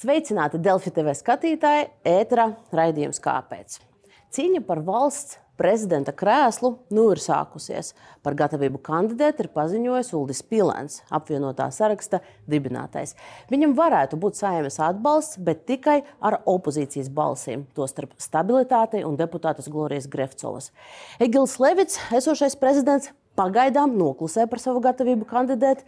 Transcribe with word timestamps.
Sveicināti 0.00 0.56
Delfi 0.64 0.88
TV 0.96 1.12
skatītāji, 1.12 1.90
ēterā 2.08 2.46
raidījums 2.72 3.18
Kāpēc? 3.20 3.74
Cīņa 4.32 4.62
par 4.64 4.80
valsts 4.86 5.36
prezidenta 5.60 6.14
krēslu 6.16 6.70
nu 6.96 7.04
ir 7.12 7.20
sākusies. 7.20 7.90
Par 8.24 8.32
gatavību 8.38 8.80
kandidēt 8.80 9.42
ir 9.44 9.50
paziņojis 9.52 10.14
Uldis 10.16 10.40
Pilēns, 10.48 11.02
apvienotā 11.12 11.68
saraksta 11.76 12.22
dibinātais. 12.48 13.12
Viņam 13.52 13.76
varētu 13.76 14.16
būt 14.24 14.40
saimnes 14.40 14.80
atbalsts, 14.80 15.36
bet 15.36 15.66
tikai 15.68 15.98
ar 16.24 16.40
opozīcijas 16.48 17.12
balsīm, 17.12 17.68
tostarp 17.76 18.16
stabilitātei 18.16 19.04
un 19.04 19.20
deputātas 19.20 19.68
Glorijas 19.68 20.08
Grefcovas. 20.08 20.72
Egils 21.20 21.60
Levits, 21.60 22.00
esošais 22.08 22.56
prezidents, 22.56 23.12
pagaidām 23.36 24.00
noklusē 24.00 24.48
par 24.48 24.64
savu 24.64 24.80
gatavību 24.88 25.28
kandidēt 25.28 25.84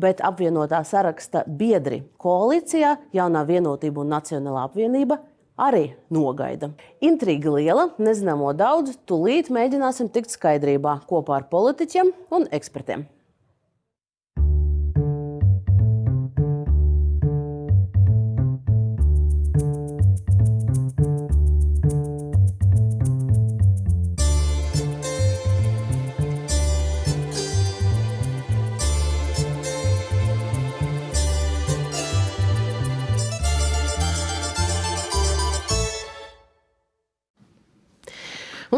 bet 0.00 0.22
apvienotā 0.24 0.80
saraksta 0.86 1.44
biedri 1.46 2.02
koalīcijā, 2.20 2.96
jaunā 3.16 3.44
vienotība 3.48 4.04
un 4.04 4.12
nacionālā 4.16 4.64
apvienība 4.68 5.20
arī 5.60 5.90
nogaida. 6.12 6.72
Intriga 7.04 7.54
liela, 7.58 7.90
nezināmo 8.00 8.52
daudz, 8.56 8.96
tūlīt 9.08 9.52
mēģināsim 9.52 10.10
tikt 10.12 10.32
skaidrībā 10.32 11.00
kopā 11.10 11.40
ar 11.40 11.48
politiķiem 11.52 12.14
un 12.36 12.48
ekspertiem. 12.50 13.06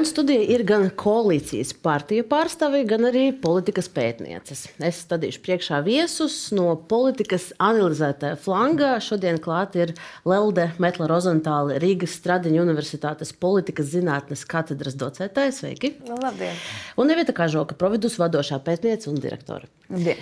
Un 0.02 0.06
studija 0.08 0.42
ir 0.50 0.64
gan 0.66 0.88
koalīcijas 0.98 1.68
partiju 1.78 2.24
pārstāvji, 2.26 2.88
gan 2.90 3.06
arī 3.06 3.20
politikas 3.38 3.86
pētnieces. 3.94 4.64
Es 4.82 4.98
stādīšu 5.04 5.38
priekšā 5.44 5.78
viesus 5.86 6.34
no 6.50 6.72
politikas 6.90 7.52
analizētāja 7.62 8.34
flanga. 8.42 8.96
Šodien 8.98 9.38
klāt 9.44 9.78
ir 9.78 9.92
Lelde 10.26 10.72
Metla 10.82 11.06
Rozentāle, 11.06 11.78
Rīgas 11.84 12.16
Stradiņa 12.18 12.64
Universitātes 12.64 13.30
politikas 13.30 13.92
zinātnes 13.94 14.42
katedras 14.42 14.98
docētāja. 14.98 15.54
Sveiki! 15.60 15.94
Labdien! 16.10 16.58
Un 16.98 17.12
Nevieta 17.12 17.38
Kažoka, 17.38 17.78
providus 17.78 18.18
vadošā 18.18 18.58
pētniece 18.66 19.06
un 19.12 19.22
direktore. 19.22 19.70
Labdien. 19.86 20.18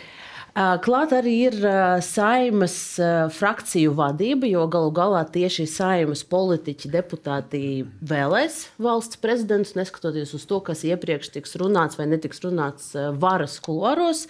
Klāt 0.54 1.12
arī 1.14 1.34
ir 1.46 1.56
saimas 2.02 2.74
frakciju 3.36 3.92
vadība, 3.98 4.48
jo 4.50 4.64
galu 4.72 4.90
galā 4.94 5.22
tieši 5.30 5.66
saimas 5.70 6.24
politiķi, 6.26 6.90
deputāti 6.90 7.62
vēlēs 8.02 8.64
valsts 8.82 9.20
prezidentus, 9.22 9.76
neskatoties 9.78 10.34
uz 10.34 10.48
to, 10.50 10.58
kas 10.66 10.82
iepriekš 10.88 11.30
tiks 11.36 11.54
runāts 11.60 12.00
vai 12.00 12.08
netiks 12.10 12.42
runāts 12.42 12.92
varas 13.22 13.60
kuluāros. 13.62 14.26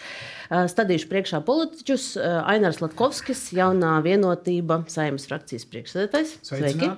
Stādīšu 0.50 1.06
priekšā 1.06 1.38
politiķus 1.46 2.04
Ainārs 2.18 2.80
Latkovskis, 2.82 3.44
jaunā 3.54 3.92
vienotība 4.02 4.80
saimas 4.90 5.28
frakcijas 5.30 5.62
priekšsēdētājs. 5.70 6.32
Sveiki! 6.48 6.88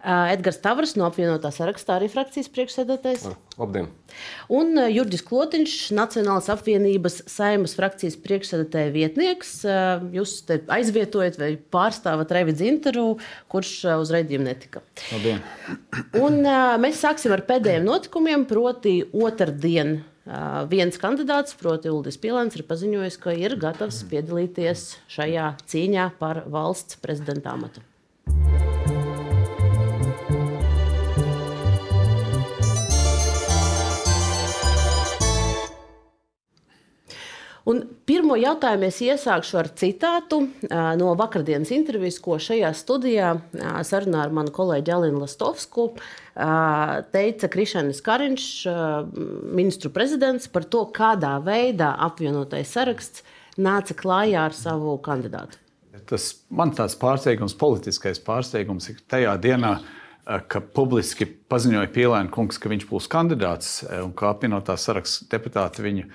Edgars 0.00 0.62
Tavrs 0.64 0.94
no 0.96 1.04
apvienotā 1.10 1.50
sarakstā 1.52 1.98
arī 1.98 2.08
frakcijas 2.08 2.48
priekšsēdētājs. 2.54 3.26
Labdien! 3.60 3.90
Un 4.48 4.80
Jurģis 4.88 5.26
Klotiņš, 5.28 5.74
Nacionālās 5.98 6.48
apvienības 6.54 7.20
saimas 7.28 7.76
frakcijas 7.76 8.16
priekšsēdētāja 8.24 8.94
vietnieks. 8.96 9.58
Jūs 10.16 10.38
aizvietojat 10.48 11.36
vai 11.42 11.50
pārstāvat 11.60 12.32
Revi 12.32 12.56
Zinteru, 12.56 13.10
kurš 13.52 13.74
uz 13.98 14.14
raidījumu 14.16 14.48
netika. 14.48 14.80
Labdien! 15.12 15.44
Un 16.16 16.40
mēs 16.80 17.04
sāksim 17.04 17.36
ar 17.36 17.44
pēdējiem 17.44 17.84
notikumiem, 17.92 18.48
proti 18.48 19.02
otrdien. 19.12 20.00
Viens 20.70 20.94
kandidāts, 21.00 21.56
proti, 21.58 21.90
Ulris 21.90 22.18
Pilēns, 22.22 22.54
ir 22.54 22.62
paziņojis, 22.68 23.16
ka 23.18 23.34
ir 23.34 23.56
gatavs 23.58 24.04
piedalīties 24.10 24.84
šajā 25.10 25.52
cīņā 25.66 26.10
par 26.20 26.44
valsts 26.46 27.00
prezidenta 27.02 27.56
amatu. 27.56 27.82
Un 37.68 37.82
pirmo 38.08 38.38
jautājumu 38.40 38.86
es 38.88 39.00
iesākšu 39.04 39.58
ar 39.60 39.68
citātu 39.76 40.40
no 40.96 41.10
vakardienas 41.18 41.72
intervijas, 41.76 42.16
ko 42.22 42.38
šajā 42.40 42.70
studijā 42.76 43.34
sarunā 43.84 44.22
ar 44.24 44.32
manu 44.32 44.54
kolēģi 44.54 44.94
Alinu 44.94 45.20
Lastovsku 45.24 45.90
teica 47.12 47.50
Krišānis 47.52 48.00
Kariņš, 48.06 48.46
ministru 49.52 49.92
prezidents, 49.92 50.48
par 50.48 50.64
to, 50.72 50.86
kādā 50.96 51.36
veidā 51.44 51.92
apvienotais 52.08 52.72
saraksts 52.72 53.26
nāca 53.60 53.96
klājā 53.98 54.46
ar 54.48 54.56
savu 54.56 54.96
kandidātu. 55.04 55.60
Tas 56.08 56.32
man 56.48 56.72
tāds 56.74 56.96
pārsteigums, 56.98 57.58
politiskais 57.60 58.22
pārsteigums 58.24 58.88
ir 58.88 59.02
tajā 59.10 59.36
dienā, 59.42 59.76
ka 60.48 60.62
publiski 60.62 61.26
paziņoja 61.50 61.90
Pielēna 61.92 62.30
kungs, 62.32 62.58
ka 62.60 62.70
viņš 62.70 62.88
būs 62.88 63.08
kandidāts 63.10 63.80
un 64.00 64.12
kā 64.16 64.30
apvienotā 64.32 64.76
saraksta 64.78 65.28
deputāti 65.32 65.84
viņu 65.84 66.08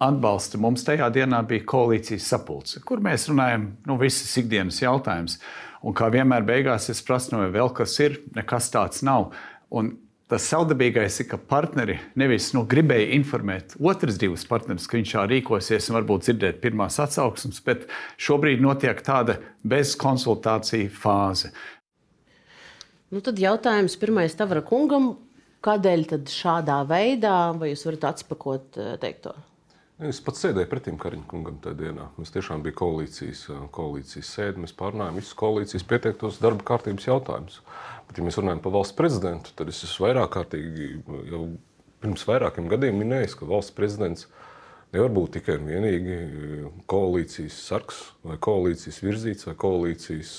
atbalsta 0.00 0.58
mums 0.60 0.84
tajā 0.86 1.10
dienā 1.12 1.42
bija 1.48 1.66
koalīcijas 1.68 2.28
sapulce, 2.32 2.80
kur 2.86 3.02
mēs 3.04 3.28
runājam 3.30 3.70
nu, 3.88 3.98
visas 4.00 4.32
ikdienas 4.40 4.80
jautājumus. 4.82 5.38
Un 5.84 5.96
kā 5.96 6.10
vienmēr 6.12 6.44
beigās 6.48 6.90
es 6.92 7.00
prasu, 7.04 7.34
no 7.34 7.44
vēl 7.52 7.72
kas 7.76 7.96
ir, 8.04 8.18
nekas 8.36 8.68
tāds 8.72 9.04
nav. 9.06 9.30
Un 9.72 9.94
tas 10.30 10.44
savdabīgais 10.46 11.20
ir, 11.22 11.28
ka 11.30 11.40
partneri 11.50 11.98
nevis 12.20 12.50
nu, 12.56 12.62
gribēja 12.68 13.10
informēt 13.16 13.74
otras 13.80 14.20
divas 14.20 14.44
partneris, 14.48 14.86
ka 14.88 14.98
viņš 14.98 15.14
tā 15.16 15.26
rīkosies 15.30 15.90
un 15.90 15.98
varbūt 15.98 16.28
dzirdēt 16.28 16.60
pirmās 16.62 17.00
atsauksmes, 17.02 17.60
bet 17.66 17.88
šobrīd 18.20 18.62
notiek 18.64 19.00
tāda 19.04 19.40
bez 19.66 19.96
konsultāciju 20.00 20.92
fāze. 20.96 21.52
Nu, 23.10 23.20
tad 23.24 23.40
jautājums 23.42 23.98
pirmais 24.00 24.36
Tavara 24.38 24.62
kungam. 24.62 25.16
Kādēļ 25.60 26.04
tad 26.08 26.30
šādā 26.32 26.78
veidā, 26.88 27.50
vai 27.60 27.74
jūs 27.74 27.82
varat 27.84 28.06
atspēkot 28.14 28.78
teikto? 29.02 29.34
Es 30.00 30.16
pats 30.24 30.40
sēdēju 30.40 30.68
pretim 30.70 30.96
Kariņkungam 30.96 31.58
tajā 31.60 31.76
dienā. 31.76 32.06
Mēs 32.16 32.30
tiešām 32.32 32.62
bijām 32.64 32.76
koalīcijas, 32.78 33.42
koalīcijas 33.76 34.30
sēde. 34.32 34.62
Mēs 34.62 34.72
pārnājām 34.78 35.18
visus 35.20 35.36
koalīcijas 35.36 35.84
pieteiktos 35.90 36.38
darba 36.40 36.64
kārtības 36.70 37.04
jautājumus. 37.04 37.58
Bet, 38.08 38.16
ja 38.16 38.24
mēs 38.24 38.38
runājam 38.40 38.62
par 38.64 38.72
valsts 38.78 38.96
prezidentu, 38.96 39.52
tad 39.58 39.68
es 39.68 39.82
esmu 39.84 40.06
vairāk 40.06 40.32
kārtīgi 40.38 40.86
jau 41.28 41.42
pirms 42.00 42.24
vairākiem 42.30 42.70
gadiem 42.72 42.96
minējis, 42.96 43.36
ka 43.36 43.50
valsts 43.50 43.76
prezidents 43.76 44.24
nevar 44.94 45.12
būt 45.18 45.36
tikai 45.36 45.58
un 45.60 45.68
vienīgi 45.68 46.16
koalīcijas 46.88 47.60
sargs 47.68 48.00
vai 48.24 48.38
koalīcijas 48.40 49.02
virzīts 49.04 49.50
vai 49.50 49.56
koalīcijas 49.66 50.32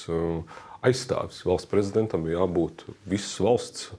aizstāvis. 0.89 1.43
Valsts 1.45 1.69
prezidentam 1.69 2.25
ir 2.25 2.39
jābūt 2.39 2.87
visas 3.05 3.37
valsts 3.45 3.91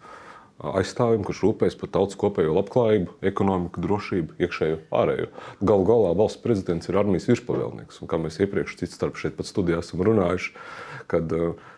aizstāvim, 0.63 1.25
kurš 1.27 1.43
rūpējas 1.47 1.77
par 1.81 1.91
tautas 1.95 2.19
kopējo 2.21 2.55
labklājību, 2.57 3.17
ekonomiku, 3.33 3.83
drošību, 3.83 4.37
iekšējo, 4.43 4.79
ārējo. 4.95 5.31
Galu 5.63 5.87
galā 5.89 6.13
valsts 6.19 6.43
prezidents 6.43 6.91
ir 6.91 6.99
armijas 7.01 7.27
virspavēlnieks. 7.31 8.03
Un, 8.03 8.11
kā 8.11 8.21
mēs 8.23 8.39
iepriekš 8.43 8.79
cits 8.83 8.99
starp 8.99 9.19
šeit 9.21 9.35
pat 9.39 9.49
studijā 9.49 9.81
esam 9.83 10.05
runājuši, 10.07 10.55
kad 11.11 11.35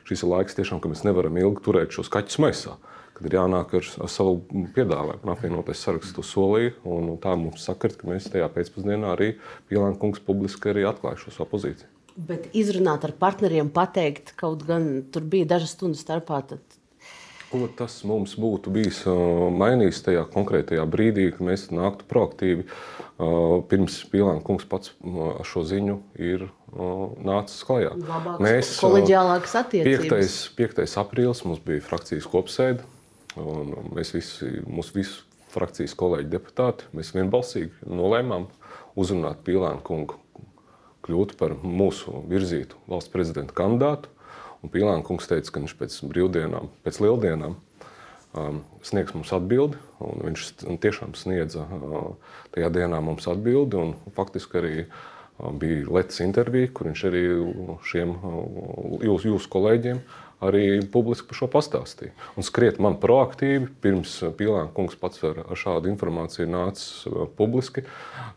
šis 0.09 0.27
ir 0.27 0.33
laiks 0.35 0.59
tiešām, 0.59 0.83
ka 0.83 0.93
mēs 0.93 1.07
nevaram 1.07 1.41
ilgi 1.41 1.65
turēt 1.65 1.97
šos 1.97 2.13
kaķus 2.13 2.43
maisā. 2.45 2.77
Kad 3.15 3.29
ir 3.29 3.37
jānāk 3.39 3.77
ar, 3.79 3.89
ar 4.03 4.11
savu 4.11 4.41
piedāvājumu, 4.75 5.31
apvienoties 5.31 5.83
sarakstu 5.87 6.25
to 6.27 6.45
un 6.91 7.13
tā 7.23 7.37
mums 7.39 7.63
sakart, 7.63 7.95
ka 8.01 8.11
mēs 8.11 8.27
tajā 8.33 8.49
pēcpusdienā 8.51 9.13
arī 9.15 9.37
Pielāna 9.71 9.95
kungs 10.01 10.19
publiski 10.19 10.73
arī 10.73 10.83
atklāja 10.91 11.23
šo 11.23 11.37
savu 11.37 11.53
pozīciju. 11.55 11.87
Bet 12.15 12.51
izrunāt 12.55 13.07
ar 13.07 13.15
partneriem, 13.19 13.71
pateikt, 13.75 14.35
kaut 14.39 14.67
gan 14.67 15.05
tur 15.15 15.23
bija 15.31 15.47
dažas 15.55 15.77
stundas 15.79 16.03
starpā, 16.03 16.43
tad 16.47 16.63
Ko 17.55 17.69
tas 17.79 18.01
mums 18.03 18.33
būtu 18.35 18.73
bijis 18.75 19.05
mainījis 19.55 20.01
tajā 20.09 20.25
konkrētajā 20.35 20.83
brīdī, 20.91 21.29
kad 21.37 21.45
mēs 21.47 21.69
nāktu 21.71 22.07
proaktīvi? 22.11 22.65
Pirms 23.71 24.01
Pīlāna 24.11 24.43
kungs 24.43 24.67
pats 24.67 24.91
ar 25.07 25.47
šo 25.47 25.63
ziņu 25.71 26.01
ir 26.19 26.49
nācis 27.23 27.63
klajā. 27.69 27.93
Labāks, 27.95 28.43
mēs 28.43 28.73
kolēģiālākas 28.83 29.55
attiecības. 29.61 30.41
5. 30.59 30.81
5. 30.83 30.97
aprīlis 31.05 31.45
mums 31.47 31.63
bija 31.63 31.85
frakcijas 31.87 32.27
kopsēde. 32.33 32.83
Mēs 33.95 34.11
visi, 34.17 34.51
mūsu 34.67 34.99
visu 34.99 35.23
frakcijas 35.55 35.95
kolēģi 35.99 36.33
deputāti, 36.35 36.91
mēs 36.95 37.15
vienbalsīgi 37.15 37.87
nolēmām 37.87 38.49
uzrunāt 38.99 39.47
Pīlāna 39.47 39.79
kungu 39.87 40.19
kļūt 41.07 41.37
par 41.39 41.55
mūsu 41.63 42.25
virzītu 42.31 42.83
valsts 42.91 43.15
prezidenta 43.15 43.55
kandidātu. 43.55 44.11
Un 44.65 44.73
Pīlāna 44.73 45.05
kungs 45.05 45.29
teica, 45.29 45.53
ka 45.53 45.61
viņš 45.61 45.77
pēc 45.77 45.99
brīvdienām, 46.09 46.71
pēc 46.87 47.03
lieldienām 47.05 47.59
um, 48.33 48.63
sniegs 48.87 49.13
mums 49.13 49.33
atbildi. 49.37 49.77
Viņš 50.01 50.47
tiešām 50.81 51.13
sniedza 51.21 51.67
uh, 51.69 52.15
tajā 52.57 52.73
dienā 52.73 53.03
mums 53.05 53.29
atbildi. 53.29 53.91
Faktiski 54.17 54.61
arī 54.63 54.75
bija 55.61 55.85
Latvijas 55.91 56.23
intervija, 56.25 56.71
kur 56.73 56.89
viņš 56.89 57.07
arī 57.11 57.23
šiem 57.91 58.13
jūs, 59.05 59.25
jūsu 59.27 59.51
kolēģiem 59.53 60.05
arī 60.45 60.67
publiski 60.93 61.29
par 61.29 61.39
šo 61.39 61.49
pastāstīja. 61.53 62.13
Un 62.39 62.47
skriet 62.47 62.81
man 62.83 62.97
proaktīvi, 63.03 63.69
pirms 63.85 64.17
Pīlāna 64.39 64.71
kungs 64.77 64.97
pats 65.01 65.21
ar, 65.27 65.45
ar 65.45 65.59
šādu 65.59 65.93
informāciju 65.93 66.49
nācis 66.49 67.05
publiski, 67.37 67.85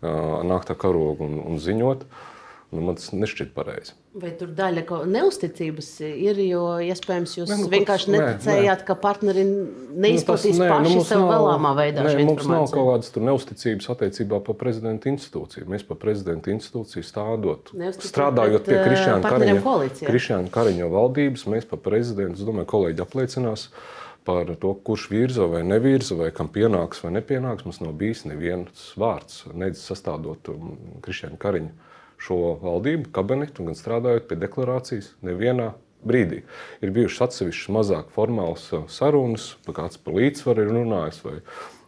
nākt 0.01 0.73
ar 0.73 0.79
karogu 0.81 1.27
un, 1.27 1.39
un 1.53 1.61
ziņot. 1.61 2.03
Uh, 2.03 2.33
Nu, 2.67 2.81
man 2.83 2.97
tas 2.99 3.13
nešķiet 3.15 3.53
pareizi. 3.55 3.93
Vai 4.19 4.33
tur 4.35 4.49
daļa 4.51 4.81
neusticības 5.07 5.87
ir? 6.03 6.39
Jo 6.43 6.63
iespējams 6.83 7.35
jūs 7.37 7.51
ne, 7.53 7.61
nu, 7.61 7.69
vienkārši 7.71 8.11
neticējāt, 8.11 8.81
nē. 8.81 8.87
ka 8.89 8.97
partneri 8.99 9.45
neizplatīs 9.47 10.59
nu, 10.59 10.65
tas, 10.65 10.73
paši 10.73 10.97
nu, 10.97 11.05
sev 11.07 11.23
vēlamā 11.29 11.71
veidā. 11.77 12.03
Nē, 12.03 12.25
mums 12.27 12.49
nav 12.51 12.65
kaut 12.73 12.89
kādas 12.89 13.13
neusticības 13.23 13.87
attiecībā 13.95 14.41
par 14.43 14.59
prezidenta 14.59 15.07
institūciju. 15.13 15.69
Mēs 15.71 15.87
par 15.87 16.01
prezidenta 16.01 16.51
institūciju 16.51 17.07
stādot, 17.07 17.71
strādājot 18.03 18.67
pie 18.67 18.81
Krišņāna 18.83 19.31
Kariņa, 19.31 19.87
Krišņāna 20.11 20.53
Kariņa 20.59 20.91
valdības, 20.91 21.47
mēs 21.55 21.71
par 21.71 21.85
prezidentu, 21.87 22.41
es 22.41 22.51
domāju, 22.51 22.67
kolēģi 22.75 23.07
apliecinās 23.07 23.69
par 24.27 24.51
to, 24.59 24.75
kurš 24.83 25.07
virza 25.13 25.47
vai 25.47 25.63
nevirza, 25.63 26.19
vai 26.19 26.33
kam 26.35 26.51
pienāks 26.51 26.99
vai 27.05 27.15
nepienāks. 27.15 27.63
Mums 27.63 27.79
nav 27.79 27.95
bijis 27.95 28.27
neviens 28.27 28.89
vārds, 28.99 29.45
nedz 29.55 29.87
sastādot 29.87 30.51
um, 30.51 30.73
Krišņāna 31.05 31.39
Kariņa 31.39 31.86
šo 32.21 32.57
valdību, 32.63 33.11
kabinetu, 33.15 33.65
gan 33.67 33.77
strādājot 33.77 34.27
pie 34.29 34.39
deklarācijas 34.41 35.11
nevienā 35.25 35.73
brīdī. 36.07 36.43
Ir 36.83 36.93
bijušas 36.95 37.27
atsevišķas 37.27 37.73
mazāk 37.73 38.13
formālas 38.15 38.67
uh, 38.73 38.85
sarunas, 38.91 39.55
kāds 39.67 39.99
par 40.01 40.17
līdzsvaru 40.17 40.65
ir 40.65 40.73
runājis. 40.75 41.19
Vai, 41.25 41.37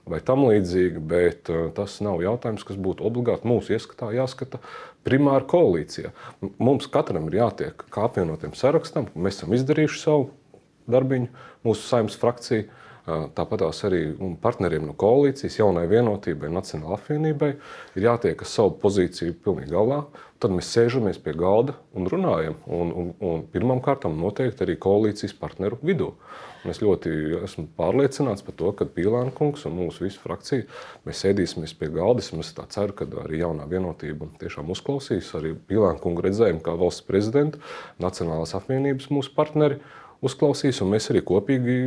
vai 0.10 0.20
tam 0.26 0.48
līdzīgi, 0.48 1.04
bet 1.12 1.52
uh, 1.54 1.68
tas 1.76 2.00
nav 2.06 2.24
jautājums, 2.26 2.66
kas 2.68 2.80
būtu 2.82 3.06
obligāti 3.08 3.50
mūsu 3.50 3.76
ieskatā 3.78 4.12
jāskata 4.16 4.62
primāri 5.08 5.48
koalīcijā. 5.50 6.14
Mums 6.62 6.90
katram 6.92 7.30
ir 7.30 7.40
jātiek 7.44 7.86
kā 7.94 8.08
apvienotiem 8.10 8.56
sarakstam, 8.58 9.10
mēs 9.16 9.40
esam 9.40 9.56
izdarījuši 9.58 10.02
savu 10.02 10.30
darbiņu, 10.90 11.30
mūsu 11.68 11.86
saimnes 11.86 12.18
frakcija. 12.20 12.68
Tāpat 13.36 13.64
arī 13.88 14.02
partneriem 14.42 14.88
no 14.90 14.96
koalīcijas, 15.00 15.60
jaunai 15.62 15.86
vienotībai, 15.90 16.52
Nacionālajai 16.54 17.00
apvienībai 17.00 17.52
ir 17.98 18.06
jātiek 18.06 18.42
ar 18.44 18.50
savu 18.50 18.76
pozīciju 18.82 19.38
pilnīgi 19.44 19.74
galā. 19.74 20.04
Tad 20.40 20.54
mēs 20.56 20.70
sēžamies 20.72 21.18
pie 21.20 21.34
galda 21.36 21.74
un 21.98 22.08
runājam. 22.08 22.56
Un, 22.72 22.94
un, 22.96 23.10
un 23.28 23.42
pirmkārt, 23.52 24.08
noteikti 24.08 24.64
arī 24.64 24.78
koalīcijas 24.80 25.36
partneru 25.36 25.80
vidū. 25.84 26.14
Un 26.64 26.74
es 26.74 26.82
ļoti 26.84 27.12
esmu 27.44 27.66
pārliecināts 27.78 28.44
par 28.44 28.56
to, 28.60 28.72
ka 28.76 28.88
Pīlāna 28.88 29.32
kungs 29.36 29.66
un 29.68 29.78
mūsu 29.78 30.06
visu 30.06 30.20
frakciju 30.24 30.66
mēs 31.08 31.24
sēdīsimies 31.24 31.76
pie 31.80 31.92
galda. 31.96 32.24
Es 32.24 32.54
ceru, 32.76 32.96
ka 32.96 33.08
arī 33.24 33.42
jaunā 33.44 33.68
vienotība 33.72 34.28
tiešām 34.40 34.72
uzklausīs 34.76 35.32
arī 35.40 35.54
Pīlāna 35.56 36.00
kungu 36.04 36.24
redzējumu 36.28 36.64
kā 36.64 36.76
valsts 36.80 37.08
prezidentu, 37.08 37.64
Nacionālās 38.00 38.56
apvienības 38.60 39.12
mūsu 39.12 39.36
partneri 39.36 39.80
uzklausīs, 40.26 40.82
un 40.84 40.92
mēs 40.94 41.10
arī 41.14 41.22
kopīgi 41.26 41.78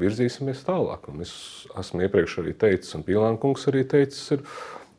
virzīsimies 0.00 0.64
tālāk. 0.66 1.08
Un 1.12 1.24
es 1.24 1.32
esmu 1.78 2.04
iepriekš 2.06 2.40
arī 2.42 2.54
teicis, 2.58 2.94
un 2.98 3.06
Pīlāna 3.06 3.40
kungs 3.40 3.66
arī 3.70 3.84
teicis, 3.88 4.22
ir, 4.36 4.44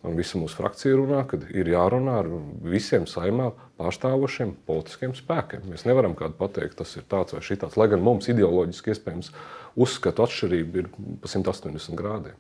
un 0.08 0.18
visa 0.18 0.40
mūsu 0.42 0.58
frakcija 0.58 0.98
runā, 0.98 1.24
ka 1.30 1.42
ir 1.52 1.70
jārunā 1.74 2.20
ar 2.24 2.30
visiem 2.66 3.06
saimā 3.10 3.52
pārstāvošiem 3.80 4.56
politiskiem 4.68 5.16
spēkiem. 5.18 5.68
Mēs 5.70 5.86
nevaram 5.88 6.16
kādu 6.20 6.38
pateikt, 6.40 6.80
tas 6.82 6.96
ir 6.98 7.08
tāds 7.10 7.36
vai 7.36 7.44
šitāds, 7.46 7.78
lai 7.80 7.90
gan 7.92 8.04
mums 8.04 8.32
ideoloģiski 8.32 8.96
iespējams 8.96 9.34
uzskatu 9.80 10.26
atšķirība 10.26 10.84
ir 10.84 10.94
pa 11.22 11.32
180 11.32 12.00
grādiem. 12.00 12.38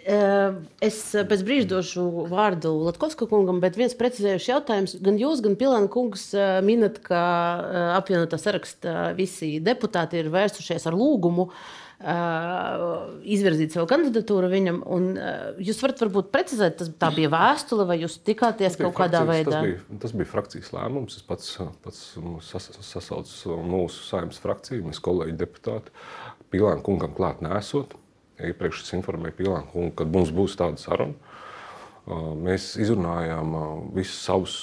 Es 0.00 0.98
pēc 1.12 1.42
brīža 1.44 1.68
došu 1.74 2.06
vārdu 2.30 2.72
Latvijas 2.86 3.18
kungam, 3.20 3.60
bet 3.62 3.76
viens 3.78 3.96
precizējušs 3.98 4.48
jautājums. 4.52 4.96
Gan 5.04 5.20
jūs, 5.20 5.42
gan 5.44 5.58
Pilēna 5.60 5.90
kungs 5.92 6.30
minat, 6.66 7.02
ka 7.04 7.20
apvienotā 7.98 8.40
saraksta 8.40 9.12
visi 9.18 9.58
deputāti 9.64 10.22
ir 10.22 10.32
vērsušies 10.32 10.88
ar 10.88 10.96
lūgumu 10.96 11.50
izvirzīt 13.28 13.74
savu 13.74 13.84
kandidatūru 13.90 14.48
viņam. 14.48 14.80
Un, 14.88 15.10
jūs 15.60 15.82
varat 15.84 16.00
varbūt 16.06 16.30
precizēt, 16.32 16.78
tas 16.80 16.92
tā 17.02 17.10
bija 17.12 17.28
vēstule, 17.34 17.84
vai 17.88 17.98
jūs 18.00 18.16
tikāties 18.24 18.78
kaut 18.80 18.96
kādā 18.96 19.20
veidā? 19.28 19.58
Tas 19.58 19.66
bija, 19.68 20.00
tas 20.06 20.16
bija 20.16 20.30
frakcijas 20.32 20.72
lēmums. 20.76 21.20
Es 21.20 21.26
pats, 21.28 21.52
pats 21.84 22.04
sas, 22.48 22.70
sasaucu 22.88 23.60
mūsu 23.68 24.06
saimnes 24.08 24.40
frakciju, 24.40 24.86
mēs 24.88 25.02
kolēģi 25.04 25.36
deputāti 25.44 25.92
Pilēna 26.50 26.80
kungam 26.86 27.12
klāt 27.14 27.44
nesot. 27.44 27.99
Iepriekš 28.48 28.84
es 28.84 28.94
informēju 28.96 29.36
Pilānu, 29.38 29.90
ka 29.96 30.06
mums 30.08 30.32
būs 30.34 30.56
tāda 30.60 30.80
saruna. 30.80 31.14
Mēs 32.40 32.72
izrunājām 32.80 33.56
visus 33.94 34.22
savus 34.24 34.54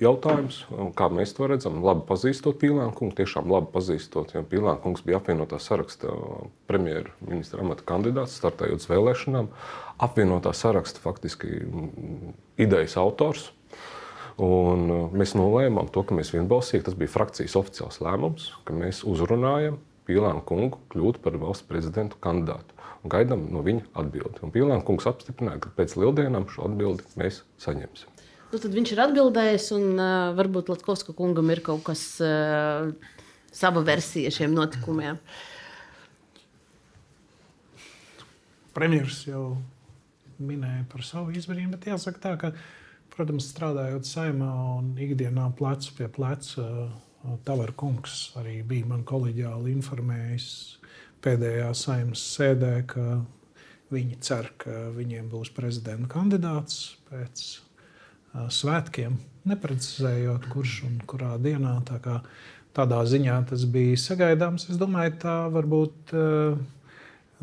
jautājumus, 0.00 0.62
kā 0.98 1.08
mēs 1.12 1.34
to 1.36 1.46
redzam. 1.50 1.78
Labi 1.84 2.04
pazīstot 2.08 2.58
Pilānu 2.60 2.94
kungu, 2.96 3.14
tiešām 3.20 3.50
labi 3.52 3.70
pazīstot. 3.74 4.34
Jo 4.34 4.42
Pilāna 4.48 4.80
kungs 4.82 5.04
bija 5.06 5.20
apvienotā 5.20 5.60
saraksta 5.62 6.12
premjerministra 6.70 7.62
amata 7.62 7.86
kandidāts, 7.86 8.36
startējot 8.40 8.88
vēlēšanām. 8.90 9.50
Apvienotā 10.02 10.52
saraksta 10.56 11.02
faktiski 11.04 11.62
idejas 12.60 12.96
autors. 13.00 13.50
Un 14.42 14.90
mēs 15.16 15.32
nolēmām 15.38 15.88
to, 15.92 16.02
ka 16.04 16.16
mēs 16.16 16.34
vienbalsīgi, 16.34 16.84
tas 16.88 16.96
bija 16.98 17.12
frakcijas 17.14 17.56
oficiāls 17.56 18.02
lēmums, 18.04 18.50
ka 18.68 18.76
mēs 18.76 19.00
uzrunājam 19.08 19.78
Pilānu 20.06 20.44
kungu 20.46 20.82
kļūt 20.92 21.22
par 21.24 21.38
valsts 21.40 21.66
prezidentu 21.66 22.18
kandidātu 22.22 22.75
gaidām 23.12 23.46
no 23.52 23.62
viņa 23.66 23.86
atbildi. 24.02 24.42
Un 24.44 24.52
Pīlāna 24.54 24.84
kungs 24.86 25.08
apstiprināja, 25.08 25.62
ka 25.64 25.72
pēc 25.76 25.96
lieldienām 25.98 26.48
šo 26.52 26.68
atbildi 26.68 27.06
mēs 27.20 27.42
saņemsim. 27.62 28.12
Nu, 28.52 28.60
tad 28.62 28.72
viņš 28.76 28.92
ir 28.94 29.02
atbildējis, 29.02 29.68
un 29.76 29.86
uh, 29.98 30.32
varbūt 30.38 30.70
Latvijas 30.70 31.04
kungam 31.18 31.50
ir 31.50 31.60
kaut 31.66 31.82
kas 31.88 32.04
uh, 32.22 32.92
sava 33.50 33.82
versija 33.86 34.30
šiem 34.34 34.54
notikumiem. 34.54 35.18
Premjerministrs 38.76 39.30
jau 39.32 39.44
minēja 40.38 40.84
par 40.92 41.04
savu 41.06 41.34
izdarījumu, 41.34 41.74
bet 41.74 41.88
jāsaka 41.90 42.22
tā, 42.22 42.34
ka, 42.40 42.52
protams, 43.14 43.48
strādājot 43.50 44.06
saimā 44.06 44.52
un 44.76 44.92
ikdienā 45.00 45.48
plecu 45.58 45.96
pie 45.98 46.10
pleca, 46.12 46.66
Tavara 47.42 47.72
kungs 47.74 48.28
arī 48.38 48.60
bija 48.62 48.86
man 48.86 49.00
kolēģiāli 49.02 49.72
informējis 49.74 50.50
pēdējā 51.26 51.70
saimnes 51.76 52.22
sēdē, 52.36 52.72
ka 52.90 53.20
viņi 53.92 54.18
cer, 54.24 54.50
ka 54.58 54.88
viņiem 54.96 55.28
būs 55.30 55.52
prezidenta 55.54 56.08
kandidāts 56.10 56.96
pēc 57.10 57.44
svētkiem, 58.52 59.18
neprecizējot, 59.48 60.48
kurš 60.52 60.80
un 60.88 61.00
kurā 61.08 61.34
dienā. 61.42 61.76
Tā 61.88 61.98
kā, 62.04 62.20
tādā 62.76 63.02
ziņā 63.08 63.40
tas 63.50 63.64
bija 63.70 63.98
sagaidāms. 64.00 64.68
Es 64.70 64.80
domāju, 64.80 65.16
tā 65.26 65.36
varbūt. 65.54 66.14
Uh, 66.14 66.64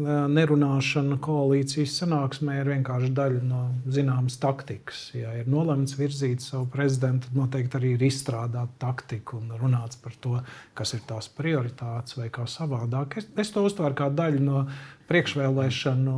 nerunāšana 0.01 1.19
koalīcijas 1.21 1.93
sanāksmē 2.01 2.55
ir 2.59 2.69
vienkārši 2.71 3.11
daļa 3.13 3.41
no 3.45 3.59
zināmas 3.93 4.39
taktikas. 4.41 5.03
Ja 5.13 5.35
ir 5.37 5.49
nolemts 5.51 5.93
virzīt 5.99 6.41
savu 6.41 6.65
prezidentu, 6.73 7.29
tad 7.29 7.37
noteikti 7.37 7.77
arī 7.77 7.91
ir 7.93 8.05
izstrādāta 8.07 8.73
taktika 8.81 9.37
un 9.37 9.53
runāts 9.59 9.99
par 10.01 10.17
to, 10.23 10.39
kas 10.73 10.95
ir 10.97 11.03
tās 11.05 11.29
prioritātes 11.29 12.17
vai 12.17 12.31
kā 12.33 12.47
savādāk. 12.49 13.19
Es, 13.21 13.29
es 13.37 13.53
to 13.53 13.65
uztveru 13.67 13.99
kā 13.99 14.09
daļu 14.09 14.41
no 14.41 14.63
priekšvēlēšanu 15.11 16.17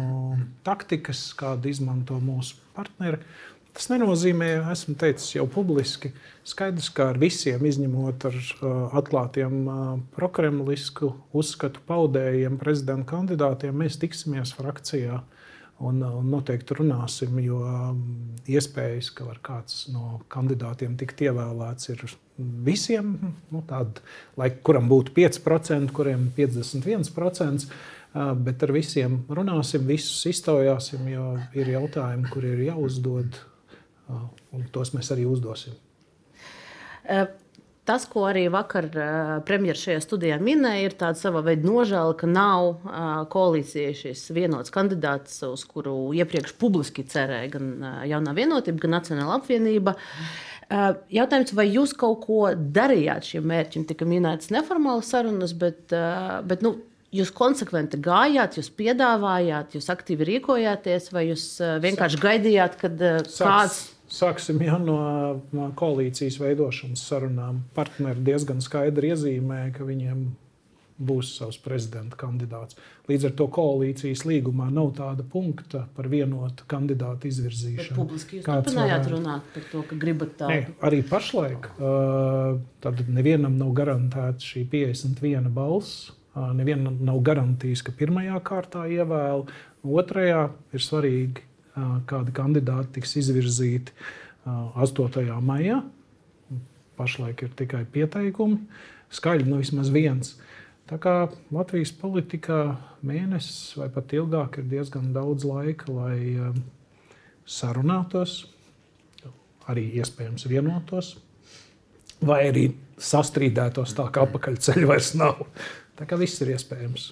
taktikas, 0.64 1.28
kādu 1.36 1.74
izmanto 1.74 2.22
mūsu 2.24 2.56
partneri. 2.78 3.20
Tas 3.76 3.90
nenozīmē, 3.92 4.54
esmu 4.72 4.94
teicis 4.96 5.34
jau 5.34 5.44
publiski, 5.52 6.14
skaidrs, 6.48 6.88
ka 6.96 7.10
ar 7.12 7.18
visiem, 7.20 7.60
izņemot 7.68 8.24
ar 8.30 8.36
uh, 8.40 8.68
atklātiem 9.02 9.56
uh, 9.68 9.80
prokremlisku 10.16 11.10
uzskatu 11.36 11.82
paudējiem 11.90 12.56
prezidenta 12.62 13.10
kandidātiem, 13.10 13.76
mēs 13.76 13.98
tiksimies 14.00 14.54
frakcijā 14.56 15.18
un, 15.84 16.00
uh, 16.00 16.14
un 16.22 16.30
noteikti 16.32 16.78
runāsim, 16.78 17.36
jo 17.44 17.60
um, 17.68 17.98
iespējas, 18.48 19.10
ka 19.18 19.28
kāds 19.44 19.90
no 19.92 20.22
kandidātiem 20.32 20.94
tikt 21.02 21.26
ievēlēts, 21.26 21.90
ir 21.92 22.06
visiem, 22.64 23.10
nu, 23.52 23.64
tād, 23.68 24.00
lai 24.40 24.54
kuram 24.56 24.88
būtu 24.92 25.12
5%, 25.18 25.92
kuriem 25.96 26.30
51%. 26.38 27.68
Bet 28.16 28.62
ar 28.64 28.72
visiem 28.72 29.18
runāsim, 29.28 29.84
visus 29.84 30.22
iztaujāsim, 30.32 31.04
jo 31.12 31.26
ir 31.60 31.74
jautājumi, 31.74 32.30
kur 32.32 32.48
ir 32.48 32.62
jāuzdod 32.70 33.42
un 34.10 34.70
tos 34.74 34.94
mēs 34.96 35.12
arī 35.16 35.26
uzdosim. 35.30 35.74
Tas, 37.86 38.08
ko 38.10 38.24
arī 38.26 38.48
vakar 38.50 38.88
premjerministrs 39.46 39.92
šajā 39.92 40.02
studijā 40.02 40.40
minēja, 40.42 40.88
ir 40.88 40.96
tāda 40.98 41.20
sava 41.20 41.44
veida 41.46 41.68
nožēla, 41.70 42.16
ka 42.18 42.26
nav 42.26 42.88
koalīcijai 43.30 43.92
šis 44.00 44.24
vienots 44.34 44.74
kandidāts, 44.74 45.38
uz 45.46 45.62
kuru 45.70 46.10
iepriekš 46.18 46.56
publiski 46.58 47.06
cerēja 47.06 47.52
gan 47.54 47.70
jaunā 48.10 48.34
vienotība, 48.38 48.82
gan 48.88 48.98
Nacionāla 48.98 49.38
apvienība. 49.38 49.94
Jautājums, 51.14 51.54
vai 51.54 51.68
jūs 51.70 51.94
kaut 51.94 52.26
ko 52.26 52.42
darījāt 52.58 53.30
šiem 53.30 53.46
mērķiem? 53.54 53.86
Tika 53.86 54.10
minētas 54.10 54.50
neformālas 54.50 55.14
sarunas, 55.14 55.54
bet, 55.54 55.86
bet 56.50 56.66
nu, 56.66 56.78
Jūs 57.16 57.30
konsekventi 57.32 57.96
gājāt, 58.04 58.58
jūs 58.60 58.68
piedāvājāt, 58.76 59.78
jūs 59.78 59.86
aktīvi 59.94 60.26
rīkojāties, 60.28 61.06
vai 61.16 61.30
jūs 61.30 61.46
vienkārši 61.80 62.18
gaidījāt, 62.20 62.76
kad 62.82 63.00
kāds 63.24 63.78
Sāksim 64.16 64.62
jau 64.64 64.80
no, 64.80 64.98
koalīcijas 65.76 66.40
veidošanas 66.40 67.04
sarunām. 67.04 67.66
Partneri 67.76 68.24
diezgan 68.24 68.62
skaidri 68.64 69.12
iezīmē, 69.12 69.66
ka 69.76 69.88
viņiem 69.88 70.26
būs 70.96 71.34
savs 71.36 71.58
prezidenta 71.60 72.16
kandidāts. 72.20 72.78
Līdz 73.10 73.28
ar 73.30 73.34
to 73.40 73.48
koalīcijas 73.52 74.24
līgumā 74.28 74.70
nav 74.74 74.94
tāda 74.96 75.26
punkta 75.28 75.84
par 75.98 76.08
vienotu 76.12 76.68
kandidātu 76.72 77.28
izvirzīšanu. 77.28 77.98
Publiski 77.98 78.40
jūs 78.40 78.46
turpinājāt 78.48 79.10
runāt 79.12 79.50
par 79.54 79.66
to, 79.72 79.82
ka 79.90 79.98
gribat 80.00 80.38
tādu. 80.40 80.54
Ne, 80.54 80.76
arī 80.88 81.02
pašlaik 81.10 81.68
uh, 81.76 82.56
nevienam 83.10 83.58
nav 83.60 83.74
garantēta 83.76 84.40
šī 84.54 84.64
51 84.72 85.52
balss. 85.56 86.14
Nevienam 86.36 86.98
nav 87.08 87.22
garantijas, 87.24 87.80
ka 87.80 87.94
pirmajā 87.96 88.36
kārtā 88.44 88.82
ievēl, 88.92 89.46
otrajā 89.88 90.42
ir 90.76 90.84
svarīgi, 90.84 91.46
kādi 92.10 92.34
kandidāti 92.36 93.00
tiks 93.00 93.16
izvirzīti 93.22 93.94
8. 94.46 95.26
maijā. 95.44 95.82
Pašlaik 96.96 97.44
ir 97.44 97.56
tikai 97.60 97.84
pieteikumi. 97.92 98.62
Skaļi 99.16 99.48
nu 99.50 99.60
vismaz 99.60 99.92
viens. 99.94 100.36
Tā 100.86 101.00
kā 101.02 101.16
Latvijas 101.54 101.92
politikā 101.98 102.78
mēnesis 103.06 103.74
vai 103.80 103.90
pat 103.94 104.14
ilgāk 104.14 104.60
ir 104.62 104.68
diezgan 104.70 105.12
daudz 105.16 105.48
laika, 105.48 105.90
lai 105.90 106.54
sarunātos, 107.46 108.44
arī 109.70 109.88
iespējams 110.00 110.46
vienotos, 110.50 111.16
vai 112.22 112.44
arī 112.52 112.68
sastrīdētos 113.02 113.96
tā, 113.98 114.08
ka 114.14 114.28
apakaļceļa 114.28 114.90
vairs 114.90 115.14
nav. 115.18 115.42
Tā 115.98 116.08
kā 116.10 116.20
viss 116.22 116.42
ir 116.46 116.54
iespējams. 116.54 117.10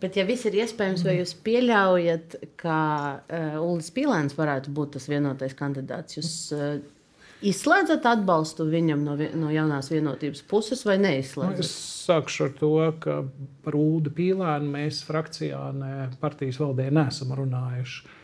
Bet, 0.00 0.18
ja 0.18 0.26
viss 0.28 0.44
ir 0.44 0.58
iespējams, 0.60 1.06
vai 1.06 1.14
jūs 1.18 1.32
pieļaujat, 1.46 2.36
ka 2.60 2.80
uh, 3.16 3.56
Ulas 3.62 3.88
Pīlēns 3.96 4.36
varētu 4.36 4.74
būt 4.76 4.96
tas 4.98 5.08
vienotais 5.08 5.56
kandidāts? 5.56 6.18
Jūs 6.18 6.32
uh, 6.52 6.76
Izslēdzat 7.44 8.06
atbalstu 8.08 8.64
viņam 8.70 9.02
no, 9.04 9.14
no 9.36 9.50
jaunās 9.52 9.90
vienotības 9.92 10.40
puses 10.48 10.80
vai 10.88 10.96
neizslēdzat? 11.02 11.58
Nu, 11.60 11.66
es 11.66 11.72
sākšu 12.06 12.46
ar 12.46 12.54
to, 12.56 12.70
ka 13.02 13.16
par 13.64 13.76
Ulu 13.76 14.12
Pīlēnu 14.16 14.70
mēs 14.72 15.02
frakcijā, 15.04 15.60
ne 15.76 15.92
partijas 16.22 16.60
valdē 16.62 16.88
neesam 16.94 17.34
runājuši. 17.36 18.14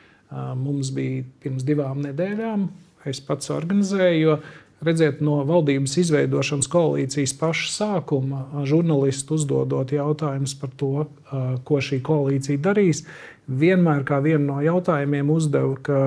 Mums 0.57 0.95
bija 0.97 1.27
pirms 1.45 1.67
divām 1.69 2.01
nedēļām, 2.07 2.65
es 3.11 3.21
pats 3.27 3.53
organizēju, 3.53 4.23
jo 4.23 4.39
redziet, 4.85 5.21
no 5.25 5.41
valdības 5.49 5.97
izveidošanas 6.03 6.69
koalīcijas 6.73 7.35
paša 7.41 7.69
sākuma 7.73 8.65
žurnālisti 8.69 9.37
uzdodot 9.37 9.95
jautājumus 9.95 10.57
par 10.59 10.73
to, 10.79 11.07
ko 11.67 11.81
šī 11.83 12.01
koalīcija 12.05 12.63
darīs 12.63 13.05
vienmēr 13.47 14.05
kā 14.07 14.21
vienu 14.23 14.47
no 14.53 14.59
jautājumiem 14.63 15.31
uzdeva, 15.33 15.77
ka 15.83 16.01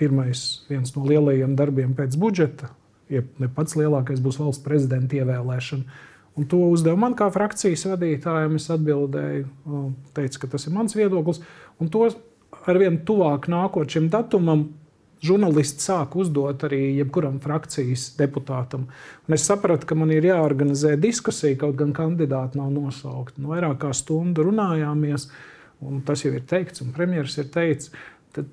pirmais 0.00 0.44
viens 0.70 0.94
no 0.96 1.06
lielajiem 1.08 1.56
darbiem 1.58 1.94
pēc 1.98 2.18
budžeta, 2.20 2.70
ja 3.12 3.24
ne 3.42 3.50
pats 3.52 3.76
lielākais, 3.78 4.22
būs 4.22 4.38
valsts 4.40 4.64
prezidenta 4.64 5.18
ievēlēšana. 5.18 6.04
Un 6.38 6.46
to 6.46 6.60
uzdeva 6.70 6.94
man 7.02 7.16
kā 7.18 7.26
frakcijas 7.34 7.82
vadītājam. 7.90 8.54
Es 8.60 8.68
atbildēju, 8.70 9.48
teicu, 10.14 10.40
ka 10.44 10.50
tas 10.52 10.68
ir 10.68 10.74
mans 10.76 10.94
viedoklis. 10.94 11.40
Un 11.82 11.90
to 11.90 12.04
ar 12.06 12.78
vien 12.78 13.00
tuvāk 13.02 13.48
nākot 13.50 13.90
šim 13.90 14.06
datumam, 14.12 14.68
žurnālisti 15.24 15.82
sāk 15.82 16.16
uzdot 16.18 16.62
arī 16.68 16.80
jebkuram 16.98 17.38
frakcijas 17.42 18.08
deputātam. 18.18 18.86
Un 19.26 19.36
es 19.36 19.46
sapratu, 19.48 19.88
ka 19.88 19.96
man 19.98 20.12
ir 20.14 20.28
jāorganizē 20.28 20.94
diskusija, 21.00 21.58
kaut 21.60 21.78
gan 21.80 21.94
kandidāti 21.96 22.60
nav 22.60 22.70
nosaukti. 22.74 23.42
Nu, 23.42 23.52
vairāk 23.54 23.80
kā 23.84 23.94
stundu 23.96 24.46
runājāmies. 24.48 25.28
Un 25.84 26.00
tas 26.06 26.24
jau 26.24 26.32
ir 26.34 26.46
teikts, 26.48 26.82
un 26.82 26.94
premjerministrs 26.94 27.44
ir 27.44 27.50
teicis, 27.54 27.92
tad 28.34 28.48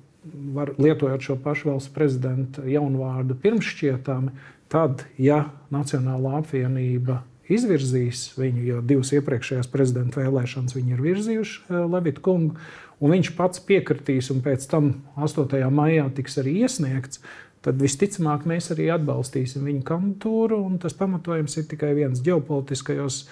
var, 0.54 0.70
lietojot 0.78 1.24
šo 1.26 1.38
pašu 1.42 1.72
valsts 1.72 1.94
prezidenta 1.94 2.62
jaunvārdu 2.70 3.34
pirmšķietami, 3.42 4.34
tad, 4.70 5.02
ja 5.18 5.48
Nacionālā 5.74 6.36
apvienība 6.38 7.24
izvirzīs 7.52 8.32
viņu, 8.38 8.62
jo 8.66 8.80
divas 8.82 9.12
iepriekšējās 9.14 9.68
prezidenta 9.70 10.22
vēlēšanas 10.22 10.74
viņi 10.76 10.96
ir 10.96 11.02
virzījuši 11.04 11.60
eh, 11.62 11.84
Levitu 11.92 12.24
kungu, 12.26 12.56
un 13.00 13.12
viņš 13.16 13.32
pats 13.38 13.62
piekritīs, 13.66 14.30
un 14.32 14.42
pēc 14.44 14.66
tam 14.70 14.92
8. 15.16 15.58
maijā 15.70 16.08
tiks 16.16 16.38
arī 16.42 16.58
iesniegts, 16.64 17.22
tad 17.66 17.80
visticamāk 17.82 18.46
mēs 18.46 18.70
arī 18.74 18.90
atbalstīsim 18.94 19.66
viņa 19.66 19.84
kandidatūru. 19.88 20.60
Tas 20.82 20.94
pamatojums 20.96 21.56
ir 21.58 21.66
tikai 21.70 21.94
viens 21.98 22.22
ģeopolitiskajos 22.24 23.24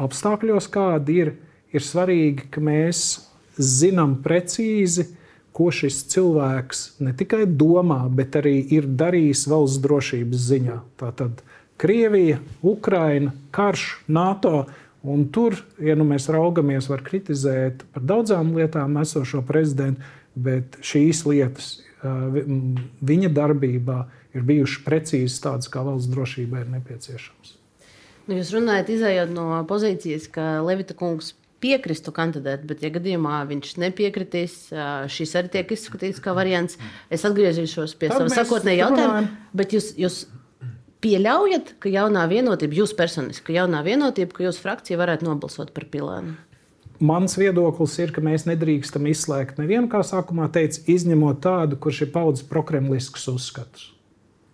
apstākļos, 0.00 0.68
kādi 0.72 1.22
ir 1.24 1.32
ir 1.74 1.84
svarīgi, 1.84 2.48
ka 2.52 2.62
mēs 2.64 3.04
zinām 3.60 4.18
precīzi, 4.24 5.10
ko 5.54 5.68
šis 5.74 6.04
cilvēks 6.12 6.82
ne 7.04 7.12
tikai 7.16 7.44
domā, 7.46 8.04
bet 8.14 8.38
arī 8.40 8.60
ir 8.72 8.86
darījis 8.86 9.46
valsts 9.50 9.80
drošības 9.82 10.44
ziņā. 10.50 10.76
Tātad 11.00 11.42
Krievija, 11.80 12.38
Ukraina, 12.62 13.32
karš, 13.54 13.86
NATO. 14.08 14.66
Un 15.00 15.28
tur, 15.32 15.56
ja 15.80 15.94
nu 15.96 16.04
mēs 16.04 16.28
raugamies, 16.28 16.90
var 16.90 17.00
kritizēt 17.06 17.86
par 17.94 18.04
daudzām 18.04 18.52
lietām 18.58 18.98
esošo 19.00 19.40
prezidentu, 19.48 20.04
bet 20.36 20.76
šīs 20.84 21.24
lietas 21.28 21.70
viņa 22.00 23.30
darbībā 23.36 23.98
ir 24.36 24.44
bijušas 24.46 24.84
precīzi 24.84 25.40
tādas, 25.44 25.68
kā 25.72 25.82
valsts 25.84 26.08
drošībai 26.12 26.62
ir 26.64 26.70
nepieciešams. 26.76 27.56
Nu, 28.28 28.36
jūs 28.38 28.52
runājat, 28.54 28.92
izējot 28.94 29.32
no 29.34 29.46
pozīcijas, 29.68 30.28
ka 30.32 30.60
Levita 30.64 30.94
kungs 30.96 31.32
piekristu 31.60 32.12
kandidēt, 32.16 32.62
bet, 32.68 32.80
ja 32.84 32.88
gadījumā 32.94 33.42
viņš 33.50 33.74
nepiekritīs, 33.82 34.54
šis 35.12 35.34
arī 35.36 35.50
tiek 35.56 35.74
izskatīts 35.76 36.22
kā 36.24 36.32
variants. 36.36 36.78
Es 37.12 37.26
atgriezīšos 37.28 37.96
pie 38.00 38.08
sava 38.12 38.30
sakotnējā 38.32 38.86
jautājuma. 38.86 39.26
Bet 39.56 39.74
jūs, 39.76 39.90
jūs 40.00 40.22
pieļaujat, 41.04 41.74
ka 41.82 41.92
jaunā 41.92 42.26
vienotība, 42.30 42.80
jūs 42.82 42.94
personiski, 42.96 43.46
ka 43.48 43.58
jaunā 43.60 43.82
vienotība, 43.86 44.36
ka 44.36 44.46
jūsu 44.46 44.64
frakcija 44.64 45.00
varētu 45.00 45.28
nobalsot 45.28 45.74
par 45.76 45.88
pilēnu? 45.92 46.36
Mans 47.00 47.36
viedoklis 47.40 47.94
ir, 48.02 48.10
ka 48.12 48.20
mēs 48.24 48.44
nedrīkstam 48.44 49.06
izslēgt 49.08 49.60
nevienu, 49.60 49.88
kā 49.88 50.02
sākumā 50.04 50.50
teica, 50.52 50.82
izņemot 50.92 51.40
tādu, 51.44 51.78
kurš 51.80 52.04
ir 52.04 52.10
paudzis 52.12 52.48
prokremliskus 52.48 53.24
uzskatus. 53.32 53.86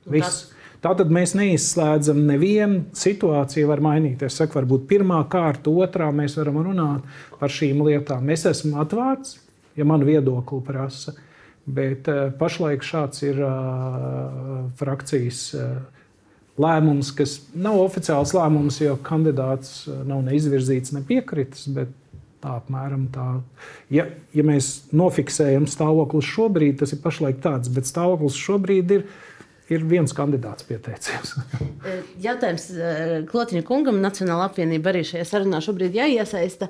Viss. 0.06 0.44
Tas 0.46 0.56
Tātad 0.86 1.10
mēs 1.10 1.32
neizslēdzam 1.34 2.20
nevienu 2.28 2.82
situāciju, 2.96 3.66
var 3.70 3.80
mainīties. 3.82 4.36
Saku, 4.38 4.58
varbūt 4.60 4.84
pirmā 4.90 5.22
kārta, 5.32 5.72
otrā 5.72 6.10
mēs 6.14 6.36
varam 6.38 6.60
runāt 6.66 7.06
par 7.40 7.52
šīm 7.52 7.80
lietām. 7.86 8.28
Es 8.30 8.44
esmu 8.46 8.76
atvērts, 8.84 9.38
ja 9.78 9.86
man 9.88 10.04
viedokli 10.06 10.60
prasa. 10.66 11.16
Bet 11.66 12.06
uh, 12.12 12.28
pašlaik 12.38 12.84
šāds 12.86 13.24
ir 13.26 13.40
uh, 13.42 14.68
frakcijas 14.78 15.40
uh, 15.58 15.64
lēmums, 16.60 17.12
kas 17.16 17.38
nav 17.54 17.78
oficiāls 17.82 18.32
lēmums, 18.36 18.80
jo 18.82 18.96
kandidāts 19.06 19.86
nav 20.08 20.24
neizvirzīts, 20.26 20.94
ne 20.96 21.04
piekritis. 21.06 21.68
Tā 22.36 22.58
apmēram 22.60 23.06
tā. 23.14 23.26
Ja, 23.90 24.04
ja 24.36 24.42
mēs 24.46 24.90
nofiksējam 24.94 25.64
stāvokli 25.70 26.20
šobrīd, 26.22 26.76
tas 26.82 26.92
ir 26.92 27.00
pašlaik 27.02 27.40
tāds, 27.42 27.70
bet 27.72 27.88
stāvoklis 27.88 28.36
šobrīd 28.38 28.92
ir 28.98 29.08
ir 29.72 29.82
viens 29.88 30.14
kandidāts 30.14 30.66
pieteicies. 30.66 31.34
E, 31.86 32.00
jautājums 32.18 32.64
e, 32.74 32.92
Klotiņa 33.30 33.62
kungam, 33.66 34.00
Nacionāla 34.02 34.48
apvienība 34.48 34.90
arī 34.90 35.04
šajā 35.06 35.22
sarunā 35.28 35.60
šobrīd 35.62 35.94
jāiesaista. 35.94 36.66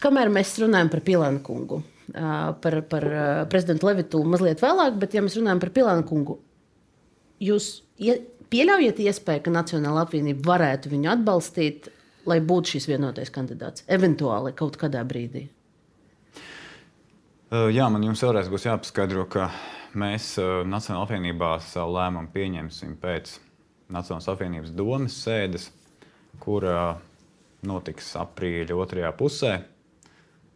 Kamēr 0.00 0.30
mēs 0.32 0.54
runājam 0.62 0.88
par 0.92 1.02
Pilānu 1.04 1.42
kungu, 1.44 1.82
par, 2.64 2.76
par 2.88 3.06
prezidentu 3.52 3.90
Levitu 3.90 4.22
mazliet 4.24 4.62
vēlāk, 4.64 4.96
bet 5.02 5.16
ja 5.16 5.20
mēs 5.24 5.36
runājam 5.36 5.60
par 5.60 5.72
Pilānu 5.76 6.06
kungu, 6.08 6.38
jūs 7.42 7.68
pieļaujat 8.52 9.00
iespēju, 9.02 9.46
ka 9.46 9.54
Nacionāla 9.54 10.04
apvienība 10.06 10.52
varētu 10.52 10.92
viņu 10.92 11.10
atbalstīt, 11.16 11.88
lai 12.28 12.38
būtu 12.44 12.76
šis 12.76 12.88
vienotais 12.90 13.32
kandidāts, 13.34 13.86
eventuāli 13.90 14.54
kaut 14.56 14.78
kādā 14.80 15.02
brīdī? 15.08 15.48
Jā, 17.52 17.88
man 17.92 18.04
jums 18.06 18.22
vēlreiz 18.24 18.48
būs 18.48 18.64
jāpaskaidro, 18.64 19.26
ka 19.28 19.50
mēs 19.98 20.34
Nacionālajā 20.40 21.02
apvienībā 21.04 21.56
savu 21.64 21.98
lēmumu 21.98 22.32
pieņemsim 22.32 22.94
pēc 23.02 23.34
Nacionālās 23.92 24.30
apvienības 24.32 24.72
domas 24.72 25.18
sēdes, 25.20 25.66
kur 26.40 26.64
notiks 27.68 28.14
aprīļa 28.22 28.78
otrajā 28.78 29.12
pusē. 29.18 29.52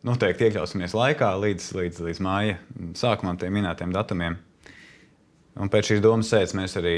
Noteikti 0.06 0.46
iekļausimies 0.46 0.94
laikā 0.96 1.28
līdz, 1.42 1.68
līdz, 1.76 2.00
līdz 2.06 2.22
māja 2.24 2.56
sākumam, 2.96 3.36
tiem 3.40 3.52
minētiem 3.58 3.92
datumiem. 3.92 4.38
Un 5.60 5.72
pēc 5.72 5.90
šīs 5.90 6.02
domas 6.04 6.30
sēdes 6.32 6.54
mēs 6.56 6.76
arī 6.80 6.96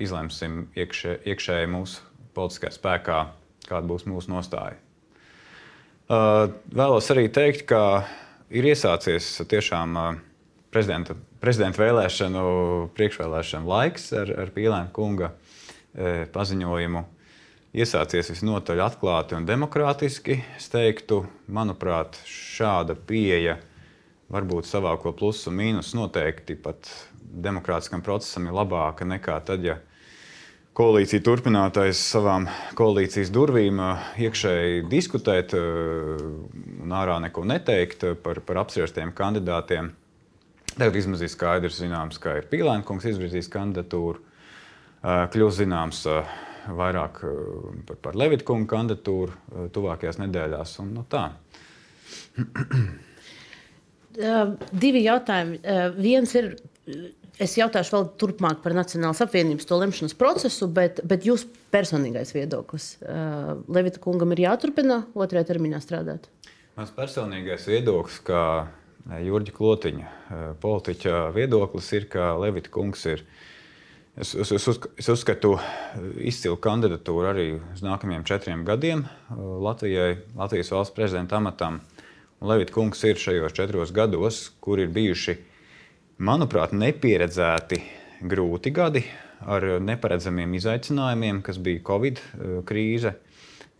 izlemsim 0.00 0.68
iekšē, 0.76 1.18
iekšēji 1.28 1.70
mūsu 1.72 2.02
politiskajā 2.34 2.74
spēkā, 2.74 3.20
kāda 3.68 3.88
būs 3.88 4.06
mūsu 4.10 4.32
nostāja. 4.32 4.78
Uh, 6.04 6.52
vēlos 6.68 7.08
arī 7.14 7.30
teikt, 7.32 7.64
ka 7.70 8.04
ir 8.52 8.66
iesācies 8.68 9.38
tiešām 9.48 9.96
uh, 9.96 10.10
prezidenta 10.74 11.16
prezidenta 11.44 11.82
vēlēšanu, 11.82 12.44
priekšvēlēšanu 12.96 13.68
laiks 13.68 14.08
ar, 14.16 14.30
ar 14.44 14.52
Pīlēna 14.54 14.88
kunga 14.96 15.34
paziņojumu 16.34 17.04
iesācies 17.74 18.30
visnotaļ 18.32 18.80
atklāti 18.86 19.36
un 19.36 19.44
demokrātiski. 19.46 20.40
Es 20.56 20.70
teiktu, 20.72 21.20
manuprāt, 21.46 22.16
šāda 22.26 22.96
pieeja 22.96 23.58
varbūt 24.32 24.66
savāko 24.66 25.12
plusu 25.14 25.50
un 25.52 25.60
mīnusu 25.60 25.98
noteikti 26.00 26.56
pat 26.58 26.88
demokrātiskam 27.42 28.02
procesam 28.04 28.46
ir 28.48 28.56
labāka 28.56 29.06
nekā 29.08 29.40
tad, 29.46 29.64
ja 29.66 29.78
koalīcija 30.74 31.22
turpinātais 31.22 32.00
savām 32.10 32.48
koalīcijas 32.78 33.30
durvīm 33.34 33.80
iekšēji 34.26 34.86
diskutēt 34.90 35.54
un 35.54 36.94
ārā 36.94 37.20
neko 37.22 37.44
neteikt 37.46 38.06
par, 38.24 38.40
par 38.46 38.64
apspriestiem 38.64 39.14
kandidātiem. 39.14 39.92
Tagad 40.74 40.96
vismaz 40.96 41.22
ir 41.22 41.30
skaidrs, 41.30 41.78
zināms, 41.78 42.18
ka 42.18 42.40
ir 42.40 42.48
Pīlēnkungs 42.50 43.06
izvirzījis 43.12 43.50
kandidatūru. 43.52 44.18
Kļūst 45.04 45.60
zināms 45.60 46.02
vairāk 46.74 47.20
par, 47.86 48.00
par 48.02 48.18
Levita 48.18 48.46
kunga 48.48 48.72
kandidatūru 48.74 49.68
tuvākajās 49.74 50.18
nedēļās. 50.24 50.78
Un, 50.82 50.94
nu, 50.96 51.04
tā. 51.06 51.28
Divi 54.84 55.04
jautājumi. 55.04 55.60
Viens 55.98 56.34
ir, 56.40 56.50
es 57.42 57.56
jautāšu 57.58 57.96
vēl 57.96 58.06
turpmāk 58.20 58.60
par 58.64 58.74
Nacionālās 58.76 59.22
apvienības 59.24 59.68
to 59.68 59.78
lemšanas 59.80 60.16
procesu, 60.18 60.68
bet, 60.70 61.00
bet 61.06 61.26
jūs 61.26 61.46
personīgais 61.74 62.34
viedoklis. 62.36 62.94
Levita 63.68 64.02
kungam 64.02 64.34
ir 64.34 64.44
jāturpina 64.46 65.02
otrajā 65.14 65.48
termiņā 65.52 65.80
strādāt? 65.82 66.28
Mans 66.78 66.92
personīgais 66.94 67.68
viedoklis, 67.70 68.20
kā 68.26 68.44
Jurģa 69.22 69.54
Klotiņa 69.54 70.12
politiķa 70.62 71.24
viedoklis, 71.34 71.90
ir, 71.98 72.08
ka 72.10 72.32
Levita 72.40 72.72
kungs 72.74 73.04
ir. 73.10 73.24
Es, 74.14 74.30
es, 74.38 74.52
es, 74.54 74.68
es 75.02 75.08
uzskatu 75.10 75.56
izcilu 76.22 76.54
kandidatūru 76.62 77.32
arī 77.32 77.48
uz 77.58 77.80
nākamajiem 77.82 78.22
četriem 78.28 78.60
gadiem 78.62 79.02
Latvijai, 79.34 80.20
Latvijas 80.38 80.70
valsts 80.70 80.94
prezidenta 80.94 81.40
amatam. 81.40 81.80
Uh, 81.80 81.94
Levita 82.44 82.74
kungs 82.74 83.00
ir 83.08 83.16
šajos 83.16 83.54
četros 83.56 83.92
gados, 83.94 84.50
kur 84.60 84.80
ir 84.80 84.90
bijuši, 84.92 85.38
manuprāt, 86.18 86.74
nepieredzēti 86.76 87.80
grūti 88.24 88.72
gadi 88.74 89.04
ar 89.44 89.66
neparedzamiem 89.82 90.54
izaicinājumiem, 90.58 91.42
kas 91.44 91.58
bija 91.58 91.82
Covid 91.84 92.20
eh, 92.20 92.56
krīze, 92.66 93.16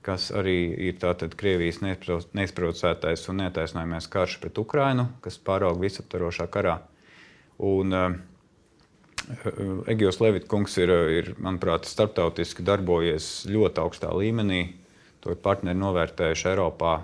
kas 0.04 0.28
arī 0.36 0.58
ir 0.88 0.98
tātad 1.00 1.36
Krievijas 1.38 1.80
neizprovocētais 1.80 3.24
un 3.32 3.40
netaisnojamais 3.40 4.10
karš 4.12 4.36
pret 4.42 4.60
Ukrainu, 4.60 5.08
kas 5.24 5.40
pārauga 5.40 5.80
visaptvarošā 5.86 6.50
karā. 6.52 6.82
Un, 7.64 7.94
uh, 7.94 8.16
Egejs 9.88 10.18
Levits 10.20 10.76
ir, 10.76 10.90
ir, 10.90 11.30
manuprāt, 11.40 11.86
starptautiski 11.88 12.64
darbojies 12.66 13.46
ļoti 13.48 13.80
augstā 13.80 14.10
līmenī. 14.12 14.74
To 15.24 15.32
ir 15.32 15.40
partneri 15.40 15.78
novērtējuši 15.80 16.50
Eiropā, 16.50 16.98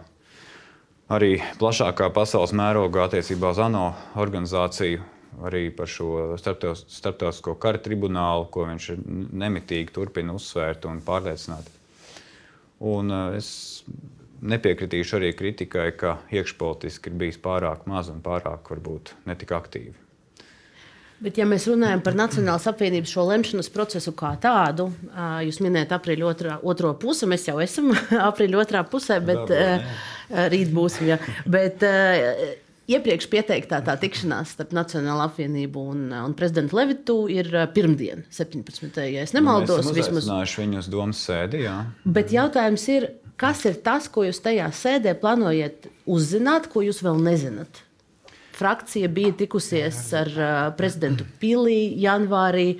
arī 1.08 1.38
plašākā 1.56 2.10
pasaules 2.12 2.52
mērogā 2.52 3.06
attiecībā 3.08 3.54
uz 3.54 3.62
ANO 3.64 3.86
organizāciju, 4.20 5.00
arī 5.46 5.68
par 5.74 5.90
šo 5.90 6.36
starptautisko 6.40 7.54
kara 7.60 7.80
tribunālu, 7.82 8.48
ko 8.52 8.66
viņš 8.68 8.90
nemitīgi 9.42 9.94
turpina 9.94 10.34
uzsvērt 10.36 10.88
un 10.90 11.02
pārliecināt. 11.06 11.70
Un 12.90 13.12
uh, 13.12 13.36
es 13.36 13.82
nepiekritīšu 14.40 15.18
arī 15.18 15.32
kritikai, 15.36 15.90
ka 15.96 16.18
iekšpolitiski 16.32 17.12
ir 17.12 17.18
bijis 17.24 17.40
pārāk 17.42 17.84
maz 17.90 18.08
un 18.12 18.22
pārāk 18.24 18.70
varbūt 18.72 19.14
netik 19.28 19.52
aktīvi. 19.56 19.96
Bet, 21.20 21.36
ja 21.36 21.44
mēs 21.44 21.66
runājam 21.68 22.00
par 22.00 22.14
Nacionālās 22.16 22.64
apvienības 22.70 23.10
šo 23.12 23.26
lemšanas 23.28 23.68
procesu 23.74 24.14
kā 24.16 24.30
tādu, 24.40 24.86
jūs 25.44 25.58
minējat 25.60 25.92
aprīļa 25.92 26.24
otro, 26.30 26.54
otro 26.72 26.94
pusi, 26.96 27.28
mēs 27.28 27.44
jau 27.44 27.58
esam 27.60 27.90
aprīļa 28.30 28.62
otrā 28.62 28.80
pusē, 28.88 29.18
bet 29.20 29.42
Dabā, 29.52 30.46
rīt 30.54 30.72
būsim. 30.72 31.10
Ja. 31.10 31.18
Bet, 31.44 31.84
Iepriekš 32.90 33.28
pieteiktā 33.30 33.78
tā 33.86 33.94
tikšanās 34.00 34.56
starp 34.56 34.72
Nacionālo 34.74 35.22
apvienību 35.28 35.84
un, 35.92 36.06
un 36.16 36.32
prezidentu 36.38 36.78
Levitu 36.80 37.18
ir 37.30 37.50
pirmdiena, 37.74 38.24
17. 38.34 39.02
Ja 39.12 39.26
es 39.26 39.34
nemaldos, 39.36 39.86
nu, 39.86 39.94
vismaz 39.94 40.26
viņu 40.58 40.80
uz 40.82 40.88
domas 40.90 41.20
sēdi. 41.28 41.64
Jā. 41.68 41.76
Bet 42.04 42.34
jautājums 42.34 42.88
ir, 42.90 43.06
kas 43.40 43.62
ir 43.70 43.78
tas, 43.86 44.10
ko 44.10 44.26
jūs 44.26 44.42
tajā 44.42 44.66
sēdē 44.74 45.14
plānojat 45.22 45.86
uzzināt, 46.10 46.66
ko 46.72 46.82
jūs 46.86 47.04
vēl 47.06 47.22
nezināt? 47.30 47.84
frakcija 48.60 49.08
bija 49.08 49.32
tikusies 49.32 50.00
ar 50.12 50.28
uh, 50.36 50.48
prezidentu 50.76 51.24
Pilī 51.40 51.94
janvārī. 52.02 52.74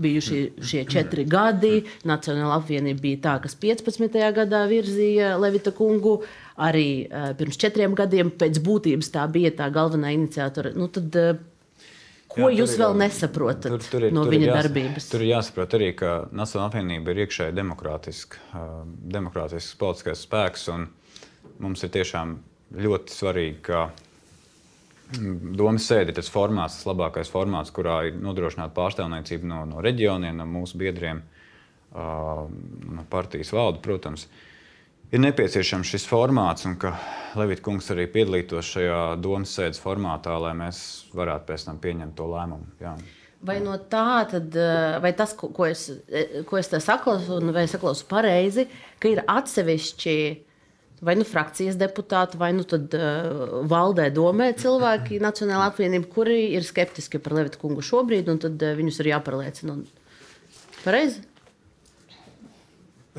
Bijuši 0.00 0.38
šie 0.64 0.84
četri 0.88 1.26
gadi. 1.28 1.82
Nacionāla 2.08 2.56
apvienība 2.60 3.04
bija 3.04 3.20
tā, 3.26 3.36
kas 3.44 3.56
15. 3.60 4.16
gadā 4.36 4.64
virzīja 4.70 5.34
Levita 5.40 5.74
kungu. 5.76 6.20
Arī 6.60 7.04
uh, 7.04 7.30
pirms 7.36 7.60
četriem 7.60 7.94
gadiem 7.96 8.32
pēc 8.40 8.60
būtības 8.64 9.12
tā 9.12 9.26
bija 9.32 9.52
tā 9.62 9.70
galvenā 9.72 10.12
iniciatora. 10.16 10.72
Nu, 10.76 10.88
tad, 10.92 11.16
uh, 11.16 11.46
Ko 12.30 12.46
Jā, 12.46 12.60
jūs 12.60 12.76
vēl 12.78 12.92
nesaprotat 12.94 13.72
tur, 13.72 13.82
tur 13.90 14.04
ir, 14.06 14.12
no 14.14 14.22
tur 14.22 14.36
viņa 14.36 14.44
jāsaprot, 14.46 14.60
darbības? 14.62 15.06
Tur 15.10 15.22
ir 15.24 15.30
jāsaprot 15.32 15.72
arī, 15.80 15.88
ka 15.98 16.10
Nacionāla 16.30 16.68
apvienība 16.70 17.10
ir 17.10 17.24
iekšēji 17.24 17.56
demokrātiska, 17.58 18.44
uh, 18.54 18.76
demokrātisks 19.16 19.74
politiskais 19.80 20.22
spēks. 20.28 20.68
Mums 21.60 21.82
ir 21.82 21.90
tiešām 21.96 22.36
ļoti 22.86 23.16
svarīgi, 23.16 23.58
ka 23.66 23.88
Domas 25.10 25.88
sēde 25.90 26.12
ir 26.12 26.18
tas 26.20 26.30
formāts, 26.30 26.78
tas 26.78 26.86
labākais 26.86 27.30
formāts, 27.32 27.72
kurā 27.74 27.96
ir 28.08 28.18
nodrošināta 28.22 28.74
pārstāvniecība 28.76 29.48
no, 29.50 29.64
no 29.66 29.82
reģioniem, 29.82 30.36
no 30.38 30.46
mūsu 30.46 30.78
biedriem, 30.78 31.24
no 31.94 33.06
partijas 33.10 33.50
valde, 33.56 33.82
protams. 33.82 34.28
Ir 35.10 35.18
nepieciešams 35.24 35.90
šis 35.90 36.04
formāts, 36.06 36.68
un 36.70 36.76
ka 36.78 36.92
Levita 37.34 37.64
kungs 37.66 37.90
arī 37.90 38.04
piedalītos 38.12 38.68
šajā 38.76 39.00
domas 39.18 39.56
sēdes 39.56 39.82
formātā, 39.82 40.36
lai 40.38 40.52
mēs 40.58 40.84
varētu 41.18 41.48
pēc 41.48 41.64
tam 41.66 41.80
pieņemt 41.82 42.14
to 42.14 42.28
lēmumu. 42.30 42.70
Jā. 42.78 42.94
Vai 43.42 43.56
no 43.64 43.74
tā, 43.90 44.20
tad, 44.30 44.54
vai 45.02 45.10
tas, 45.16 45.32
ko, 45.34 45.64
es, 45.66 45.88
ko 46.46 46.60
es 46.60 46.70
saklausu, 46.84 47.40
vai 47.50 47.64
es 47.66 47.74
saklausu 47.74 48.06
pareizi, 48.06 48.68
ka 49.02 49.10
ir 49.10 49.24
atsevišķi 49.24 50.16
vai 51.04 51.16
nu 51.16 51.24
frakcijas 51.24 51.78
deputāti, 51.80 52.38
vai 52.40 52.50
nu 52.56 52.64
tad, 52.68 52.92
uh, 52.96 53.60
valdē 53.68 54.10
domē 54.14 54.50
cilvēki 54.60 55.20
Nacionālā 55.28 55.70
apvienība, 55.70 56.10
kuri 56.12 56.42
ir 56.56 56.66
skeptiski 56.66 57.22
par 57.22 57.38
Levita 57.38 57.60
kungu 57.60 57.84
šobrīd, 57.84 58.30
un 58.32 58.40
tad 58.42 58.60
uh, 58.60 58.76
viņus 58.78 59.00
ir 59.02 59.12
jāpārliecina. 59.14 59.80
Pareizi? 60.84 61.26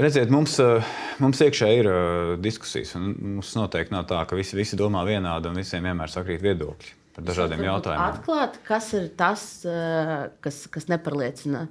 Redziet, 0.02 0.32
mums, 0.32 0.56
uh, 0.64 0.94
mums 1.20 1.42
iekšā 1.44 1.68
ir 1.76 1.90
uh, 1.92 2.34
diskusijas. 2.42 2.96
Mums 2.96 3.52
noteikti 3.58 3.94
nav 3.94 4.08
tā, 4.10 4.22
ka 4.30 4.38
visi, 4.40 4.56
visi 4.58 4.80
domā 4.80 5.04
vienādi 5.08 5.52
un 5.52 5.60
visiem 5.60 5.84
vienmēr 5.90 6.14
sakrīt 6.14 6.42
viedokļi 6.46 6.98
par 7.18 7.26
dažādiem 7.28 7.66
jautājumiem. 7.66 8.16
Atklāt, 8.16 8.62
kas 8.68 8.94
ir 8.96 9.10
tas, 9.20 9.44
uh, 9.68 10.30
kas, 10.44 10.64
kas 10.72 10.88
nepārliecina 10.88 11.66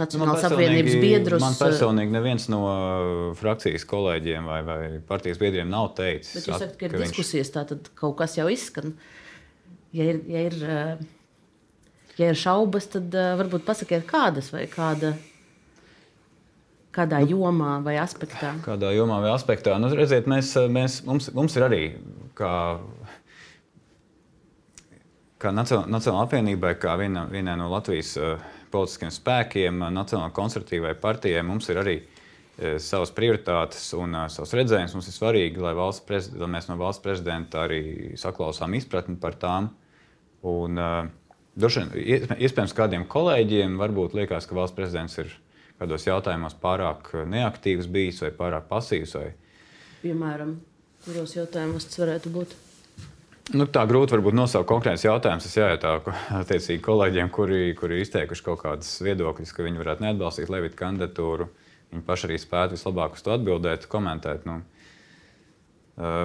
Nacionālās 0.00 0.46
apvienības 0.48 0.96
biedrus. 1.02 1.42
Man 1.42 1.56
personīgi 1.58 2.14
neviens 2.14 2.48
no 2.52 2.60
uh, 2.64 3.22
frakcijas 3.38 3.86
kolēģiem 3.88 4.48
vai, 4.48 4.58
vai 4.66 4.80
partijas 5.08 5.40
biedriem 5.40 5.70
nav 5.72 5.92
teicis. 5.98 6.34
Bet 6.38 6.50
jūs 6.50 6.62
sakat, 6.62 6.76
ka 6.78 6.88
ir 6.88 6.94
ka 6.94 7.00
diskusijas, 7.04 7.48
viņš... 7.48 7.54
tā 7.56 7.64
tad 7.72 7.90
kaut 7.98 8.18
kas 8.20 8.38
jau 8.38 8.48
izskan. 8.52 8.94
Ja 9.96 10.10
ir, 10.12 10.20
ja 10.28 10.44
ir, 10.50 10.58
uh, 10.62 12.12
ja 12.20 12.30
ir 12.32 12.38
šaubas, 12.38 12.90
tad 12.94 13.14
varbūt 13.14 13.66
pasakiet, 13.68 14.06
kādas 14.08 14.52
vai 14.54 14.66
kāda. 14.70 15.16
Kādā 16.98 17.20
nu, 17.22 17.30
jomā 17.34 17.78
vai 17.84 17.98
aspektā? 18.00 18.54
Kādā 18.64 18.90
jomā 18.96 19.20
vai 19.22 19.30
aspektā? 19.30 19.76
Nu, 19.78 19.90
redziet, 19.94 20.26
mēs, 20.30 20.54
mēs, 20.72 21.02
mums, 21.06 21.28
mums 21.36 21.54
ir 21.58 21.66
arī, 21.68 21.82
kā, 22.38 22.52
kā 25.38 25.52
Nacionālajai 25.54 26.24
apvienībai, 26.24 26.72
kā 26.80 26.96
viena, 26.98 27.26
vienai 27.30 27.58
no 27.60 27.68
Latvijas 27.70 28.16
uh, 28.18 28.56
politiskiem 28.72 29.12
spēkiem, 29.14 29.82
Nacionālajai 29.94 30.34
konservatīvai 30.36 30.94
partijai 31.00 31.44
mums 31.46 31.68
ir 31.72 31.80
arī 31.82 31.96
e, 31.98 32.76
savas 32.82 33.12
prioritātes 33.16 33.90
un 33.98 34.16
uh, 34.16 34.26
savs 34.32 34.54
redzējums. 34.58 34.96
Mums 34.96 35.10
ir 35.10 35.16
svarīgi, 35.16 35.62
lai, 35.62 35.74
lai 35.74 36.50
mēs 36.54 36.70
no 36.70 36.78
valsts 36.80 37.04
prezidenta 37.04 37.64
arī 37.66 37.82
saklausām 38.20 38.76
izpratni 38.78 39.18
par 39.20 39.38
tām. 39.40 39.72
Un, 40.48 40.78
uh, 40.78 41.00
Došan, 41.58 41.90
iespējams, 41.98 42.70
kādiem 42.76 43.02
kolēģiem 43.10 43.80
varbūt 43.80 44.12
liekas, 44.14 44.46
ka 44.46 44.54
valsts 44.54 44.76
prezidents 44.76 45.18
ir 45.18 45.32
kādos 45.80 46.04
jautājumos 46.06 46.54
pārāk 46.62 47.10
neaktīvs 47.26 47.88
bijis 47.90 48.22
vai 48.22 48.30
pārāk 48.36 48.68
pasīvs. 48.70 49.16
Vai... 49.18 49.32
Piemēram, 50.04 50.54
kuros 51.02 51.34
jautājumos 51.34 51.88
tas 51.90 51.98
varētu 52.04 52.30
būt? 52.36 52.54
Nu, 53.48 53.64
tā 53.64 53.86
grūti 53.88 54.12
varbūt 54.12 54.36
nosaukt 54.36 54.68
konkrēts 54.68 55.06
jautājums. 55.06 55.46
Es 55.48 55.56
jājautā 55.56 55.94
attiecīgi 56.36 56.82
kolēģiem, 56.84 57.30
kuri, 57.32 57.60
kuri 57.78 58.02
izteikuši 58.02 58.44
kaut 58.44 58.60
kādas 58.60 58.90
viedokļus, 59.00 59.54
ka 59.56 59.64
viņi 59.64 59.80
varētu 59.80 60.04
neatbalstīt 60.04 60.50
Levita 60.52 60.76
kandidatūru. 60.82 61.46
Viņi 61.88 62.04
paši 62.04 62.28
arī 62.28 62.36
spētu 62.42 62.76
vislabāk 62.76 63.16
uz 63.16 63.24
to 63.24 63.32
atbildēt, 63.32 63.86
komentēt. 63.88 64.44
Nu, 64.44 64.58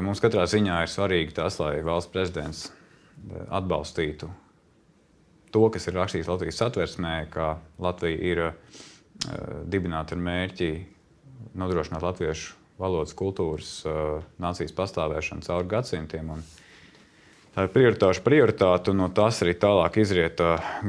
mums 0.04 0.20
katrā 0.24 0.44
ziņā 0.52 0.82
ir 0.84 0.92
svarīgi 0.92 1.38
tas, 1.38 1.62
lai 1.64 1.78
valsts 1.86 2.12
prezidents 2.12 2.66
atbalstītu 3.48 4.28
to, 5.54 5.62
kas 5.72 5.88
ir 5.88 5.96
rakstīts 5.96 6.28
Latvijas 6.28 6.60
satversmē, 6.60 7.14
ka 7.32 7.54
Latvija 7.84 8.20
ir 8.34 8.44
dibināta 9.70 10.18
ar 10.18 10.26
mērķi 10.26 10.70
nodrošināt 11.56 12.04
latviešu 12.04 12.58
valodas, 12.82 13.14
kultūras, 13.16 13.72
nācijas 14.42 14.76
pastāvēšanu 14.76 15.46
cauri 15.46 15.72
gadsimtiem. 15.72 16.34
Un, 16.36 16.44
Tā 17.54 17.68
ir 17.68 17.70
prioritāšu 17.70 18.24
prioritāte, 18.26 18.89
un 18.89 19.04
no 19.04 19.08
tās 19.13 19.44
arī 19.46 19.54
tālāk 19.62 20.00
izriet 20.02 20.39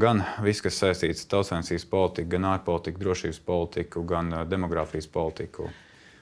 gan 0.00 0.22
viss, 0.40 0.64
kas 0.64 0.78
saistīts 0.80 1.26
ar 1.26 1.34
tautsēmniecības 1.34 1.84
politiku, 1.90 2.30
gan 2.32 2.46
ārpolitiku, 2.54 3.02
drošības 3.02 3.40
politiku, 3.44 4.04
gan 4.08 4.32
demogrāfijas 4.48 5.10
politiku. 5.12 5.68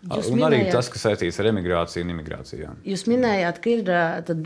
Jūs 0.02 0.33
un 0.33 0.40
minējāt, 0.40 0.48
arī 0.48 0.72
tas, 0.74 0.88
kas 0.90 1.05
saistīts 1.07 1.38
ar 1.38 1.46
emigrāciju 1.52 2.02
un 2.02 2.11
imigrācijām. 2.16 2.81
Jūs 2.90 3.07
minējāt, 3.07 3.61
ka 3.62 3.70
ir 3.70 3.85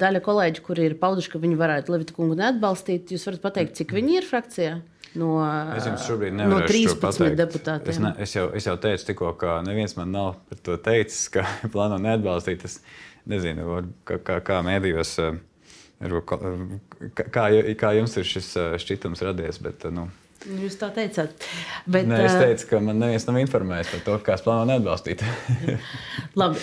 daļa 0.02 0.20
kolēģi, 0.26 0.64
kuri 0.66 0.84
ir 0.90 0.98
pauduši, 1.00 1.32
ka 1.32 1.40
viņi 1.40 1.56
varētu 1.62 1.94
Levita 1.94 2.18
kungu 2.18 2.36
neatbalstīt. 2.36 3.16
Jūs 3.16 3.24
varat 3.30 3.46
pateikt, 3.48 3.78
cik 3.80 3.96
viņi 3.96 4.18
ir 4.18 4.28
frakcijā? 4.28 4.76
No, 5.16 5.32
es 5.72 5.88
jums 5.88 6.04
šobrīd 6.04 6.36
nevaru 6.36 6.60
no 6.60 6.68
13 6.68 7.40
deputātiem. 7.40 7.88
Es, 7.88 8.04
ne, 8.04 8.12
es, 8.20 8.36
jau, 8.36 8.50
es 8.52 8.68
jau 8.68 8.76
teicu, 8.76 9.06
tikko, 9.14 9.32
ka 9.40 9.62
neviens 9.64 9.96
man 9.96 10.12
nav 10.12 10.34
par 10.50 10.60
to 10.60 10.76
teicis, 10.76 11.30
ka 11.32 11.48
plāno 11.72 11.96
neatbalstīt. 12.04 12.68
Es 12.68 12.82
nezinu, 13.24 13.80
kā, 14.04 14.20
kā, 14.20 14.42
kā 14.44 14.60
mēdījos. 14.66 15.16
Uh, 15.24 15.38
Kā, 17.16 17.48
kā 17.80 17.96
jums 17.96 18.16
ir 18.20 18.28
šis 18.28 18.52
šķitums 18.82 19.24
radies? 19.24 19.60
Bet, 19.64 19.86
nu, 19.94 20.10
Jūs 20.46 20.76
tā 20.78 20.92
teicāt. 20.94 21.42
Bet, 21.90 22.06
Nē, 22.06 22.18
es 22.22 22.34
teicu, 22.38 22.66
ka 22.70 22.78
man 22.84 23.00
neviens 23.00 23.24
nav 23.26 23.38
informējis 23.40 23.88
par 23.90 24.02
to, 24.06 24.16
kāds 24.28 24.44
plāno 24.44 24.66
neatbalstīt. 24.68 25.24
Labi, 26.40 26.60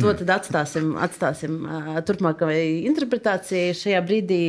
to 0.00 0.14
tad 0.22 0.32
atstāsim, 0.34 0.94
atstāsim 1.02 1.60
turpmākajai 2.08 2.86
interpretācijai. 2.90 3.76
Šajā 3.78 4.02
brīdī 4.08 4.40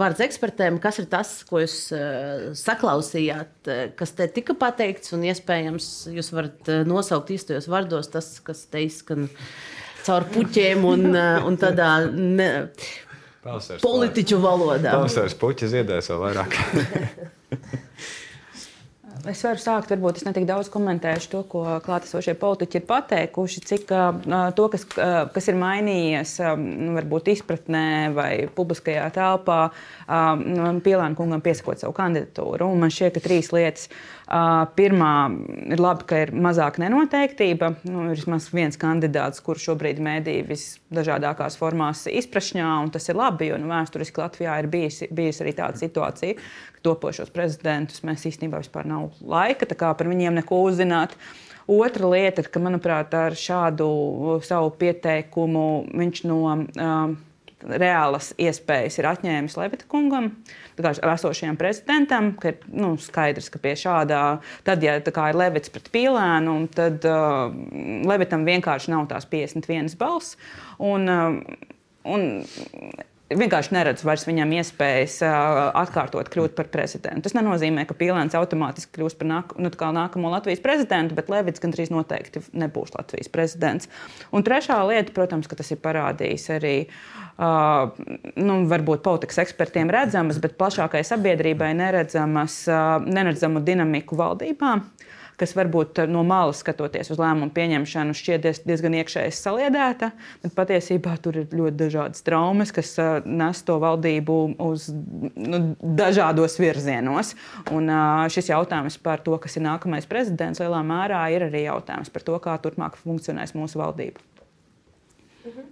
vārds 0.00 0.24
ekspertiem, 0.26 0.80
kas 0.82 1.02
ir 1.02 1.10
tas, 1.12 1.34
ko 1.46 1.62
jūs 1.62 1.76
saklausījāt, 2.58 3.74
kas 4.00 4.16
te 4.18 4.26
tika 4.40 4.56
pateikts, 4.58 5.14
un 5.14 5.28
iespējams 5.30 5.90
jūs 6.16 6.32
varat 6.34 6.72
nosaukt 6.88 7.30
īstajos 7.36 7.70
vārdos 7.70 8.10
tas, 8.10 8.38
kas 8.42 8.66
te 8.72 8.82
izskan. 8.88 9.28
Ka 9.30 9.79
caur 10.06 10.26
puķiem 10.32 10.84
un, 10.88 11.06
eh, 11.14 11.46
un 11.46 11.58
tādā 11.60 11.90
ne, 12.12 12.50
Pavasars, 13.40 13.80
politiķu 13.84 14.40
valodā. 14.42 14.96
Pavasaris 14.98 15.36
puķis 15.40 15.74
ziedēs 15.74 16.10
vēl 16.12 16.24
vairāk. 16.26 16.58
Es 19.28 19.42
varu 19.44 19.60
sākt, 19.60 19.90
varbūt 19.92 20.20
es 20.20 20.24
netik 20.24 20.46
daudz 20.48 20.70
komentēšu 20.72 21.28
to, 21.28 21.40
ko 21.50 21.62
klātesošie 21.84 22.32
politiķi 22.40 22.78
ir 22.80 22.84
pateikuši, 22.88 23.62
cik 23.68 23.90
uh, 23.92 24.46
to, 24.56 24.68
kas, 24.72 24.86
uh, 24.96 25.26
kas 25.34 25.50
ir 25.52 25.58
mainījies, 25.60 26.32
um, 26.48 26.62
varbūt 26.96 27.28
izpratnē 27.34 27.84
vai 28.16 28.30
publiskajā 28.56 29.10
telpā, 29.12 29.58
um, 30.06 30.80
Pielāna 30.80 31.18
kungam 31.18 31.44
piesakot 31.44 31.82
savu 31.82 31.92
kandidatūru. 31.98 32.70
Un 32.72 32.80
man 32.80 32.94
šķiet, 32.94 33.18
ka 33.18 33.24
trīs 33.26 33.52
lietas. 33.52 33.90
Pirmā 34.30 35.14
ir 35.74 35.80
labi, 35.82 36.04
ka 36.06 36.18
ir 36.22 36.30
mazāka 36.38 36.78
nenoteiktība. 36.84 37.72
Nu, 37.82 38.04
ir 38.12 38.14
vismaz 38.14 38.46
viens 38.54 38.78
kandidāts, 38.78 39.42
kurš 39.42 39.64
šobrīd 39.66 39.98
mēdī 40.06 40.36
visdažādākās 40.46 41.58
formās 41.58 42.04
izprašņā, 42.06 42.68
un 42.84 42.92
tas 42.94 43.10
ir 43.10 43.18
labi, 43.18 43.48
jo 43.50 43.58
nu, 43.58 43.66
vēsturiski 43.72 44.22
Latvijā 44.22 44.60
ir 44.62 44.68
bijusi, 44.70 45.08
bijusi 45.10 45.42
arī 45.42 45.54
tāda 45.58 45.82
situācija, 45.82 46.38
topošos 46.86 47.32
prezidentus 47.34 48.04
mēs 48.06 48.28
īstenībā 48.30 48.62
vispār 48.62 48.86
nav 48.86 49.10
laika 49.18 49.66
par 49.80 50.06
viņiem 50.06 50.38
neko 50.38 50.62
uzzināt. 50.68 51.18
Otra 51.70 52.06
lieta 52.14 52.42
ka, 52.46 52.62
manuprāt, 52.62 53.12
ar 53.14 53.34
šādu 53.38 53.90
savu 54.46 54.70
pieteikumu 54.78 55.66
viņš 55.90 56.22
no 56.30 56.38
uh, 56.46 57.18
reālas 57.64 58.30
iespējas 58.40 58.98
ir 59.00 59.08
atņēmis 59.10 59.56
Levita 59.60 59.88
kungam, 59.90 60.30
esošajam 61.14 61.58
prezidentam, 61.60 62.32
ka 62.40 62.52
ir 62.52 62.62
nu, 62.72 62.94
skaidrs, 63.00 63.50
ka 63.52 63.60
pie 63.62 63.74
šādā, 63.78 64.22
tad, 64.66 64.84
ja 64.86 64.96
ir 65.00 65.40
Levits 65.40 65.72
pret 65.72 65.90
pīlēnu, 65.92 66.56
tad 66.76 67.06
uh, 67.08 67.52
Levitam 68.08 68.46
vienkārši 68.48 68.94
nav 68.94 69.08
tās 69.12 69.28
51 69.30 69.96
balss. 70.00 70.38
Un, 70.80 71.06
uh, 71.10 71.40
un 72.08 72.26
vienkārši 73.30 73.74
neredzu 73.76 74.06
vairs 74.08 74.26
viņam 74.26 74.52
iespējas 74.58 75.18
atkārtot 75.22 76.30
kļūt 76.32 76.56
par 76.58 76.70
prezidentu. 76.72 77.24
Tas 77.26 77.36
nenozīmē, 77.36 77.84
ka 77.86 77.96
Pīlēns 77.98 78.36
automātiski 78.38 78.98
kļūs 78.98 79.16
par 79.20 79.30
nāk, 79.30 79.54
nu, 79.60 79.70
nākamo 79.70 80.32
Latvijas 80.32 80.62
prezidentu, 80.64 81.16
bet 81.18 81.30
Levits 81.32 81.62
gandrīz 81.62 81.92
noteikti 81.94 82.42
nebūs 82.58 82.94
Latvijas 82.96 83.30
prezidents. 83.32 83.90
Un 84.34 84.46
trešā 84.46 84.80
lieta, 84.88 85.14
protams, 85.16 85.50
ka 85.50 85.58
tas 85.58 85.70
ir 85.70 85.82
parādījis 85.82 86.50
arī. 86.58 86.76
Uh, 87.40 87.94
nu, 88.36 88.58
varbūt 88.68 89.00
politikas 89.00 89.38
ekspertiem 89.40 89.88
redzamas, 89.88 90.36
bet 90.42 90.58
plašākai 90.60 91.00
sabiedrībai 91.08 91.70
neredzamas, 91.78 92.58
uh, 92.68 92.98
neredzamu 93.00 93.62
dinamiku 93.64 94.18
valdībā. 94.20 94.74
Uh, 94.76 95.19
kas 95.40 95.54
varbūt 95.56 96.02
no 96.10 96.22
malas 96.26 96.60
skatoties 96.60 97.10
uz 97.12 97.20
lēmumu 97.20 97.54
pieņemšanu, 97.56 98.16
šķiet 98.16 98.66
diezgan 98.68 98.96
iekšēji 99.00 99.34
saliedēta, 99.36 100.10
bet 100.44 100.54
patiesībā 100.58 101.16
tur 101.24 101.40
ir 101.42 101.56
ļoti 101.56 101.76
dažādas 101.80 102.24
traumas, 102.26 102.74
kas 102.76 102.92
nes 103.24 103.64
to 103.66 103.78
valdību 103.82 104.38
uz 104.66 104.90
nu, 104.92 105.62
dažādos 105.80 106.58
virzienos. 106.60 107.34
Un 107.72 107.90
šis 108.32 108.52
jautājums 108.52 109.00
par 109.02 109.24
to, 109.24 109.36
kas 109.40 109.56
ir 109.56 109.66
nākamais 109.66 110.08
prezidents, 110.10 110.62
lielā 110.62 110.84
mērā 110.86 111.24
ir 111.34 111.48
arī 111.48 111.64
jautājums 111.66 112.12
par 112.12 112.26
to, 112.26 112.38
kā 112.42 112.56
turpmāk 112.62 113.00
funkcionēs 113.00 113.56
mūsu 113.56 113.80
valdība. 113.80 114.22
Mhm. 115.46 115.68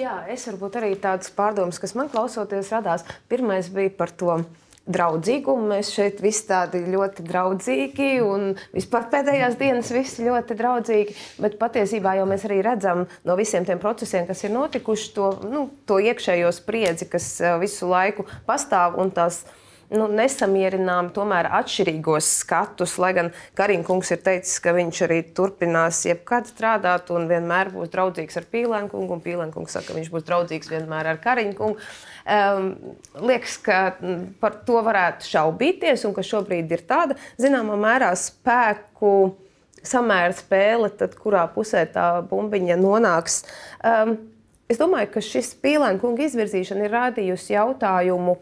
Jā, 0.00 0.22
es 0.32 0.46
varbūt 0.48 0.78
arī 0.80 0.94
tādas 0.96 1.28
pārdomas, 1.36 1.76
kas 1.82 1.92
man 1.92 2.08
klausoties 2.08 2.70
radās. 2.72 3.04
Pirmais 3.28 3.68
bija 3.68 3.92
par 3.92 4.08
to 4.08 4.38
draudzīgumu. 4.92 5.68
Mēs 5.72 5.92
šeit 5.94 6.20
visi 6.24 6.46
tādi 6.48 6.82
ļoti 6.90 7.24
draudzīgi 7.26 8.10
un 8.24 8.50
vispār 8.74 9.08
pēdējās 9.12 9.56
dienas 9.60 9.92
visi 9.94 10.26
ļoti 10.26 10.56
draudzīgi. 10.58 11.16
Bet 11.42 11.58
patiesībā 11.60 12.16
jau 12.18 12.26
mēs 12.30 12.46
arī 12.48 12.60
redzam 12.66 13.06
no 13.26 13.38
visiem 13.40 13.66
tiem 13.68 13.80
procesiem, 13.82 14.26
kas 14.28 14.44
ir 14.44 14.54
notikuši, 14.54 15.10
to, 15.16 15.32
nu, 15.50 15.66
to 15.88 16.00
iekšējo 16.02 16.52
spriedzi, 16.54 17.08
kas 17.10 17.32
eh, 17.40 17.56
visu 17.62 17.90
laiku 17.90 18.26
pastāv 18.48 18.98
un 19.00 19.12
tās 19.14 19.44
nu, 19.94 20.06
nesamierinām 20.10 21.10
tomēr 21.14 21.48
atšķirīgos 21.60 22.28
skatus. 22.42 22.96
Lai 23.02 23.12
gan 23.16 23.32
Kariņkungs 23.58 24.14
ir 24.14 24.22
teicis, 24.26 24.56
ka 24.62 24.74
viņš 24.76 25.02
arī 25.06 25.20
turpinās 25.36 26.04
jebkad 26.08 26.48
strādāt 26.50 27.12
un 27.14 27.28
vienmēr 27.30 27.72
būs 27.74 27.92
draudzīgs 27.92 28.40
ar 28.40 28.48
Pīlēnkungu, 28.52 29.18
un 29.18 29.24
Pīlēnkungs 29.24 29.76
saka, 29.76 29.90
ka 29.90 29.98
viņš 29.98 30.10
būs 30.14 30.26
draudzīgs 30.30 30.72
vienmēr 30.72 31.12
ar 31.12 31.20
Kariņkungu. 31.24 31.90
Um, 32.30 32.72
liekas, 33.26 33.58
ka 33.64 33.82
par 34.42 34.60
to 34.66 34.80
varētu 34.86 35.28
šaubīties, 35.30 36.06
un 36.08 36.16
ka 36.16 36.26
šobrīd 36.26 36.72
ir 36.76 36.84
tāda 36.88 37.18
zināmā 37.40 37.78
mērā 37.80 38.12
spēku 38.18 39.14
samēra 39.86 40.34
spēle, 40.36 40.90
tad 40.96 41.16
kurā 41.18 41.46
pusē 41.54 41.86
tā 41.92 42.20
bumbiņa 42.28 42.76
nonāks. 42.80 43.42
Um, 43.84 44.16
es 44.70 44.80
domāju, 44.80 45.10
ka 45.14 45.24
šis 45.24 45.54
pīlēna 45.62 46.00
kunga 46.02 46.26
izvirzīšana 46.26 46.86
ir 46.86 46.94
rādījusi 46.94 47.54
jautājumu, 47.56 48.36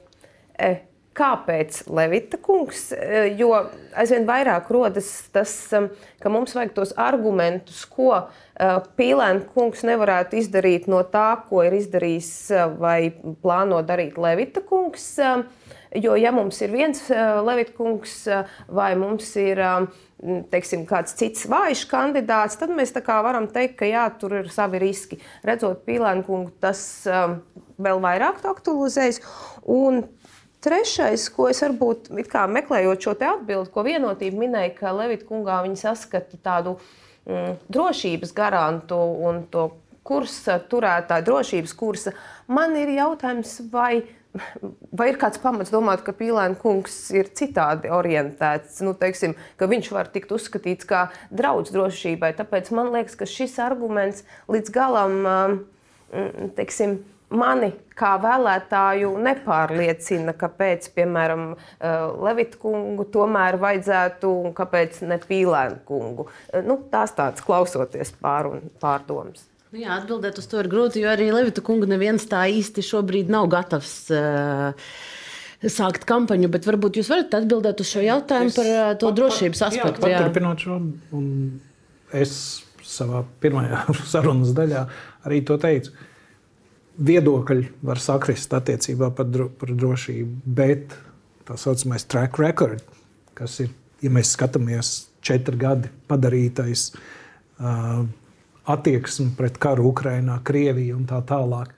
eh, 0.59 0.83
Kāpēc 1.19 1.81
Levita 1.91 2.39
kungs? 2.39 2.93
Eh, 2.95 3.33
jo 3.39 3.51
aizvien 3.99 4.27
vairāk 4.29 4.69
rodas 4.71 5.09
tas, 5.35 5.51
um, 5.75 5.89
ka 6.23 6.31
mums 6.31 6.55
vajag 6.55 6.77
tos 6.77 6.93
argumentus, 6.95 7.81
ko 7.91 8.13
eh, 8.15 8.77
Pīlēna 8.99 9.49
kungs 9.55 9.83
nevarētu 9.89 10.39
izdarīt 10.39 10.87
no 10.91 11.01
tā, 11.11 11.41
ko 11.49 11.65
ir 11.67 11.75
izdarījis 11.81 12.33
eh, 12.55 12.67
vai 12.79 12.99
plāno 13.43 13.81
darīt 13.87 14.19
Levita 14.21 14.63
kungs. 14.63 15.17
Jo, 15.97 16.15
ja 16.21 16.31
mums 16.37 16.59
ir 16.61 16.71
viens 16.71 17.01
Levita 17.09 17.73
kungs 17.73 18.13
vai 18.77 18.91
mums 19.01 19.31
ir 19.41 19.63
teiksim, 20.53 20.83
kāds 20.85 21.17
cits 21.17 21.47
vājš 21.49 21.87
kandidāts, 21.89 22.59
tad 22.61 22.75
mēs 22.77 22.93
varam 23.09 23.49
teikt, 23.49 23.79
ka 23.81 23.89
jā, 23.89 24.05
tur 24.21 24.37
ir 24.43 24.51
savi 24.53 24.83
riski. 24.83 25.19
Redzot 25.49 25.87
Pīlēna 25.89 26.27
kungu, 26.27 26.53
tas 26.61 26.83
vēl 27.09 28.03
vairāk 28.05 28.45
aktualizējas. 28.53 29.23
Un 29.65 30.05
Trešais, 30.59 31.29
ko 31.31 31.47
es 31.53 31.61
varbūt 31.63 32.09
meklējot 32.11 33.05
šo 33.05 33.13
atbildi, 33.15 33.71
ko 33.71 33.85
vienotība 33.87 34.41
minēja, 34.41 34.73
ka 34.81 34.95
Levita 34.97 35.29
kungā 35.29 35.61
viņi 35.63 35.79
saskata 35.79 36.39
tādu 36.43 36.73
mm, 37.29 37.61
drošības 37.71 38.33
garantu 38.35 38.99
un 38.99 39.45
to 39.53 39.69
kursa 40.09 40.57
turētāju, 40.71 41.27
drošības 41.29 41.75
kursa. 41.79 42.13
Man 42.51 42.75
ir 42.81 42.91
jautājums, 42.97 43.53
vai, 43.71 44.03
vai 44.99 45.11
ir 45.13 45.21
kāds 45.21 45.39
pamats 45.43 45.71
domāt, 45.71 46.03
ka 46.03 46.17
Pīlēna 46.17 46.59
kungs 46.59 46.97
ir 47.15 47.31
citādi 47.39 47.93
orientēts, 47.95 48.81
nu, 48.83 48.97
teiksim, 48.99 49.37
ka 49.61 49.69
viņš 49.71 49.93
var 49.95 50.11
tikt 50.11 50.33
uzskatīts 50.35 50.89
kā 50.89 51.05
draudz 51.31 51.71
drošībai. 51.77 52.33
Tāpēc 52.41 52.73
man 52.75 52.91
liekas, 52.97 53.15
ka 53.21 53.31
šis 53.31 53.61
arguments 53.63 54.27
līdz 54.51 54.75
galam, 54.75 55.21
mm, 55.23 56.51
teiksim, 56.59 56.99
mani 57.35 57.73
kā 57.99 58.15
vēlētāju 58.23 59.11
nepārliecina, 59.25 60.35
kāpēc, 60.39 60.89
piemēram, 60.97 61.45
eh, 61.55 61.99
Levita 62.25 62.61
kungu 62.63 63.05
tomēr 63.13 63.59
vajadzētu 63.61 64.31
un 64.47 64.55
kāpēc 64.57 65.03
ne 65.09 65.19
Pīlēnu 65.19 65.83
kungu. 65.89 66.29
Eh, 66.53 66.63
nu, 66.63 66.79
tās 66.91 67.13
tādas 67.13 67.45
klausoties 67.45 68.13
pār 68.21 68.53
un 68.53 68.71
pārdomas. 68.81 69.47
Nu 69.73 69.83
jā, 69.83 69.99
atbildēt 70.01 70.39
uz 70.39 70.47
to 70.49 70.61
ir 70.61 70.69
grūti, 70.69 71.03
jo 71.03 71.09
arī 71.13 71.31
Levita 71.33 71.61
kungu 71.61 71.87
neviens 71.87 72.25
tā 72.25 72.47
īsti 72.49 72.81
šobrīd 72.81 73.29
nav 73.29 73.49
gatavs. 73.49 74.11
Uh, 74.11 74.73
Sākt 75.59 76.05
kampaņu, 76.07 76.47
bet 76.55 76.65
varbūt 76.65 77.01
jūs 77.01 77.09
varat 77.11 77.33
atbildēt 77.35 77.81
uz 77.83 77.89
šo 77.91 77.99
jautājumu 77.99 78.53
es, 78.53 78.55
par 78.55 78.67
uh, 78.71 78.93
to 78.95 79.11
drošības 79.11 79.63
aspektu. 79.67 80.07
Jā, 80.07 80.21
turpinot 80.23 80.63
šo, 80.63 80.77
es 82.15 82.63
savā 82.87 83.25
pirmajā 83.43 83.81
sarunas 84.13 84.55
daļā 84.55 84.85
arī 85.27 85.43
to 85.45 85.59
teicu. 85.59 85.91
Uh, 85.91 86.08
viedokļi 86.99 87.69
var 87.87 88.01
sakrist 88.03 88.55
attiecībā 88.55 89.11
par, 89.15 89.29
dro, 89.31 89.49
par 89.61 89.73
drošību, 89.75 90.41
bet 90.45 90.97
tā 91.49 91.57
saucamais 91.59 92.07
track 92.11 92.39
record, 92.43 92.83
kas 93.39 93.61
ir, 93.65 93.71
ja 94.03 94.11
mēs 94.13 94.35
skatāmies 94.35 94.93
četri 95.25 95.59
gadi 95.61 95.91
padarītais, 96.11 96.91
uh, 97.63 98.03
attieksme 98.69 99.33
pret 99.39 99.59
karu 99.63 99.89
Ukrajinā, 99.93 100.41
Krieviju 100.45 100.99
un 100.99 101.07
tā 101.09 101.23
tālāk. 101.27 101.73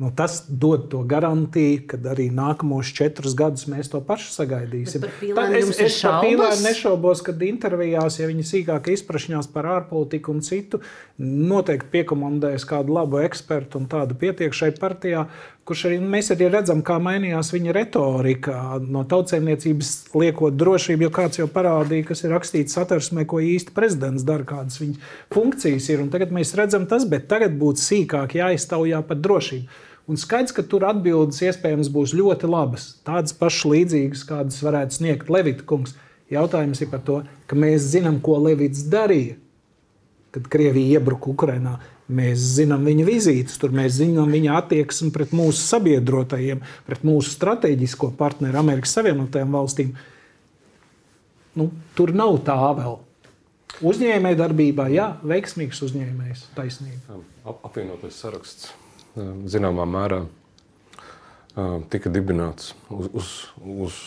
Nu, 0.00 0.08
tas 0.16 0.44
dod 0.48 0.86
to 0.88 1.02
garantiju, 1.04 1.82
ka 1.86 1.98
arī 2.14 2.30
nākamos 2.32 2.88
četrus 2.96 3.34
gadus 3.36 3.66
mēs 3.68 3.90
to 3.92 4.00
pašu 4.02 4.30
sagaidīsim. 4.32 5.04
Tā, 5.04 5.44
es 5.58 5.68
es 5.76 5.98
par 6.00 6.24
Pīlēnu 6.24 6.64
nešaubos, 6.64 7.20
ka 7.26 7.34
intervijās, 7.44 8.16
ja 8.16 8.30
viņi 8.30 8.46
sīkāk 8.48 8.88
izprašņās 8.94 9.50
par 9.52 9.68
ārpolitiku 9.74 10.32
un 10.32 10.40
citu, 10.46 10.80
noteikti 11.20 11.92
piekomandēs 11.92 12.64
kādu 12.66 12.96
labu 12.96 13.20
ekspertu 13.20 13.82
un 13.82 13.90
tādu 13.92 14.16
pietiek 14.16 14.56
šai 14.56 14.72
partijā, 14.80 15.26
kurš 15.68 15.84
arī 15.88 15.98
mēs 16.02 16.32
arī 16.34 16.48
redzam, 16.50 16.80
kā 16.82 16.96
mainījās 17.02 17.52
viņa 17.54 17.74
retorika 17.76 18.56
no 18.82 19.04
tautsēmniecības 19.08 19.92
liekot 20.18 20.56
drošību, 20.58 21.06
jo 21.06 21.12
kāds 21.14 21.38
jau 21.38 21.46
parādīja, 21.50 22.08
kas 22.10 22.24
ir 22.24 22.34
rakstīts 22.34 22.74
satversmē, 22.78 23.24
ko 23.30 23.38
īsti 23.42 23.74
prezidents 23.76 24.26
dara, 24.26 24.46
kādas 24.48 24.80
viņa 24.82 24.98
funkcijas 25.34 25.88
ir. 25.92 26.02
Un 26.02 26.10
tagad 26.14 26.34
mēs 26.34 26.54
redzam 26.58 26.88
tas, 26.90 27.06
bet 27.08 27.28
tagad 27.30 27.54
būtu 27.60 27.84
sīkāk 27.84 28.36
jāiztaujā 28.40 29.04
par 29.06 29.22
drošību. 29.22 29.80
Un 30.10 30.18
skaidrs, 30.18 30.54
ka 30.56 30.64
tur 30.66 30.82
atbildes 30.88 31.38
iespējams 31.46 31.92
būs 31.94 32.12
ļoti 32.18 32.48
labas, 32.50 32.88
tādas 33.06 33.34
pašas 33.38 33.68
līdzīgas, 33.70 34.24
kādas 34.26 34.58
varētu 34.66 34.98
sniegt 34.98 35.30
Levita 35.30 35.62
kungs. 35.68 35.94
Jautājums 36.32 36.80
ir 36.82 36.90
par 36.90 37.04
to, 37.06 37.20
ka 37.46 37.54
mēs 37.58 37.86
zinām, 37.92 38.18
ko 38.24 38.34
Levits 38.42 38.82
darīja, 38.90 39.36
kad 40.34 40.48
Krievija 40.50 40.98
iebruka 40.98 41.30
Ukrajinā. 41.30 41.76
Mēs 42.12 42.42
zinām 42.58 42.84
viņa 42.86 43.06
vizītes, 43.06 43.58
tur 43.60 43.72
mēs 43.76 43.96
zinām 44.00 44.32
viņa 44.32 44.56
attieksmi 44.60 45.12
pret 45.14 45.32
mūsu 45.36 45.62
sabiedrotajiem, 45.64 46.60
pret 46.88 47.06
mūsu 47.06 47.32
strateģisko 47.32 48.12
partneru, 48.18 48.60
Amerikas 48.60 48.92
Savienotajām 48.98 49.56
valstīm. 49.56 49.94
Nu, 51.58 51.70
tur 51.96 52.14
nav 52.16 52.38
tā 52.46 52.58
vēl. 52.78 53.00
Uzņēmējdarbībā, 53.82 54.86
jā, 54.92 55.08
veiksmīgs 55.26 55.80
uzņēmējs, 55.86 56.44
taisnība. 56.56 57.18
Apvienotais 57.48 58.20
saraksts 58.20 58.70
zināmā 59.16 59.86
mērā 59.88 60.22
tika 61.92 62.12
dibināts 62.12 62.72
uz, 62.92 63.08
uz, 63.12 63.32
uz, 63.60 63.98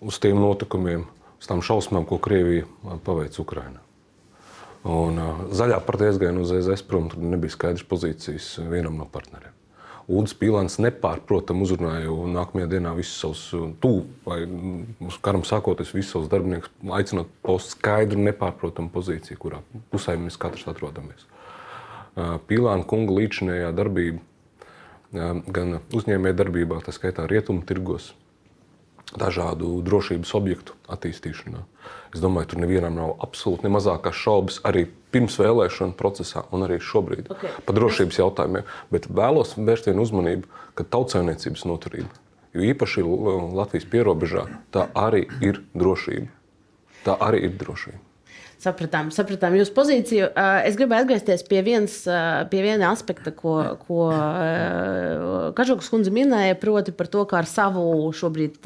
uz 0.00 0.20
tiem 0.22 0.40
notikumiem, 0.40 1.08
uz 1.40 1.48
tām 1.50 1.64
šausmām, 1.64 2.06
ko 2.08 2.20
Krievija 2.22 2.68
paveica 3.04 3.42
Ukrajinā. 3.42 3.85
Un, 4.86 5.18
zaļā 5.56 5.80
partija 5.82 6.12
aizgāja 6.12 6.36
uz 6.38 6.52
EZS 6.54 6.84
prom, 6.86 7.08
tur 7.10 7.22
nebija 7.24 7.54
skaidrs 7.54 7.86
pozīcijas 7.90 8.52
vienam 8.70 8.98
no 9.00 9.06
partneriem. 9.10 9.54
Udis 10.06 10.36
Pīlāns 10.38 10.76
nepārprotami 10.78 11.64
uzrunāja, 11.66 12.12
nākamajā 12.30 12.68
dienā 12.76 12.92
visus 12.94 13.16
savus 13.18 13.72
tuvu, 13.82 14.04
vai 14.22 14.44
uz 15.08 15.16
karam 15.24 15.42
sākoties, 15.42 15.90
visus 15.96 16.12
savus 16.14 16.30
darbiniekus 16.30 16.70
aicinot 16.94 17.32
paust 17.42 17.74
skaidru, 17.74 18.20
nepārprotamu 18.28 18.92
pozīciju, 18.94 19.40
kurā 19.42 19.58
pusē 19.90 20.14
mēs 20.20 20.38
katrs 20.38 20.68
atrodamies. 20.70 21.26
Pīlāna 22.46 22.86
kunga 22.86 23.16
līdzinējā 23.18 23.72
darbība 23.74 24.22
gan 25.50 25.80
uzņēmējdarbībā, 25.96 26.78
tā 26.86 26.94
skaitā 26.94 27.26
rietumu 27.26 27.66
tirgos, 27.66 28.12
dažādu 29.14 29.78
drošības 29.86 30.32
objektu 30.34 30.74
attīstīšanā. 30.90 31.62
Es 32.14 32.22
domāju, 32.22 32.50
tur 32.52 32.62
nevienam 32.64 32.96
nav 32.98 33.12
absolūti 33.22 33.66
ne 33.66 33.70
mazākās 33.76 34.18
šaubas 34.18 34.58
arī 34.66 34.86
pirms 35.14 35.38
vēlēšanu 35.38 35.94
procesā 35.98 36.42
un 36.54 36.66
arī 36.66 36.80
šobrīd 36.82 37.30
okay. 37.30 37.52
par 37.66 37.78
drošības 37.78 38.18
jautājumiem. 38.18 38.66
Bet 38.90 39.06
vēlos 39.06 39.54
vērst 39.58 39.90
vienu 39.90 40.02
uzmanību, 40.06 40.50
ka 40.78 40.88
tautsēmniecības 40.96 41.66
noturība, 41.70 42.10
jo 42.56 42.66
īpaši 42.72 43.06
Latvijas 43.56 43.86
pierobežā, 43.92 44.48
tā 44.74 44.88
arī 44.98 45.26
ir 45.44 45.62
drošība. 45.76 46.32
Tā 47.06 47.14
arī 47.22 47.44
ir 47.46 47.54
drošība. 47.60 48.05
Sapratām, 48.56 49.10
sapratām 49.12 49.52
jūsu 49.58 49.72
pozīciju. 49.76 50.30
Es 50.64 50.78
gribēju 50.78 51.04
atgriezties 51.04 51.42
pie, 51.44 51.58
viens, 51.60 51.92
pie 52.48 52.62
viena 52.64 52.88
aspekta, 52.88 53.28
ko, 53.36 53.58
ko 53.82 54.06
Kažokas 55.58 55.90
kundze 55.92 56.12
minēja, 56.14 56.56
proti 56.58 56.94
par 56.96 57.10
to, 57.12 57.26
kā 57.28 57.42
ar 57.42 57.50
savu 57.50 57.84
šobrīd 58.16 58.64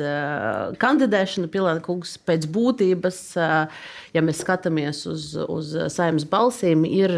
kandidēšanu 0.81 1.51
Pilēna 1.51 1.83
kungs 1.83 2.15
pēc 2.23 2.47
būtības, 2.55 3.21
ja 4.15 4.23
mēs 4.23 4.45
skatāmies 4.45 5.03
uz, 5.11 5.33
uz 5.43 5.75
saimnes 5.91 6.29
balsīm, 6.31 6.87
ir 6.87 7.17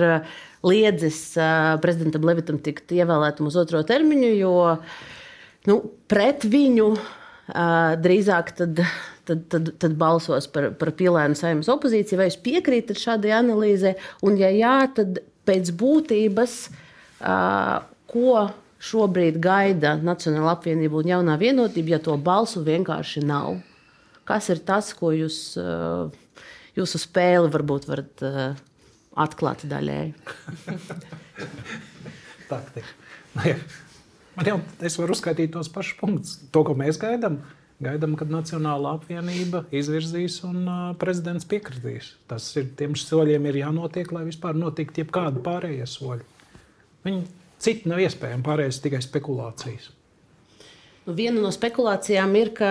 liedzis 0.64 1.20
prezidentam 1.84 2.24
Levitam 2.24 2.56
tikt 2.62 2.96
ievēlētam 2.96 3.52
uz 3.52 3.60
otro 3.60 3.84
termiņu, 3.84 4.32
jo 4.40 4.56
nu, 5.68 5.80
pret 6.08 6.48
viņu 6.48 6.94
drīzāk 8.00 8.56
tad 8.56 8.86
tad, 9.32 9.44
tad, 9.50 9.70
tad 9.80 9.94
balsos 9.98 10.48
par, 10.52 10.70
par 10.78 10.92
pilēnu 10.98 11.36
saimnes 11.38 11.70
opozīciju. 11.72 12.20
Vai 12.20 12.28
jūs 12.28 12.38
piekrītat 12.44 13.00
šādai 13.00 13.32
analīzē? 13.38 13.94
Un, 14.26 14.36
ja 14.40 14.50
jā, 14.52 14.76
tad 14.96 15.22
pēc 15.48 15.72
būtības, 15.78 16.56
ko 18.12 18.34
šobrīd 18.82 19.38
gaida 19.42 19.94
Nacionāla 20.02 20.56
apvienība 20.56 21.00
un 21.00 21.12
jaunā 21.12 21.38
vienotība, 21.40 21.96
ja 21.96 22.00
to 22.02 22.16
balsu 22.18 22.64
vienkārši 22.66 23.24
nav? 23.26 23.60
Kas 24.28 24.50
ir 24.54 24.62
tas, 24.66 24.92
ko 24.98 25.12
jūs, 25.14 25.38
jūsu 26.78 27.00
spēli 27.02 27.50
varbūt 27.52 27.88
varat 27.90 28.26
atklāt 29.22 29.64
daļēji? 29.70 30.12
Taktika. 32.50 32.92
Man 34.32 34.48
jau 34.48 34.60
es 34.84 34.94
varu 34.96 35.12
uzskaitīt 35.16 35.52
tos 35.54 35.68
pašus 35.72 35.98
punktus, 35.98 36.38
to, 36.52 36.62
ko 36.64 36.74
mēs 36.76 36.98
gaidām. 37.00 37.36
Uh, 37.36 37.58
Gaidām, 37.82 38.16
kad 38.18 38.30
Nacionāla 38.30 38.94
apvienība 38.96 39.64
izvirzīs 39.74 40.38
un 40.46 40.62
uh, 40.64 40.82
prezidents 41.00 41.46
piekritīs. 41.48 42.12
Tas 42.30 42.46
ir 42.58 42.70
tiem 42.78 42.94
soļiem, 42.98 43.48
ir 43.50 43.62
jānotiek, 43.64 44.12
lai 44.14 44.26
vispār 44.28 44.58
notiktu 44.58 45.02
jebkādi 45.02 45.42
pārējie 45.44 45.88
soļi. 45.90 46.28
Viņi 47.06 47.24
citi 47.62 47.90
nav 47.90 48.02
iespējami, 48.04 48.46
pārējais 48.46 48.80
tikai 48.84 49.02
spekulācijas. 49.02 49.90
Nu, 51.02 51.16
viena 51.18 51.42
no 51.42 51.50
spekulācijām 51.50 52.34
ir, 52.38 52.52
ka 52.54 52.68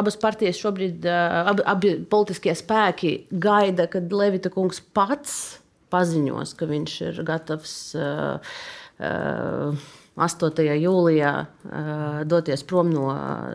abas 0.00 0.16
partijas 0.18 0.58
šobrīd, 0.58 1.06
abi, 1.06 1.62
abi 1.70 1.92
politiskie 2.10 2.54
spēki 2.58 3.12
gaida, 3.30 3.86
kad 3.90 4.10
Levita 4.10 4.50
kungs 4.50 4.82
pats 4.94 5.60
paziņos, 5.94 6.56
ka 6.58 6.66
viņš 6.70 6.96
ir 7.10 7.20
gatavs. 7.28 7.76
Uh, 7.94 8.56
uh, 8.98 9.84
8. 10.14 10.60
jūlijā 10.78 11.32
uh, 11.44 12.20
doties 12.28 12.62
prom 12.68 12.92
no, 12.92 13.08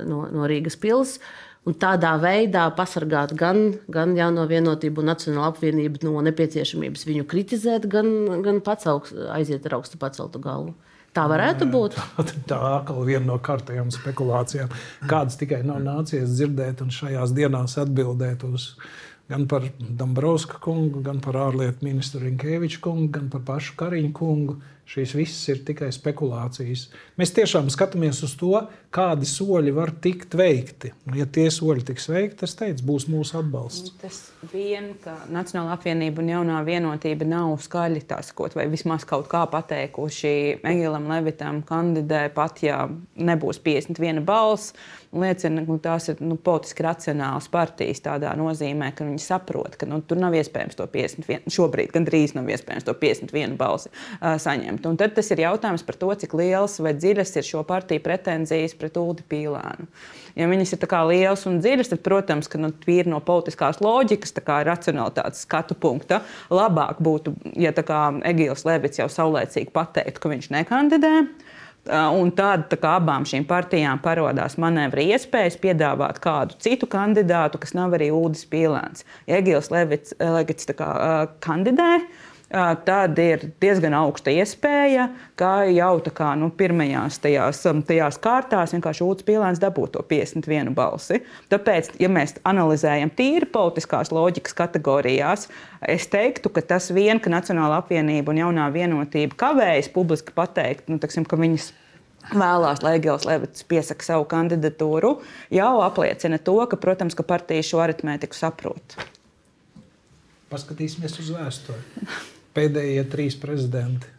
no, 0.07 0.25
no 0.33 0.49
Rīgas 0.49 0.79
pilsētas. 0.79 1.21
Un 1.67 1.75
tādā 1.75 2.13
veidā 2.17 2.63
pasargāt 2.73 3.33
gan, 3.37 3.73
gan 3.91 4.15
jauno 4.17 4.45
vienotību 4.49 5.03
un 5.03 5.09
nacionālo 5.11 5.49
apvienību 5.51 5.99
no 6.07 6.21
nepieciešamības 6.25 7.03
viņu 7.05 7.25
kritizēt, 7.29 7.85
gan, 7.91 8.07
gan 8.45 8.61
pats 8.65 8.87
augst, 8.89 9.17
aiziet 9.35 9.67
ar 9.67 9.75
augstu 9.77 9.99
paceltu 10.01 10.39
galvu. 10.41 10.71
Tā 11.13 11.25
varētu 11.29 11.67
būt. 11.69 11.97
Tā, 12.49 12.57
atkal 12.79 13.03
viena 13.05 13.25
no 13.27 13.37
kārtējām 13.43 13.91
spekulācijām, 13.93 14.71
kādas 15.09 15.37
tikai 15.41 15.61
nav 15.67 15.81
nācies 15.83 16.31
dzirdēt 16.31 16.83
un 16.85 16.93
šajās 16.95 17.35
dienās 17.35 17.75
atbildēt 17.81 18.45
uz 18.47 18.71
gan 19.29 19.45
par 19.49 19.67
Dombrovska 19.77 20.57
kungu, 20.63 21.03
gan 21.05 21.19
par 21.21 21.37
ārlietu 21.37 21.85
ministru 21.85 22.23
Rinkēviču 22.23 22.81
kungu, 22.81 23.11
gan 23.19 23.29
par 23.33 23.43
pašu 23.45 23.75
Kariņu 23.77 24.13
kungu. 24.15 24.59
Šīs 24.89 25.11
visas 25.13 25.41
ir 25.51 25.59
tikai 25.67 25.91
spekulācijas. 25.93 26.87
Mēs 27.19 27.29
tiešām 27.37 27.67
skatāmies 27.69 28.23
uz 28.25 28.31
to, 28.39 28.55
kādi 28.89 29.27
soļi 29.29 29.73
var 29.75 29.91
tikt 30.01 30.33
veikti. 30.33 30.89
Ja 31.13 31.27
tie 31.29 31.45
soļi 31.53 31.85
tiks 31.91 32.09
veikti, 32.09 32.39
tas 32.41 32.55
teicu, 32.57 32.87
būs 32.87 33.05
mūsu 33.11 33.37
atbalsts. 33.37 33.93
Tas 34.01 34.17
vien, 34.49 34.95
ka 35.03 35.13
Nacionāla 35.29 35.75
apvienība 35.77 36.23
un 36.23 36.31
jaunā 36.33 36.63
vienotība 36.65 37.27
nav 37.29 37.53
skaļi 37.61 38.01
sakot, 38.25 38.55
vai 38.57 38.65
vismaz 38.71 39.05
kaut 39.05 39.29
kā 39.29 39.43
pateikuši 39.51 40.33
Egilam 40.65 41.05
Levitam 41.11 41.61
kandidē, 41.69 42.25
pat 42.33 42.63
ja 42.65 42.87
nebūs 43.13 43.61
51 43.61 44.25
balss 44.25 44.73
liecina, 45.13 45.63
ka 45.65 45.77
tās 45.83 46.09
ir 46.11 46.19
nu, 46.21 46.37
politiski 46.41 46.85
racionālas 46.85 47.49
partijas 47.51 48.01
tādā 48.05 48.31
nozīmē, 48.37 48.91
ka 48.95 49.07
viņi 49.07 49.21
saprot, 49.23 49.77
ka 49.79 49.87
nu, 49.89 50.01
tur 50.05 50.19
nav 50.21 50.35
iespējams 50.37 50.77
to 50.77 50.85
51, 50.89 51.49
šobrīd 51.53 51.93
gandrīz 51.95 52.35
nav 52.37 52.49
iespējams 52.49 52.85
to 52.85 52.93
51 52.97 53.57
balsi 53.59 53.89
uh, 53.93 54.35
saņemt. 54.41 54.78
Un 54.87 54.97
tad 54.99 55.15
tas 55.17 55.31
ir 55.33 55.41
jautājums 55.43 55.83
par 55.87 55.97
to, 55.99 56.09
cik 56.21 56.35
liels 56.39 56.77
vai 56.83 56.93
dziļas 56.95 57.35
ir 57.39 57.47
šo 57.47 57.63
partiju 57.67 58.03
pretenzijas 58.05 58.75
pret 58.79 58.97
Ulu 58.99 59.25
Pīlānu. 59.29 59.89
Ja 60.39 60.47
viņas 60.47 60.75
ir 60.75 60.85
lielas 61.09 61.45
un 61.49 61.59
dziļas, 61.59 61.91
tad, 61.91 62.03
protams, 62.05 62.47
ka 62.47 62.61
nu, 62.61 62.71
no 63.09 63.19
politiskās 63.25 63.81
loģikas, 63.83 64.35
kā 64.45 64.61
racionalitātes 64.67 65.43
skatu 65.43 65.75
punkta, 65.75 66.21
labāk 66.53 67.01
būtu, 67.03 67.35
ja 67.59 67.73
Egīls 67.73 68.65
Levits 68.65 69.01
jau 69.01 69.09
saulēcīgi 69.11 69.73
pateiktu, 69.75 70.21
ka 70.21 70.31
viņš 70.35 70.51
nekandidē. 70.55 71.15
Un 71.89 72.29
tad 72.35 72.69
kā, 72.69 72.97
abām 72.99 73.23
šīm 73.25 73.47
partijām 73.49 74.01
parādās 74.03 74.57
manevra 74.61 75.01
iespējas 75.15 75.55
piedāvāt 75.61 76.19
kādu 76.21 76.57
citu 76.61 76.85
kandidātu, 76.91 77.57
kas 77.57 77.73
nav 77.73 77.95
arī 77.97 78.11
Udis 78.13 78.43
Pīlēns. 78.51 79.07
Ja 79.25 79.39
Egils 79.39 79.71
Levits, 79.73 80.13
Levits 80.19 80.69
kā, 80.77 80.89
kandidē, 81.41 81.95
tad 82.85 83.19
ir 83.21 83.43
diezgan 83.61 83.93
augsta 83.93 84.31
iespēja, 84.33 85.09
ka 85.37 85.51
jau 85.69 85.91
kā, 86.01 86.31
nu, 86.39 86.49
pirmajās 86.57 87.19
tajās, 87.21 87.61
tajās 87.85 88.17
kārtās 88.21 88.73
vienkārši 88.73 89.03
Ūdens 89.05 89.27
Pīlēns 89.27 89.61
dabūtu 89.61 89.99
to 89.99 90.05
51 90.09 90.73
balsi. 90.77 91.21
Tāpēc, 91.53 91.91
ja 92.01 92.09
mēs 92.09 92.39
analizējam 92.49 93.11
tīri 93.13 93.49
politiskās 93.53 94.09
loģikas 94.15 94.57
kategorijās, 94.57 95.45
es 95.85 96.07
teiktu, 96.09 96.49
ka 96.53 96.65
tas 96.73 96.89
vien, 96.95 97.21
ka 97.21 97.29
Nacionāla 97.33 97.83
apvienība 97.83 98.33
un 98.33 98.41
jaunā 98.41 98.65
vienotība 98.73 99.37
kavējas 99.37 99.91
publiski 99.93 100.33
pateikt, 100.33 100.89
nu, 100.89 100.97
teksim, 101.01 101.27
ka 101.29 101.37
viņas 101.37 101.69
vēlās, 102.33 102.81
lai 102.85 102.95
Egils 102.97 103.29
Levits 103.29 103.63
piesaka 103.69 104.05
savu 104.05 104.25
kandidatūru, 104.29 105.19
jau 105.53 105.71
apliecina 105.85 106.41
to, 106.41 106.57
ka, 106.69 106.81
protams, 106.81 107.17
ka 107.17 107.25
partija 107.29 107.65
šo 107.65 107.85
aritmētiku 107.85 108.37
saprot. 108.37 108.97
Paskatīsimies 110.49 111.21
uz 111.21 111.29
vēsturi. 111.37 112.09
Pēdējie 112.59 113.05
trīs 113.07 113.39
prezidenti. 113.39 114.09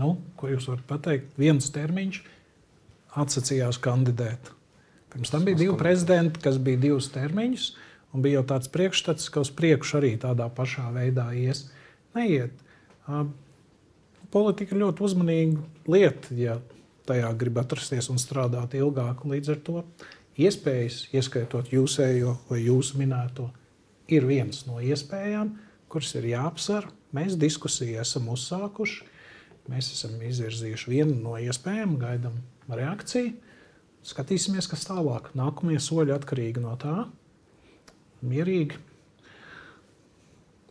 Nu, 0.00 0.16
ko 0.38 0.50
jūs 0.50 0.66
varat 0.70 0.86
pateikt? 0.88 1.36
Viens 1.38 1.68
termiņš 1.70 2.22
atsacījās 3.20 3.78
kandidēt. 3.82 4.50
Pirms 5.10 5.30
tam 5.30 5.46
bija 5.46 5.58
divi 5.58 5.76
prezidenti, 5.78 6.42
kas 6.42 6.58
bija 6.62 6.78
divus 6.78 7.10
termiņus, 7.14 7.68
un 8.14 8.24
bija 8.24 8.40
jau 8.40 8.46
tāds 8.52 8.70
priekšstats, 8.70 9.30
ka 9.30 9.42
uz 9.42 9.50
priekšu 9.54 9.98
arī 9.98 10.12
tādā 10.22 10.46
pašā 10.54 10.88
veidā 10.94 11.28
ies. 11.38 11.68
Neiet 12.14 12.54
politika 14.30 14.74
ir 14.74 14.82
ļoti 14.84 15.06
uzmanīga 15.06 15.90
lieta, 15.90 16.34
ja 16.38 16.58
tajā 17.10 17.30
grib 17.38 17.58
atrasties 17.62 18.10
un 18.12 18.20
strādāt 18.22 18.76
ilgāk. 18.78 19.24
Līdz 19.26 19.54
ar 19.54 19.62
to 19.66 19.82
iespējas, 20.40 21.08
ieskaitot 21.14 21.72
jūsējo 21.74 22.36
vai 22.50 22.62
jūsu 22.62 23.00
minēto, 23.00 23.50
ir 24.14 24.26
viens 24.28 24.64
no 24.68 24.80
iespējām, 24.82 25.54
kuras 25.90 26.12
ir 26.18 26.28
jāapsver. 26.32 26.88
Mēs 27.16 27.38
diskusiju 27.40 28.00
esam 28.02 28.28
uzsākuši. 28.32 29.06
Mēs 29.70 29.90
esam 29.94 30.20
izvirzījuši 30.26 30.90
vienu 30.90 31.16
no 31.20 31.36
iespējām, 31.38 31.96
gaidām 32.00 32.38
reakciju. 32.70 33.34
Skatīsimies, 34.06 34.68
kas 34.70 34.86
tālāk. 34.88 35.28
Nākamie 35.36 35.78
soļi 35.82 36.14
atkarīgi 36.14 36.62
no 36.62 36.72
tā. 36.80 37.04
Mierīgi, 38.24 38.78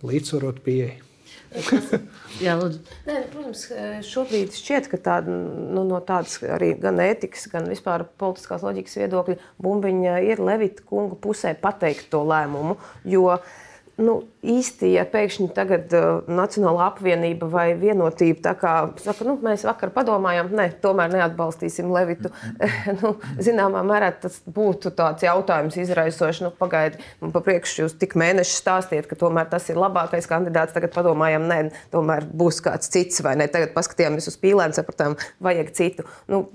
līdzsvarot 0.06 0.64
pieeja. 0.66 1.09
Jā, 2.46 2.54
lūdzu. 2.60 2.82
Nē, 3.08 3.22
protams, 3.34 3.64
šobrīd 4.06 4.54
šķiet, 4.56 4.90
ka 4.92 5.00
tāda, 5.10 5.34
nu, 5.34 5.86
no 5.88 6.02
tādas 6.06 6.38
arī 6.46 6.74
gan 6.82 7.02
ētikas, 7.04 7.48
gan 7.52 7.70
vispār 7.72 8.06
politiskās 8.22 8.66
loģikas 8.66 9.00
viedokļa 9.02 9.40
bumbiņa 9.64 10.20
ir 10.30 10.44
Levita 10.46 10.86
kunga 10.88 11.18
pusē 11.20 11.56
pateikt 11.60 12.12
to 12.14 12.22
lēmumu. 12.30 12.78
Jo 13.10 13.26
uh, 13.34 13.58
nu, 14.00 14.16
īsti, 14.46 14.94
ja 14.96 15.04
pēkšņi 15.10 15.50
tagad 15.56 15.94
uh, 15.96 16.28
Nacionāla 16.32 16.88
apvienība 16.90 17.50
vai 17.52 17.68
vienotība 17.80 18.42
tā 18.50 18.54
kā 18.60 18.74
saka, 19.02 19.26
nu, 19.28 19.36
mēs 19.44 19.66
vakar 19.68 19.92
padomājām, 19.96 20.52
ne, 20.56 20.70
tomēr 20.84 21.12
neatbalstīsim 21.14 21.92
Levitu. 21.92 22.32
nu, 23.02 23.14
zināmā 23.42 23.84
mērā 23.88 24.12
tas 24.24 24.40
būtu 24.46 24.94
tāds 24.98 25.26
jautājums 25.28 25.78
izraisošs. 25.84 26.44
Nu, 26.46 26.54
pagaidi, 26.56 27.02
man 27.20 27.34
pa 27.36 27.44
priekšu 27.46 27.84
jūs 27.84 27.98
tik 28.00 28.16
mēneši 28.20 28.56
stāstiet, 28.62 29.10
ka 29.10 29.20
tomēr 29.20 29.50
tas 29.52 29.68
ir 29.72 29.80
labākais 29.80 30.30
kandidāts. 30.30 30.76
Tagad 30.76 30.94
padomājām, 30.96 31.48
nē, 31.50 31.60
tomēr 31.94 32.28
būs 32.30 32.62
kāds 32.66 32.92
cits 32.94 33.24
vai 33.26 33.36
ne. 33.40 33.50
Tagad 33.52 33.76
paskatījāmies 33.76 34.32
uz 34.32 34.40
pīlēm, 34.40 34.76
sapratām, 34.78 35.18
vajag 35.44 35.74
citu. 35.76 36.08
Nu, 36.32 36.46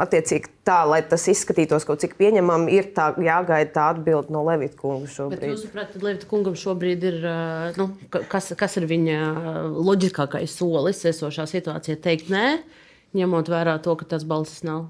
attiecīgi 0.00 0.52
tā, 0.66 0.82
lai 0.88 1.00
tas 1.08 1.24
izskatītos 1.30 1.88
kaut 1.88 2.04
cik 2.04 2.18
pieņemami, 2.20 2.76
ir 2.76 2.92
tā, 2.96 3.10
jāgaida 3.24 3.72
tā 3.74 3.88
atbilde 3.94 4.34
no 4.34 4.44
Levita 4.46 4.76
kunga 4.80 5.08
šobrīd. 5.10 5.40
Bet 5.40 5.52
jūs 5.54 5.64
saprotat, 5.66 6.02
Levita 6.04 6.28
kungam 6.30 6.56
šobrīd 6.58 6.89
šobrīd 6.90 7.04
ir, 7.04 7.76
nu, 7.78 7.90
kas, 8.28 8.52
kas 8.56 8.76
ir 8.76 8.86
viņa 8.86 9.18
loģiskākais 9.70 10.50
solis 10.56 11.04
esošā 11.04 11.46
situācijā, 11.46 11.96
teikt 12.00 12.30
nē, 12.30 12.62
ņemot 13.14 13.48
vērā 13.48 13.80
to, 13.82 13.94
ka 13.96 14.04
tas 14.04 14.24
balsis 14.24 14.62
nav? 14.64 14.88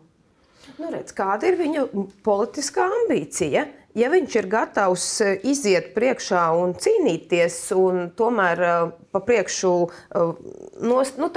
Nu, 0.79 0.91
redz, 0.91 1.13
kāda 1.13 1.49
ir 1.49 1.59
viņa 1.59 1.87
politiskā 2.25 2.87
ambīcija? 3.03 3.67
Ja 3.99 4.07
viņš 4.07 4.35
ir 4.39 4.47
gatavs 4.47 5.05
iziet 5.43 5.95
priekšā 5.97 6.45
un 6.55 6.77
cīnīties, 6.79 7.57
un 7.75 8.13
tomēr 8.15 8.61
pa 9.11 9.21
priekšu 9.21 9.73
nos, 10.87 11.11
nu, 11.19 11.31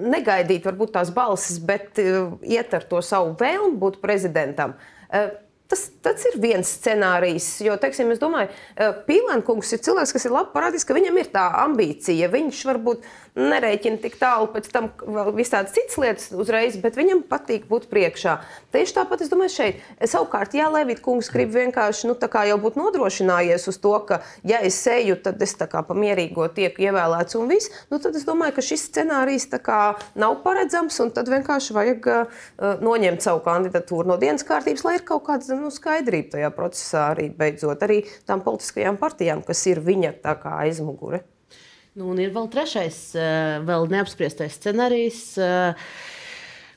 negaidīt 0.00 0.64
varbūt 0.64 0.94
tās 0.94 1.12
balsis, 1.12 1.60
bet 1.60 2.00
iet 2.00 2.72
ar 2.72 2.88
to 2.88 3.02
savu 3.04 3.36
vēlmu 3.38 3.76
būt 3.76 4.00
prezidentam, 4.00 4.72
Tas, 5.70 5.84
tas 6.02 6.24
ir 6.26 6.34
viens 6.42 6.66
scenārijs, 6.66 7.44
jo, 7.62 7.76
teiksim, 7.78 8.08
es 8.10 8.18
domāju, 8.18 8.50
Pīlēnkungs 9.06 9.70
ir 9.76 9.82
cilvēks, 9.86 10.14
kas 10.16 10.26
ir 10.26 10.34
labi 10.34 10.50
parādījis, 10.50 10.86
ka 10.88 10.96
viņam 10.96 11.20
ir 11.20 11.28
tā 11.30 11.44
ambīcija. 11.60 12.30
Viņš 12.32 12.62
varbūt 12.66 13.04
nerēķina 13.38 14.00
tik 14.02 14.16
tālu, 14.18 14.48
pēc 14.50 14.66
tam 14.74 14.88
vēl 14.98 15.30
visādas 15.36 15.74
citas 15.76 15.98
lietas 16.02 16.26
uzreiz, 16.34 16.74
bet 16.82 16.98
viņam 16.98 17.22
patīk 17.30 17.68
būt 17.70 17.86
priekšā. 17.92 18.40
Tieši 18.74 18.96
tāpat 18.96 19.22
es 19.22 19.30
domāju, 19.30 19.52
šeit 19.54 20.10
savukārt, 20.10 20.56
ja 20.58 20.66
Levita 20.72 21.04
kungs 21.04 21.30
grib 21.30 21.54
vienkārši 21.54 22.10
nu, 22.10 22.16
jau 22.18 22.58
būt 22.64 22.78
nodrošinājies 22.80 23.68
uz 23.70 23.78
to, 23.78 23.94
ka, 24.08 24.20
ja 24.42 24.58
es 24.66 24.80
eju, 24.90 25.20
tad 25.22 25.38
es 25.42 25.54
kā 25.60 25.84
pamierīgo 25.86 26.48
tieku 26.56 26.82
ievēlēts 26.88 27.38
un 27.38 27.46
viss, 27.50 27.70
nu, 27.92 28.00
tad 28.02 28.18
es 28.18 28.26
domāju, 28.26 28.56
ka 28.58 28.64
šis 28.64 28.88
scenārijs 28.90 29.46
kā, 29.62 29.80
nav 30.18 30.40
paredzams 30.42 30.98
un 31.04 31.14
tad 31.14 31.30
vienkārši 31.30 31.76
vajag 31.76 32.10
uh, 32.10 32.40
noņemt 32.82 33.22
savu 33.22 33.44
kandidatūru 33.46 34.10
no 34.10 34.18
dienas 34.20 34.46
kārtības, 34.46 34.84
lai 34.88 34.98
ir 34.98 35.06
kaut 35.06 35.26
kāda 35.28 35.59
nu, 35.60 35.72
skaidrība 35.74 36.36
tajā 36.36 36.52
procesā 36.56 37.10
arī 37.14 37.28
beidzot 37.36 37.84
arī 37.86 38.02
tām 38.28 38.44
politiskajām 38.46 38.98
partijām, 39.00 39.44
kas 39.46 39.66
ir 39.70 39.82
viņa 39.84 40.16
aizmugure. 40.56 41.22
Nu, 41.98 42.12
un 42.12 42.20
ir 42.22 42.30
vēl 42.30 42.46
trešais, 42.52 42.98
eh, 43.18 43.56
vēl 43.66 43.88
neapspriestais 43.90 44.54
scenārijs. 44.60 45.24
Eh, 45.42 45.74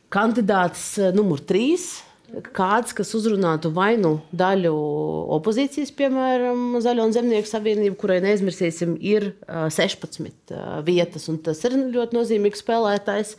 kandidāts 0.10 0.98
eh, 0.98 1.14
numur 1.14 1.44
trīs. 1.46 2.02
Kāds, 2.34 2.96
kas 2.98 3.12
uzrunātu 3.14 3.70
vai 3.70 3.92
nu 4.02 4.16
daļu 4.34 4.72
opozīcijas, 5.36 5.92
piemēram, 5.94 6.80
Zaļo 6.82 7.06
un 7.06 7.14
Zemnieku 7.14 7.46
savienību, 7.46 7.94
kurai 8.02 8.18
neaizmirsīsim, 8.26 8.96
ir 9.06 9.36
16 9.46 10.56
vietas, 10.82 11.28
un 11.30 11.38
tas 11.46 11.62
ir 11.70 11.78
ļoti 11.94 12.18
nozīmīgs 12.18 12.66
spēlētājs. 12.66 13.36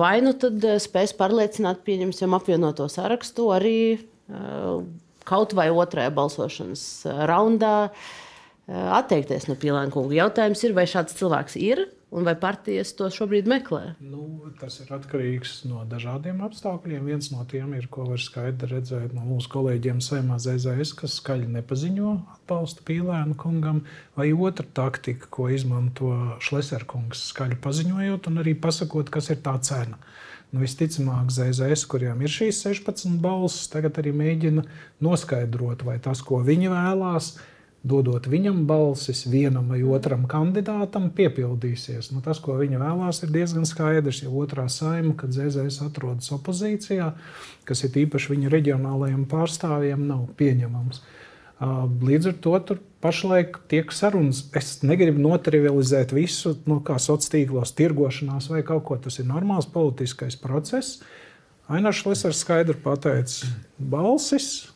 Vai 0.00 0.14
nu 0.24 0.32
tad 0.32 0.64
spēs 0.80 1.12
pārliecināt, 1.18 1.84
pieņemsim, 1.84 2.32
apvienoto 2.40 2.88
sarakstu 2.88 3.50
arī 3.52 3.76
kaut 5.26 5.56
vai 5.58 5.68
otrajā 5.74 6.12
balsošanas 6.14 6.86
raundā. 7.30 7.76
Uh, 7.90 8.24
atteikties 8.66 9.46
no 9.46 9.54
Pīlāna 9.58 9.92
kunga. 9.94 10.16
Jautājums 10.16 10.64
ir, 10.66 10.74
vai 10.74 10.86
šāds 10.90 11.14
cilvēks 11.18 11.54
ir 11.60 11.86
un 12.16 12.26
vai 12.26 12.34
partijas 12.38 12.92
to 12.98 13.08
šobrīd 13.12 13.48
meklē? 13.50 13.94
Nu, 14.02 14.26
tas 14.60 14.78
ir 14.82 14.90
atkarīgs 14.94 15.60
no 15.70 15.84
dažādiem 15.90 16.40
apstākļiem. 16.46 17.06
Viens 17.06 17.30
no 17.34 17.44
tiem 17.50 17.74
ir, 17.78 17.86
ko 17.92 18.06
var 18.10 18.22
skaidri 18.22 18.70
redzēt 18.76 19.14
no 19.14 19.22
mūsu 19.26 19.50
kolēģiem 19.54 20.00
Saimā 20.02 20.38
ZZS, 20.42 20.94
kas 20.98 21.18
skaļi 21.20 21.50
nepaziņo 21.58 22.14
atbalstu 22.36 22.86
Pīlāna 22.88 23.36
kungam, 23.38 23.84
vai 24.18 24.32
otra 24.34 24.66
taktika, 24.66 25.30
ko 25.30 25.50
izmanto 25.52 26.12
Šleserkungs, 26.42 27.28
skaļi 27.32 27.60
paziņojot 27.62 28.30
un 28.32 28.42
arī 28.42 28.56
pasakot, 28.58 29.12
kas 29.14 29.30
ir 29.34 29.42
tā 29.46 29.58
cena. 29.66 30.00
Nu, 30.56 30.62
visticamāk, 30.64 31.28
ZZS, 31.28 31.82
kuriem 31.84 32.22
ir 32.24 32.32
šīs 32.32 32.62
16 32.64 33.18
balsis, 33.20 33.66
tagad 33.68 33.98
arī 34.00 34.14
mēģina 34.16 34.62
noskaidrot, 35.04 35.82
vai 35.84 35.98
tas, 36.00 36.22
ko 36.24 36.38
viņi 36.40 36.70
vēlās, 36.72 37.34
dodot 37.84 38.24
viņam 38.24 38.62
balsis 38.64 39.26
vienam 39.28 39.68
vai 39.68 39.82
otram 39.84 40.24
kandidātam, 40.24 41.10
piepildīsies. 41.18 42.08
Nu, 42.14 42.22
tas, 42.24 42.40
ko 42.40 42.56
viņa 42.56 42.80
vēlās, 42.80 43.20
ir 43.20 43.34
diezgan 43.34 43.68
skaidrs. 43.68 44.22
Ja 44.24 44.32
otrā 44.32 44.64
saima, 44.72 45.12
kad 45.20 45.36
ZZS 45.36 45.84
atrodas 45.90 46.32
opozīcijā, 46.32 47.10
kas 47.68 47.84
ir 47.84 48.00
īpaši 48.06 48.32
viņa 48.32 48.56
reģionālajiem 48.56 49.28
pārstāvjiem, 49.28 50.08
nav 50.08 50.24
pieņemams. 50.40 51.04
Līdz 51.56 52.28
ar 52.28 52.34
to 52.44 52.58
tur 52.68 52.80
pašlaik 53.00 53.56
tiek 53.70 53.92
sarunas. 53.94 54.42
Es 54.56 54.82
negribu 54.84 55.22
notrivializēt 55.24 56.12
visu, 56.12 56.52
no 56.68 56.82
kā 56.84 56.98
sociālos 57.00 57.32
tīklos, 57.32 57.74
tirgošanās 57.78 58.50
vai 58.52 58.60
kaut 58.66 58.84
ko. 58.84 58.98
Tas 59.00 59.16
ir 59.22 59.28
normāls 59.30 59.68
politiskais 59.72 60.36
process. 60.40 61.00
Ainārs 61.72 62.04
Lesers 62.06 62.44
skaidri 62.44 62.76
pateica, 62.78 63.48
balsis 63.80 64.68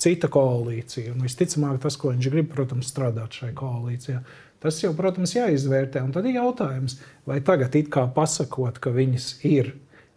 cita 0.00 0.28
koalīcija. 0.28 1.14
Un 1.14 1.22
visticamāk, 1.24 1.78
tas, 1.84 1.96
ko 2.00 2.10
viņš 2.12 2.30
grib, 2.32 2.50
protams, 2.52 2.90
strādāt 2.90 3.38
šajā 3.38 3.54
koalīcijā. 3.58 4.18
Tas 4.64 4.80
jau, 4.82 4.90
protams, 4.96 5.36
jāizvērtē. 5.36 6.02
Un 6.04 6.12
tad 6.14 6.26
ir 6.26 6.38
jautājums, 6.40 6.98
vai 7.28 7.38
tagad, 7.44 7.76
kā 7.92 8.06
pasakot, 8.16 8.80
ka 8.82 8.92
viņas 8.94 9.28
ir, 9.46 9.74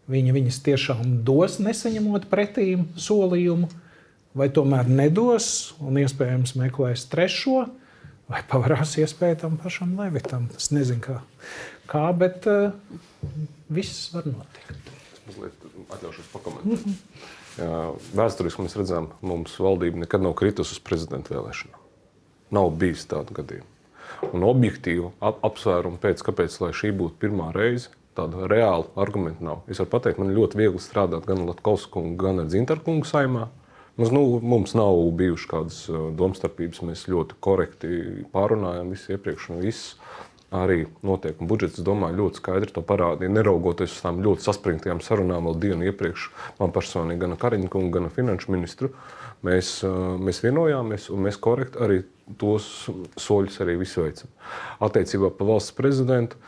viņi 0.09 0.35
viņas 0.35 0.61
tiešām 0.65 1.17
dos, 1.27 1.59
nesaņemot 1.63 2.29
pretī 2.31 2.71
solījumu, 2.97 3.69
vai 4.37 4.49
tomēr 4.53 4.89
nedos 4.89 5.75
un 5.83 5.99
iespējams 6.01 6.55
meklēs 6.59 7.07
trešo, 7.11 7.67
vai 8.27 8.43
pavarās 8.49 8.97
iespēja 8.99 9.43
tam 9.45 9.57
pašam 9.61 9.95
Levitam. 9.99 10.49
Es 10.57 10.71
nezinu, 10.75 11.01
kā, 11.03 11.21
kā 11.91 12.03
bet 12.17 12.47
uh, 12.51 12.75
viss 13.71 14.09
var 14.15 14.27
notikt. 14.29 14.93
Mazliet 15.27 15.67
atļaušos 15.95 16.29
pakomentēt. 16.33 16.67
Mm 16.67 16.93
-hmm. 16.93 17.27
Vēsturiski 18.13 18.61
mēs 18.61 18.77
redzam, 18.77 19.09
mums 19.21 19.55
valdība 19.59 20.03
nekad 20.03 20.21
nav 20.21 20.35
kritusi 20.37 20.75
uz 20.75 20.79
prezidenta 20.79 21.33
vēlēšanām. 21.33 21.79
Nav 22.53 22.69
bijis 22.69 23.07
tādu 23.09 23.33
gadījumu. 23.33 23.65
Un 24.33 24.43
objektīvu 24.43 25.11
ap 25.21 25.41
apsvērumu 25.45 25.97
pēc, 26.01 26.21
kāpēc 26.25 26.59
šī 26.73 26.91
būtu 26.95 27.17
pirmā 27.19 27.49
reize, 27.55 27.89
tādu 28.17 28.47
reālu 28.49 28.87
argumentu 28.95 29.45
nav. 29.45 29.63
Es 29.67 29.81
varu 29.81 29.89
pateikt, 29.89 30.21
man 30.21 30.33
ļoti 30.33 30.57
viegli 30.57 30.81
strādāt 30.81 31.25
gan 31.29 31.45
Latvijas 31.47 31.85
kungu, 31.91 32.15
gan 32.17 32.41
ar 32.43 32.49
Zintaru 32.53 32.83
kungu 32.85 33.09
saimā. 33.09 33.47
Mums, 33.97 34.11
nu, 34.13 34.21
mums 34.45 34.75
nav 34.77 34.99
bijušas 35.17 35.49
kādas 35.49 35.77
domstarpības. 36.19 36.83
Mēs 36.85 37.07
ļoti 37.09 37.37
korekti 37.41 37.89
pārunājam 38.33 38.91
visu 38.93 39.15
iepriekš 39.15 39.47
un 39.55 39.63
visu 39.63 39.97
arī 40.53 40.85
notiek. 41.03 41.39
Un 41.41 41.49
budžets, 41.49 41.81
domāju, 41.83 42.21
ļoti 42.21 42.39
skaidri 42.39 42.75
to 42.75 42.83
parādīja. 42.85 43.33
Neraugoties 43.33 43.95
uz 43.97 44.03
tām 44.05 44.21
ļoti 44.23 44.45
saspringtajām 44.45 45.01
sarunām 45.03 45.49
vēl 45.49 45.57
dienu 45.65 45.89
iepriekš, 45.89 46.29
man 46.61 46.71
personīgi, 46.75 47.19
gan 47.25 47.35
ar 47.35 47.41
Kariņu 47.41 47.71
kungu, 47.73 47.91
gan 47.97 48.07
finanšu 48.13 48.53
ministru, 48.53 48.93
mēs, 49.43 49.81
mēs 50.23 50.43
vienojāmies 50.45 51.09
un 51.11 51.25
mēs 51.27 51.41
korekti 51.41 51.83
arī 51.83 51.99
tos 52.39 52.87
soļus 53.19 53.61
arī 53.63 53.79
veicam. 53.81 54.31
Attiecībā 54.83 55.33
par 55.35 55.51
valsts 55.51 55.75
prezidentu 55.75 56.39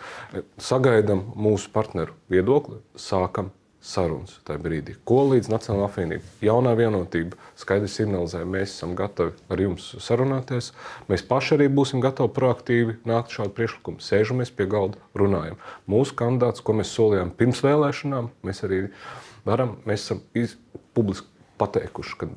sagaidām 0.61 1.31
mūsu 1.35 1.71
partneru 1.75 2.15
viedokli, 2.31 2.79
sākam 2.95 3.51
sarunas 3.81 4.35
tajā 4.47 4.59
brīdī. 4.61 4.95
Ko 5.07 5.21
līdz 5.29 5.49
Nacionālajā 5.51 5.87
apvienībā, 5.87 6.31
jaunā 6.43 6.73
vienotība 6.77 7.39
skaidri 7.59 7.89
signalizē, 7.91 8.43
mēs 8.43 8.73
esam 8.75 8.95
gatavi 8.99 9.33
ar 9.49 9.63
jums 9.63 9.87
sarunāties. 10.03 10.71
Mēs 11.11 11.23
paši 11.29 11.55
arī 11.57 11.69
būsim 11.71 12.03
gatavi 12.03 12.33
proaktīvi 12.35 12.99
nākt 13.09 13.35
šādu 13.35 13.55
priekšlikumu. 13.57 14.03
Sēžamies 14.03 14.51
pie 14.55 14.67
galda, 14.69 14.99
runājam. 15.17 15.59
Mūsu 15.89 16.17
kandidāts, 16.19 16.63
ko 16.63 16.75
mēs 16.79 16.91
solījām 16.95 17.31
pirms 17.39 17.63
vēlēšanām, 17.65 18.31
mēs 18.45 18.63
arī 18.67 18.85
varam, 19.47 19.77
mēs 19.87 20.09
esam 20.09 20.23
publiski 20.97 21.29
pateikuši, 21.59 22.19
ka 22.19 22.31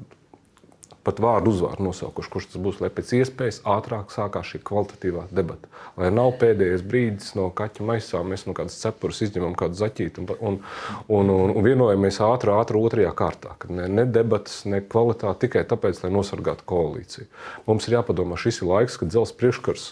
pat 1.07 1.21
vārdu 1.23 1.53
uzvārdu 1.53 1.85
nosaukuši, 1.87 2.31
kurš 2.33 2.49
tas 2.53 2.63
būs, 2.63 2.81
lai 2.83 2.91
pēc 2.95 3.13
iespējas 3.19 3.61
ātrāk 3.69 4.13
sākās 4.15 4.53
šī 4.53 4.61
kvalitatīvā 4.67 5.27
debata. 5.35 5.71
Lai 5.99 6.11
nav 6.15 6.35
pēdējais 6.41 6.85
brīdis 6.87 7.33
no 7.39 7.49
kaķa 7.55 7.87
maisā, 7.87 8.23
mēs 8.27 8.47
no 8.47 8.55
kādas 8.57 8.79
cepures 8.83 9.23
izņemam 9.27 9.57
kādu 9.59 9.79
zaķīti 9.81 10.23
un, 10.23 10.31
un, 10.39 10.61
un, 11.09 11.33
un, 11.37 11.55
un 11.57 11.67
vienojamies 11.67 12.21
ātrāk, 12.23 12.63
ātrāk 12.65 12.87
otrajā 12.91 13.15
kārtā. 13.19 13.57
Ne, 13.73 13.89
ne 13.91 14.07
debatas, 14.07 14.63
ne 14.69 14.83
kvalitāte 14.85 15.47
tikai 15.47 15.65
tāpēc, 15.69 16.05
lai 16.05 16.13
nosargātu 16.15 16.67
koalīciju. 16.71 17.27
Mums 17.67 17.89
ir 17.89 17.99
jāpadomā, 17.99 18.39
šis 18.41 18.63
ir 18.63 18.71
laiks, 18.71 19.01
kad 19.01 19.11
dzelzs 19.13 19.35
priekškars 19.39 19.91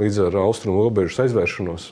līdz 0.00 0.26
ar 0.28 0.38
austrumu 0.46 0.86
robežas 0.86 1.26
aizvēršanos 1.26 1.90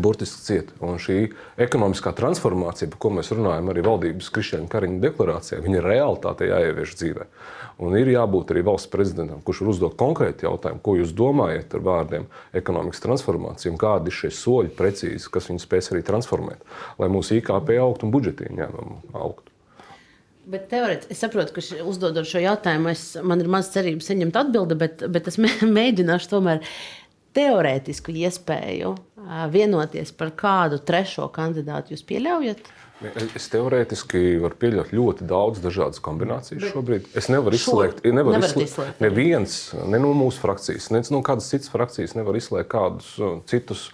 burtiski 0.00 0.40
cieta. 0.44 0.76
Un 0.84 1.00
šī 1.02 1.18
ekonomiskā 1.60 2.14
transformācija, 2.16 2.90
par 2.92 3.00
ko 3.02 3.10
mēs 3.18 3.32
runājam, 3.34 3.68
arī 3.72 3.84
valdības 3.86 4.30
Krišņa 4.32 4.70
Kariņa 4.72 5.02
deklarācijā, 5.02 5.60
viņa 5.64 5.80
ir 5.80 5.88
realitāte 5.88 6.48
jāievieš 6.48 6.96
dzīvē. 7.00 7.28
Un 7.82 7.96
ir 7.98 8.10
jābūt 8.12 8.52
arī 8.54 8.64
valsts 8.66 8.90
prezidentam, 8.92 9.40
kurš 9.44 9.62
var 9.64 9.72
uzdot 9.72 9.96
konkrēti 10.00 10.46
jautājumu, 10.46 10.82
ko 10.84 10.96
jūs 11.00 11.14
domājat 11.16 11.76
ar 11.76 11.86
vārdiem 11.86 12.26
ekonomikas 12.56 13.02
transformācija 13.04 13.72
un 13.72 13.80
kādi 13.80 14.12
ir 14.12 14.18
šie 14.18 14.32
soļi 14.36 14.74
precīzi, 14.78 15.30
kas 15.32 15.48
viņu 15.50 15.64
spēs 15.64 15.92
arī 15.92 16.04
transformēt, 16.06 16.62
lai 17.00 17.08
mūsu 17.12 17.40
IKP 17.40 17.74
augtu 17.82 18.06
un 18.06 18.14
budžeta 18.14 18.46
ieņēmumi 18.48 19.16
augtu. 19.16 19.48
Bet 20.52 20.66
teorētiski 20.72 21.14
es 21.14 21.20
saprotu, 21.22 21.54
ka 21.54 21.84
uzdodot 21.86 22.26
šo 22.26 22.40
jautājumu, 22.42 22.90
es, 22.90 23.12
man 23.22 23.40
ir 23.42 23.50
maz 23.50 23.68
cerības 23.70 24.08
saņemt 24.10 24.38
atbildi, 24.40 24.78
bet, 24.78 25.04
bet 25.14 25.30
es 25.30 25.38
mēģināšu 25.78 26.32
tomēr 26.32 26.64
teorētisku 27.36 28.14
iespēju 28.24 28.96
vienoties 29.52 30.12
par 30.16 30.32
kādu 30.38 30.80
trešo 30.82 31.28
kandidātu 31.34 31.94
jūs 31.94 32.06
pieļaujat? 32.08 32.72
Es 33.34 33.48
teorētiski 33.50 34.36
varu 34.42 34.58
pieļaut 34.60 34.92
ļoti 34.94 35.26
daudz 35.26 35.58
dažādas 35.62 35.98
kombinācijas 36.04 36.68
šobrīd. 36.70 37.08
Es 37.18 37.26
nevaru 37.32 37.58
izslēgt, 37.58 38.04
nevaru 38.06 38.36
nevar 38.36 38.46
izslēgt, 38.46 38.68
izslēgt. 38.68 39.00
Neviens, 39.02 39.56
ne 39.90 39.98
no 40.02 40.12
mūsu 40.14 40.38
frakcijas, 40.42 40.86
ne 40.94 41.02
no 41.10 41.22
kādas 41.26 41.48
citas 41.50 41.72
frakcijas 41.72 42.14
nevar 42.14 42.38
izslēgt 42.38 42.70
kādus 42.70 43.08
citus, 43.50 43.88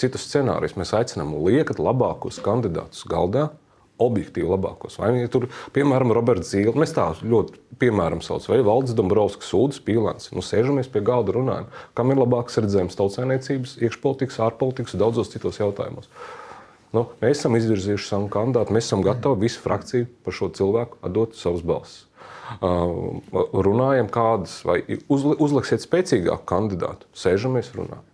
citus 0.00 0.24
scenārijus. 0.30 0.78
Mēs 0.80 0.94
aicinām 0.96 1.34
liekat 1.44 1.82
labākos 1.82 2.40
kandidātus 2.44 3.04
galdā, 3.10 3.50
objektīvi 4.02 4.48
labākos. 4.50 4.98
Vai 4.98 5.12
viņi 5.14 5.30
tur, 5.32 5.46
piemēram, 5.74 6.12
Roberts 6.16 6.50
Zīle, 6.52 6.74
mēs 6.78 6.94
tā 6.96 7.06
ļoti 7.22 7.60
piemēram 7.80 8.22
saucam, 8.24 8.54
vai 8.54 8.64
Valdis 8.66 8.96
Dombrovskis, 8.98 9.50
Sūdzes 9.52 9.82
Pīlāns. 9.86 10.30
Nu, 10.34 10.42
sēžamies 10.44 10.90
pie 10.90 11.02
galda 11.04 11.34
runājam, 11.36 11.68
kam 11.98 12.10
ir 12.10 12.22
labāks 12.22 12.58
redzējums 12.60 12.98
tautsēniecības, 12.98 13.76
iekšpolitikas, 13.86 14.40
ārpolitikas, 14.48 14.96
daudzos 15.00 15.30
citos 15.34 15.60
jautājumos. 15.62 16.10
Nu, 16.94 17.08
mēs 17.22 17.40
esam 17.40 17.56
izvirzījuši 17.58 18.06
savu 18.06 18.30
kandidātu, 18.30 18.74
mēs 18.74 18.86
esam 18.86 19.02
gatavi 19.02 19.48
visu 19.48 19.62
frakciju 19.64 20.10
par 20.26 20.36
šo 20.36 20.50
cilvēku 20.54 21.00
atdot 21.06 21.34
savus 21.38 21.64
balsis. 21.66 22.04
Uh, 22.62 23.22
runājam, 23.64 24.10
kādas, 24.12 24.60
vai 24.68 24.82
uzliksiet 25.08 25.82
spēcīgāku 25.82 26.44
kandidātu, 26.46 27.08
sēžamies, 27.18 27.72
runājam. 27.74 28.04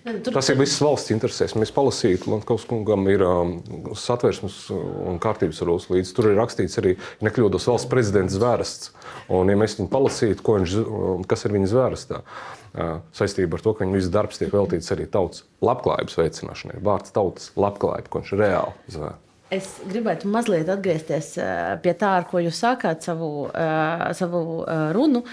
Tur, 0.00 0.32
Tas 0.32 0.48
ir 0.48 0.56
viss 0.56 0.80
valsts 0.80 1.12
interesēs. 1.12 1.52
Mēs 1.60 1.72
palasītu, 1.76 2.30
Lankaus 2.32 2.64
kungam 2.68 3.04
ir 3.12 3.20
um, 3.26 3.52
satversmes 3.98 4.56
un 4.72 5.20
kārtības 5.20 5.60
rules 5.68 5.88
līdzi. 5.92 6.14
Tur 6.16 6.30
ir 6.30 6.38
rakstīts 6.40 6.80
arī, 6.80 6.94
ja 6.96 7.28
nekļūdos, 7.28 7.68
valsts 7.68 7.90
prezidents 7.90 8.38
zvērsts. 8.38 8.94
Un, 9.36 9.52
ja 9.52 9.58
mēs 9.60 9.76
viņu 9.76 9.92
palasītu, 9.92 10.46
viņš, 10.46 10.76
um, 10.82 11.24
kas 11.28 11.44
ir 11.44 11.56
viņa 11.56 11.72
zvērstā, 11.74 12.22
uh, 12.24 12.92
saistībā 13.16 13.60
ar 13.60 13.66
to, 13.66 13.76
ka 13.76 13.84
viņa 13.84 13.98
viss 13.98 14.12
darbs 14.14 14.40
tiek 14.40 14.54
veltīts 14.56 14.92
arī 14.96 15.08
tautas 15.12 15.44
labklājības 15.64 16.20
veicināšanai. 16.22 16.80
Vārds 16.86 17.12
tautas 17.16 17.52
labklājība, 17.60 18.08
ko 18.08 18.24
viņš 18.24 18.38
reāli 18.40 18.96
zvērst. 18.96 19.29
Es 19.50 19.66
gribētu 19.82 20.28
mazliet 20.30 20.68
atgriezties 20.70 21.32
eh, 21.42 21.72
pie 21.82 21.90
tā, 21.98 22.12
ar 22.20 22.26
ko 22.30 22.38
jūs 22.38 22.60
sākāt 22.62 23.02
savu, 23.02 23.48
uh, 23.48 24.04
savu 24.14 24.60
uh, 24.62 24.92
runu, 24.94 25.24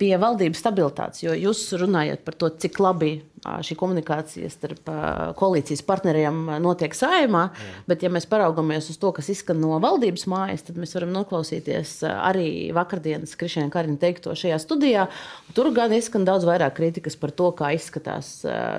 pie 0.00 0.10
valdības 0.20 0.62
stabilitātes. 0.62 1.20
Jo 1.26 1.34
jūs 1.36 1.60
runājat 1.80 2.24
par 2.24 2.36
to, 2.40 2.48
cik 2.48 2.80
labi 2.80 3.12
šī 3.44 3.76
komunikācija 3.76 4.48
starp 4.48 4.88
koalīcijas 5.36 5.82
partneriem 5.84 6.38
notiek 6.64 6.96
saimā, 6.96 7.42
mm. 7.50 7.82
bet, 7.90 8.04
ja 8.06 8.08
mēs 8.12 8.24
paraugamies 8.30 8.88
uz 8.88 8.96
to, 9.00 9.10
kas 9.12 9.28
izskan 9.34 9.60
no 9.60 9.76
valdības 9.84 10.24
mājas, 10.32 10.64
tad 10.64 10.80
mēs 10.80 10.96
varam 10.96 11.12
noklausīties 11.12 11.98
arī 12.08 12.48
vakardienas 12.76 13.36
Krišņā 13.40 13.66
Karina 13.74 14.00
teikto 14.00 14.32
šajā 14.32 14.56
studijā. 14.64 15.08
Tur 15.56 15.68
gan 15.76 15.92
izskan 15.92 16.24
daudz 16.24 16.48
vairāk 16.48 16.78
kritikas 16.80 17.20
par 17.20 17.34
to, 17.36 17.52
kā 17.58 17.74
izskatās 17.76 18.38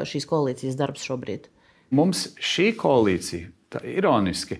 šīs 0.09 0.25
koalīcijas 0.31 0.79
darbs 0.81 1.05
šobrīd. 1.05 1.51
Mums 1.93 2.31
šī 2.41 2.71
koalīcija 2.81 3.53
tā 3.75 3.83
ironiski. 3.87 4.59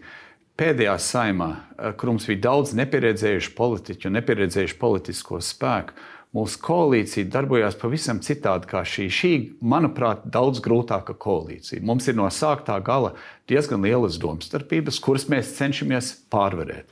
Pēdējā 0.55 0.95
saimā, 1.01 1.49
eh, 1.55 1.91
kur 1.97 2.13
mums 2.13 2.28
bija 2.30 2.45
daudz 2.49 2.76
nepieredzējušu 2.80 3.55
politiķu 3.57 4.07
un 4.07 4.16
nepieredzējušu 4.20 4.78
politisko 4.80 5.41
spēku, 5.43 5.97
mūsu 6.36 6.59
koalīcija 6.59 7.32
darbojās 7.32 7.76
pavisam 7.80 8.20
citādi 8.20 8.68
kā 8.68 8.84
šī. 8.84 9.07
Šī, 9.07 9.34
manuprāt, 9.63 10.26
daudz 10.28 10.59
grūtāka 10.59 11.16
koalīcija. 11.16 11.82
Mums 11.82 12.07
ir 12.07 12.16
no 12.16 12.28
sāktā 12.28 12.82
gala 12.84 13.16
diezgan 13.47 13.82
lielas 13.82 14.18
domstarpības, 14.20 14.99
kuras 14.99 15.28
mēs 15.32 15.55
cenšamies 15.57 16.16
pārvarēt. 16.32 16.91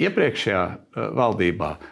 Iepriekšējā 0.00 0.62
eh, 0.72 1.10
valdībā 1.16 1.76
Eh, 1.76 1.91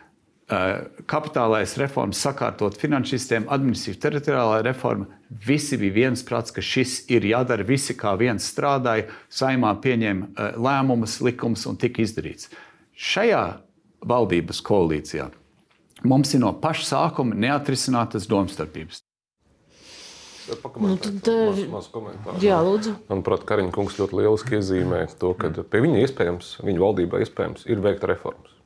kapitālais 1.11 1.77
reformas, 1.79 2.21
sakārtot 2.25 2.75
finanšu 2.81 3.15
sistēmu, 3.15 3.51
administratīva 3.55 4.03
teritoriālā 4.03 4.63
reforma. 4.67 5.07
Visi 5.31 5.79
bija 5.79 6.09
viensprāts, 6.09 6.51
ka 6.55 6.65
šis 6.65 7.05
ir 7.13 7.27
jādara. 7.31 7.67
Visi 7.67 7.95
kā 7.99 8.17
viens 8.19 8.49
strādāja, 8.51 9.07
saimā 9.31 9.77
pieņēma 9.83 10.31
eh, 10.31 10.57
lēmumus, 10.59 11.21
likumus 11.23 11.69
un 11.71 11.79
tika 11.79 12.03
izdarīts. 12.03 12.51
Šajā 12.99 13.45
valdības 14.11 14.63
koalīcijā 14.67 15.31
mums 16.11 16.35
ir 16.35 16.43
no 16.43 16.51
paša 16.57 16.87
sākuma 16.89 17.37
neatrisinātas 17.37 18.27
domstarpības. 18.31 19.05
Nu, 20.51 20.97
tad, 20.99 21.29
maz, 21.31 21.61
maz 21.71 21.91
komentāru. 21.93 22.41
Jā, 22.43 22.57
lūdzu. 22.67 22.97
Manuprāt, 23.07 23.45
Kariņš 23.47 23.75
kungs 23.77 24.01
ļoti 24.01 24.19
lieliski 24.19 24.57
iezīmē 24.59 25.05
to, 25.21 25.31
ka 25.39 25.53
pie 25.63 25.83
viņa 25.85 26.01
iespējams, 26.03 26.57
viņa 26.67 26.83
valdībā 26.83 27.21
iespējams 27.23 27.69
ir 27.71 27.85
veikt 27.85 28.09
reformas. 28.11 28.57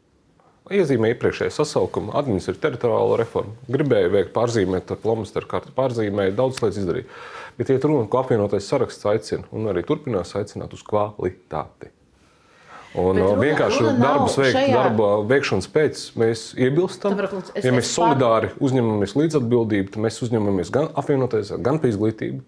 Iezīmē 0.73 1.11
iepriekšējā 1.13 1.53
sasaukumā 1.53 2.15
administratīva 2.17 2.63
teritoriāla 2.63 3.19
reforma. 3.21 3.53
Gribēja 3.69 4.09
veikt 4.15 4.31
pārzīmēt, 4.33 4.95
flomasteru 5.03 5.51
kārtu 5.51 5.75
pārzīmēja, 5.77 6.33
daudz 6.39 6.63
lietas 6.63 6.79
izdarīja. 6.81 7.09
Bet, 7.59 7.69
ja 7.69 7.83
runa, 7.85 8.07
ko 8.09 8.23
apvienotais 8.23 8.71
saraksts 8.73 9.05
aicina 9.13 9.45
un 9.53 9.69
arī 9.69 9.85
turpinās 9.85 10.33
aicināt 10.41 10.73
uz 10.73 10.81
kvalitāti. 10.89 11.93
Un 12.95 13.17
Bet 13.17 13.25
uh, 13.25 13.31
runa, 13.33 13.43
vienkārši 13.43 13.81
runa 13.83 13.99
darbus 13.99 14.37
veikt, 14.39 14.55
šajā... 14.55 14.75
darba 14.77 15.07
veikšanas 15.27 15.67
pēc 15.75 16.03
mēs 16.21 16.43
iebilstam. 16.55 17.17
Es, 17.51 17.65
ja 17.67 17.73
mēs 17.75 17.89
solidāri 17.91 18.53
pār... 18.53 18.61
uzņemamies 18.69 19.15
līdzatbildību, 19.19 19.89
tad 19.97 20.05
mēs 20.05 20.21
uzņemamies 20.23 20.71
gan 20.75 20.87
apvienoties, 20.95 21.51
gan 21.59 21.81
par 21.83 21.91
izglītību, 21.91 22.39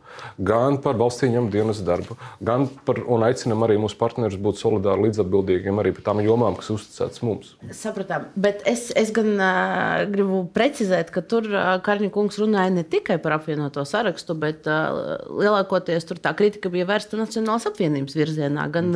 gan 0.46 0.78
par 0.84 1.00
valsts 1.00 1.26
ieņemumu 1.26 1.50
dienas 1.50 1.80
darbu, 1.86 2.14
gan 2.46 2.68
par, 2.86 3.00
un 3.10 3.24
aicinam 3.26 3.66
arī 3.66 3.78
mūsu 3.82 3.98
partnerus 3.98 4.38
būt 4.38 4.60
solidāri 4.60 5.08
līdzatbildīgiem 5.08 5.82
arī 5.82 5.92
par 5.96 6.06
tām 6.12 6.22
jomām, 6.22 6.54
kas 6.60 6.70
uzticētas 6.76 7.24
mums. 7.26 7.50
Sapratām, 7.74 8.28
bet 8.38 8.62
es, 8.70 8.86
es 8.94 9.10
gan 9.16 9.32
uh, 9.34 10.06
gribu 10.12 10.44
precizēt, 10.54 11.10
ka 11.10 11.24
tur 11.26 11.50
uh, 11.50 11.72
Karņa 11.82 12.12
kungs 12.14 12.38
runāja 12.38 12.70
ne 12.76 12.86
tikai 12.86 13.18
par 13.22 13.40
apvienoto 13.40 13.82
sarakstu, 13.82 14.38
bet 14.38 14.70
uh, 14.70 15.18
lielākoties 15.26 16.06
tur 16.06 16.22
tā 16.22 16.36
kritika 16.38 16.70
bija 16.70 16.86
vērsta 16.86 17.18
Nacionālās 17.18 17.66
apvienības 17.66 18.14
virzienā, 18.14 18.70
gan, 18.70 18.94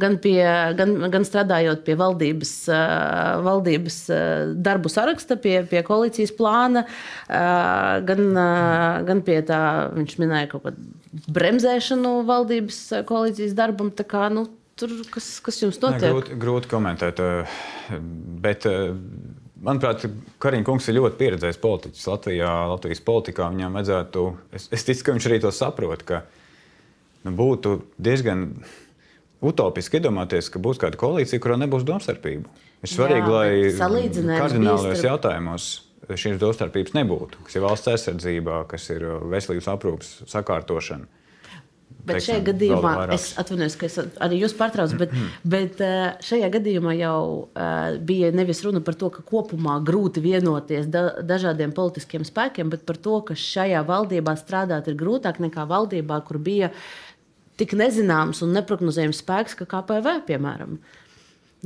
gan 0.00 0.18
pie 0.18 0.40
gan, 0.80 0.96
gan 1.12 1.26
strādājot 1.28 1.84
pie 1.86 1.96
valdības, 2.00 2.54
valdības 3.46 3.98
darbu 4.64 4.92
saraksta, 4.92 5.38
pie, 5.40 5.60
pie 5.70 5.84
koalīcijas 5.86 6.32
plāna, 6.38 6.86
gan, 7.28 8.24
gan 9.08 9.22
pie 9.26 9.40
tā, 9.46 9.60
viņš 9.96 10.16
minēja 10.22 10.50
kaut 10.54 10.66
kādu 10.68 10.88
bremzēšanu 11.36 12.14
valdības 12.28 12.80
koalīcijas 13.08 13.54
darbam. 13.58 13.92
Kā, 14.10 14.28
nu, 14.32 14.46
tur, 14.80 14.94
kas, 15.12 15.28
kas 15.44 15.60
jums 15.62 15.80
notiek? 15.82 16.08
Ne, 16.08 16.14
grūti, 16.14 16.40
grūti 16.40 16.70
komentēt. 16.70 17.22
Bet, 18.44 18.66
manuprāt, 19.60 20.06
Kariņš 20.42 20.66
kungs 20.66 20.88
ir 20.88 20.98
ļoti 20.98 21.20
pieredzējis 21.20 21.62
politiķis 21.62 22.10
Latvijā, 22.10 22.52
Latvijas 22.74 23.02
politikā. 23.06 23.50
Viņam 23.54 23.80
vajadzētu, 23.80 24.26
es, 24.56 24.68
es 24.76 24.86
ticu, 24.88 25.06
ka 25.06 25.16
viņš 25.16 25.30
arī 25.30 25.40
to 25.44 25.52
saprot, 25.54 26.04
ka 26.08 26.22
nu, 27.26 27.34
būtu 27.36 27.76
diezgan 28.00 28.48
utopiski 29.40 30.00
iedomāties, 30.00 30.50
ka 30.52 30.62
būs 30.62 30.80
kāda 30.80 30.98
koalīcija, 31.00 31.42
kurā 31.42 31.58
nebūs 31.60 31.86
domstarpību. 31.88 32.50
Ir 32.80 32.90
svarīgi, 32.90 33.30
Jā, 33.76 33.86
lai 33.92 34.40
kardinālajos 34.40 34.98
starp... 35.00 35.06
jautājumos 35.10 35.70
šīs 36.10 36.40
domstarpības 36.40 36.96
nebūtu, 36.96 37.44
kas 37.46 37.56
ir 37.56 37.64
valsts 37.64 37.92
aizsardzībā, 37.92 38.64
kas 38.70 38.90
ir 38.94 39.06
veselības 39.30 39.72
aprūpas 39.74 40.12
sakārtošana. 40.30 41.16
Bet 42.00 42.16
teiksim, 42.16 42.30
šajā 42.32 42.44
gadījumā 42.46 42.92
es 43.12 43.24
atvainojos, 43.38 43.74
ka 43.76 43.84
es 43.90 43.96
arī 44.24 44.38
jūs 44.40 44.54
pārtraucu, 44.56 44.96
bet, 45.02 45.10
bet 45.52 45.82
eh, 45.84 45.98
šajā 46.24 46.48
gadījumā 46.54 46.94
jau 46.96 47.18
uh, 47.44 47.98
bija 48.08 48.30
nevis 48.32 48.62
runa 48.64 48.80
par 48.84 48.96
to, 48.96 49.10
ka 49.12 49.24
kopumā 49.26 49.76
grūti 49.84 50.22
vienoties 50.24 50.88
da, 50.88 51.20
dažādiem 51.26 51.74
politiskiem 51.76 52.24
spēkiem, 52.24 52.72
bet 52.72 52.86
par 52.88 52.96
to, 53.04 53.18
ka 53.28 53.36
šajā 53.36 53.82
valdībā 53.90 54.32
strādāt 54.40 54.88
ir 54.88 54.96
grūtāk 55.02 55.42
nekā 55.44 55.66
valdībā, 55.68 56.22
kur 56.24 56.40
bija 56.40 56.70
uh, 56.72 57.09
tik 57.60 57.76
nezināms 57.78 58.40
un 58.44 58.54
neparedzējams 58.56 59.20
spēks, 59.22 59.58
kā 59.58 59.68
KPV, 59.68 60.16
piemēram. 60.28 60.78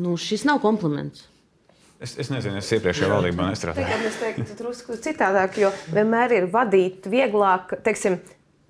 Nu, 0.02 0.16
šis 0.18 0.46
nav 0.48 0.60
kompliments. 0.64 1.28
Es, 2.02 2.16
es 2.20 2.28
nezinu, 2.28 2.58
es 2.58 2.68
iepriekšējā 2.74 3.08
valdībā 3.08 3.46
nestrādāju. 3.48 3.98
Es 4.10 4.16
teiktu, 4.20 4.56
drusku 4.58 4.96
citādāk, 5.00 5.60
jo 5.62 5.70
vienmēr 5.94 6.34
ir 6.40 6.48
vadīt 6.52 7.06
vieglāk, 7.08 7.76
teiksim, 7.86 8.18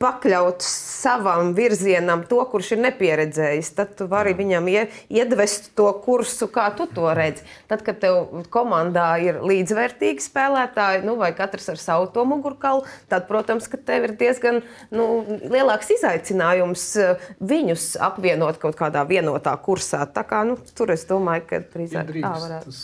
pakļaut 0.04 0.64
savam 0.64 1.54
virzienam 1.56 2.24
to, 2.28 2.42
kurš 2.50 2.74
ir 2.76 2.82
nepieredzējis. 2.84 3.70
Tad 3.78 3.94
tu 3.98 4.06
vari 4.10 4.34
viņam 4.36 4.68
iedvest 4.68 5.70
to 5.78 5.86
kursu, 6.04 6.48
kā 6.52 6.66
tu 6.76 6.86
to 6.92 7.08
redzi. 7.16 7.44
Tad, 7.70 7.84
kad 7.86 8.00
tev 8.02 8.44
komandā 8.52 9.06
ir 9.24 9.40
līdzvērtīgi 9.44 10.24
spēlētāji, 10.24 11.04
nu, 11.08 11.16
vai 11.20 11.32
katrs 11.36 11.70
ar 11.72 11.80
savu 11.80 12.10
to 12.12 12.26
mugurkaulu, 12.28 12.84
tad, 13.12 13.24
protams, 13.30 13.68
ka 13.70 13.80
tev 13.80 14.10
ir 14.10 14.16
diezgan 14.20 14.60
nu, 14.94 15.06
lielāks 15.48 15.94
izaicinājums 15.96 16.84
eh, 17.00 17.30
viņus 17.40 17.94
apvienot 18.04 18.60
kaut 18.62 18.76
kādā 18.80 19.06
vienotā 19.08 19.54
kursā. 19.64 20.04
Tā 20.12 20.26
kā, 20.28 20.42
nu, 20.48 20.58
tur 20.76 20.92
es 20.94 21.06
domāju, 21.08 21.48
ka 21.48 21.62
drīzāk 21.72 22.12
tā 22.18 22.34
varētu. 22.44 22.74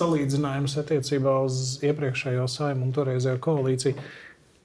Salīdzinājums 0.00 0.76
attiecībā 0.80 1.40
uz 1.44 1.78
iepriekšējo 1.84 2.46
saimu 2.48 2.86
un 2.86 2.92
toreizējo 2.96 3.40
koalīciju. 3.44 4.04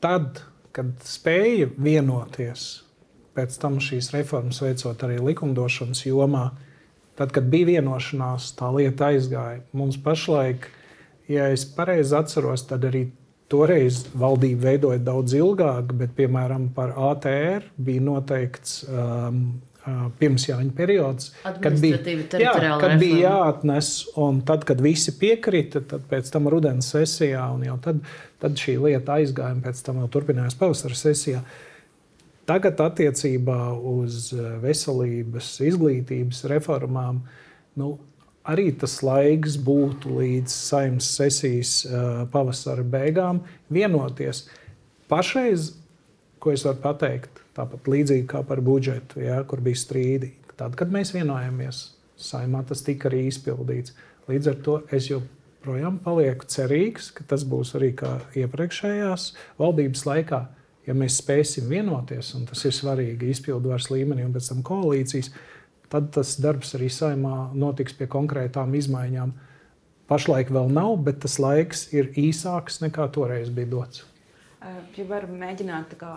Tad, 0.03 0.43
kad 0.75 0.91
spēja 1.07 1.69
vienoties, 1.79 2.65
pēc 3.35 3.57
tam 3.61 3.79
šīs 3.83 4.11
reformas 4.15 4.61
veicot 4.63 5.03
arī 5.07 5.19
likumdošanas 5.23 6.05
jomā, 6.05 6.49
tad, 7.19 7.31
kad 7.35 7.47
bija 7.51 7.75
vienošanās, 7.75 8.51
tā 8.59 8.71
lieta 8.75 9.11
aizgāja. 9.13 9.61
Mums 9.75 9.97
pašlaik, 10.03 10.67
ja 11.31 11.47
es 11.53 11.63
pareizi 11.77 12.15
atceros, 12.17 12.65
tad 12.67 12.87
arī 12.87 13.07
toreiz 13.51 14.03
valdība 14.17 14.71
veidoja 14.71 15.01
daudz 15.05 15.35
ilgāk, 15.37 15.93
bet, 15.99 16.15
piemēram, 16.17 16.69
par 16.75 16.95
ATR 17.11 17.69
bija 17.77 18.03
noteikts 18.03 18.81
um, 18.89 19.41
pirms 20.19 20.47
Jāņa 20.49 20.73
periods, 20.77 21.29
kad 21.43 21.77
bija, 21.81 21.99
jā, 22.41 22.53
kad 22.81 22.95
bija 23.01 23.19
jāatnes, 23.27 23.91
un 24.21 24.41
tad, 24.47 24.65
kad 24.67 24.81
visi 24.81 25.13
piekrita, 25.19 25.83
tad 25.85 26.07
pēc 26.09 26.31
tam 26.33 26.49
rudens 26.51 26.89
sesijā, 26.93 27.43
un 27.53 27.67
jau 27.67 27.77
tad, 27.83 28.01
tad 28.41 28.57
šī 28.59 28.79
lieta 28.87 29.19
aizgāja, 29.19 29.57
un 29.57 29.61
pēc 29.65 29.83
tam 29.85 30.01
jau 30.01 30.09
turpinājās 30.17 30.57
pavasara 30.59 30.97
sesijā. 30.97 31.43
Tagad 32.49 32.81
attiecībā 32.81 33.59
uz 33.89 34.29
veselības, 34.61 35.55
izglītības 35.65 36.43
reformām, 36.49 37.23
nu, 37.77 37.95
arī 38.45 38.69
tas 38.77 38.99
laiks 39.05 39.57
būtu 39.65 40.19
līdz 40.19 40.53
saimnes 40.53 41.07
sesijas 41.17 41.79
pavasara 42.33 42.85
beigām 42.85 43.41
vienoties. 43.73 44.45
Pašreiz, 45.09 45.73
ko 46.45 46.53
es 46.53 46.63
varu 46.67 46.83
pateikt, 46.85 47.41
Tāpat 47.55 47.87
līdzīgi 47.87 48.25
kā 48.27 48.41
par 48.43 48.59
budžetu, 48.63 49.21
ja, 49.23 49.39
kur 49.47 49.61
bija 49.63 49.79
strīdi. 49.79 50.33
Tad, 50.59 50.75
kad 50.79 50.91
mēs 50.91 51.13
vienojāmies, 51.15 51.81
saimā 52.19 52.63
tas 52.67 52.83
tika 52.83 53.07
arī 53.07 53.25
izpildīts. 53.29 53.93
Līdz 54.27 54.49
ar 54.51 54.57
to 54.65 54.75
es 54.95 55.07
joprojām 55.07 56.01
palieku 56.03 56.47
cerīgs, 56.51 57.13
ka 57.15 57.23
tas 57.29 57.45
būs 57.47 57.71
arī 57.79 57.93
kā 57.95 58.17
iepriekšējās 58.41 59.27
valdības 59.61 60.03
laikā. 60.07 60.41
Ja 60.85 60.95
mēs 60.97 61.21
spēsim 61.21 61.69
vienoties, 61.71 62.33
un 62.37 62.43
tas 62.49 62.61
ir 62.67 62.75
svarīgi 62.75 63.31
izpildu 63.31 63.71
varas 63.71 63.87
līmenī 63.89 64.25
un 64.27 64.33
pēc 64.35 64.51
tam 64.51 64.63
koalīcijas, 64.67 65.31
tad 65.91 66.11
tas 66.17 66.35
darbs 66.43 66.75
arī 66.77 66.89
saimā 66.91 67.53
notiks 67.55 67.95
pie 67.95 68.09
konkrētām 68.11 68.75
izmaiņām. 68.77 69.31
Pašlaik 70.11 70.51
vēl 70.53 70.75
nav, 70.75 70.99
bet 71.07 71.23
tas 71.23 71.39
laiks 71.41 71.87
ir 71.95 72.11
īsāks 72.19 72.83
nekā 72.83 73.07
toreiz 73.15 73.49
bija 73.49 73.71
dots. 73.71 74.03
Ja 74.65 75.03
varam 75.05 75.35
mēģināt 75.37 75.91
kā, 75.99 76.11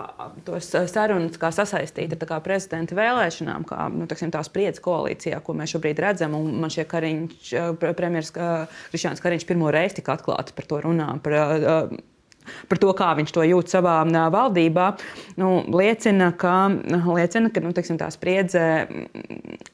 tos 0.47 0.71
sarunas 0.89 1.37
kā 1.41 1.51
sasaistīt 1.53 2.15
ar 2.15 2.29
kā, 2.31 2.39
prezidenta 2.45 2.97
vēlēšanām, 2.97 3.67
kā 3.69 3.89
nu, 3.93 4.07
teksim, 4.09 4.33
tā 4.33 4.41
spriedzes 4.47 4.81
koalīcijā, 4.85 5.43
ko 5.45 5.57
mēs 5.59 5.75
šobrīd 5.75 6.01
redzam. 6.05 6.37
Man 6.63 6.73
šķiet, 6.73 6.89
ka 6.89 7.67
premjerministrs 7.83 8.71
Krišņāns 8.93 9.25
Kariņš 9.25 9.49
pirmo 9.49 9.73
reizi 9.75 9.99
tika 10.01 10.17
atklāti 10.17 10.57
par 10.57 10.71
to 10.71 10.81
runā. 10.87 11.11
Par, 11.25 11.37
par 12.69 12.81
to, 12.83 12.93
kā 12.97 13.11
viņš 13.19 13.33
to 13.35 13.45
jūt 13.47 13.73
savā 13.73 13.97
valdībā, 14.33 14.89
nu, 15.41 15.51
liecina, 15.75 16.31
ka, 16.39 16.55
liecina, 17.07 17.53
ka 17.55 17.63
nu, 17.65 17.73
teiksim, 17.77 17.99
tā 18.01 18.11
spriedze 18.15 18.65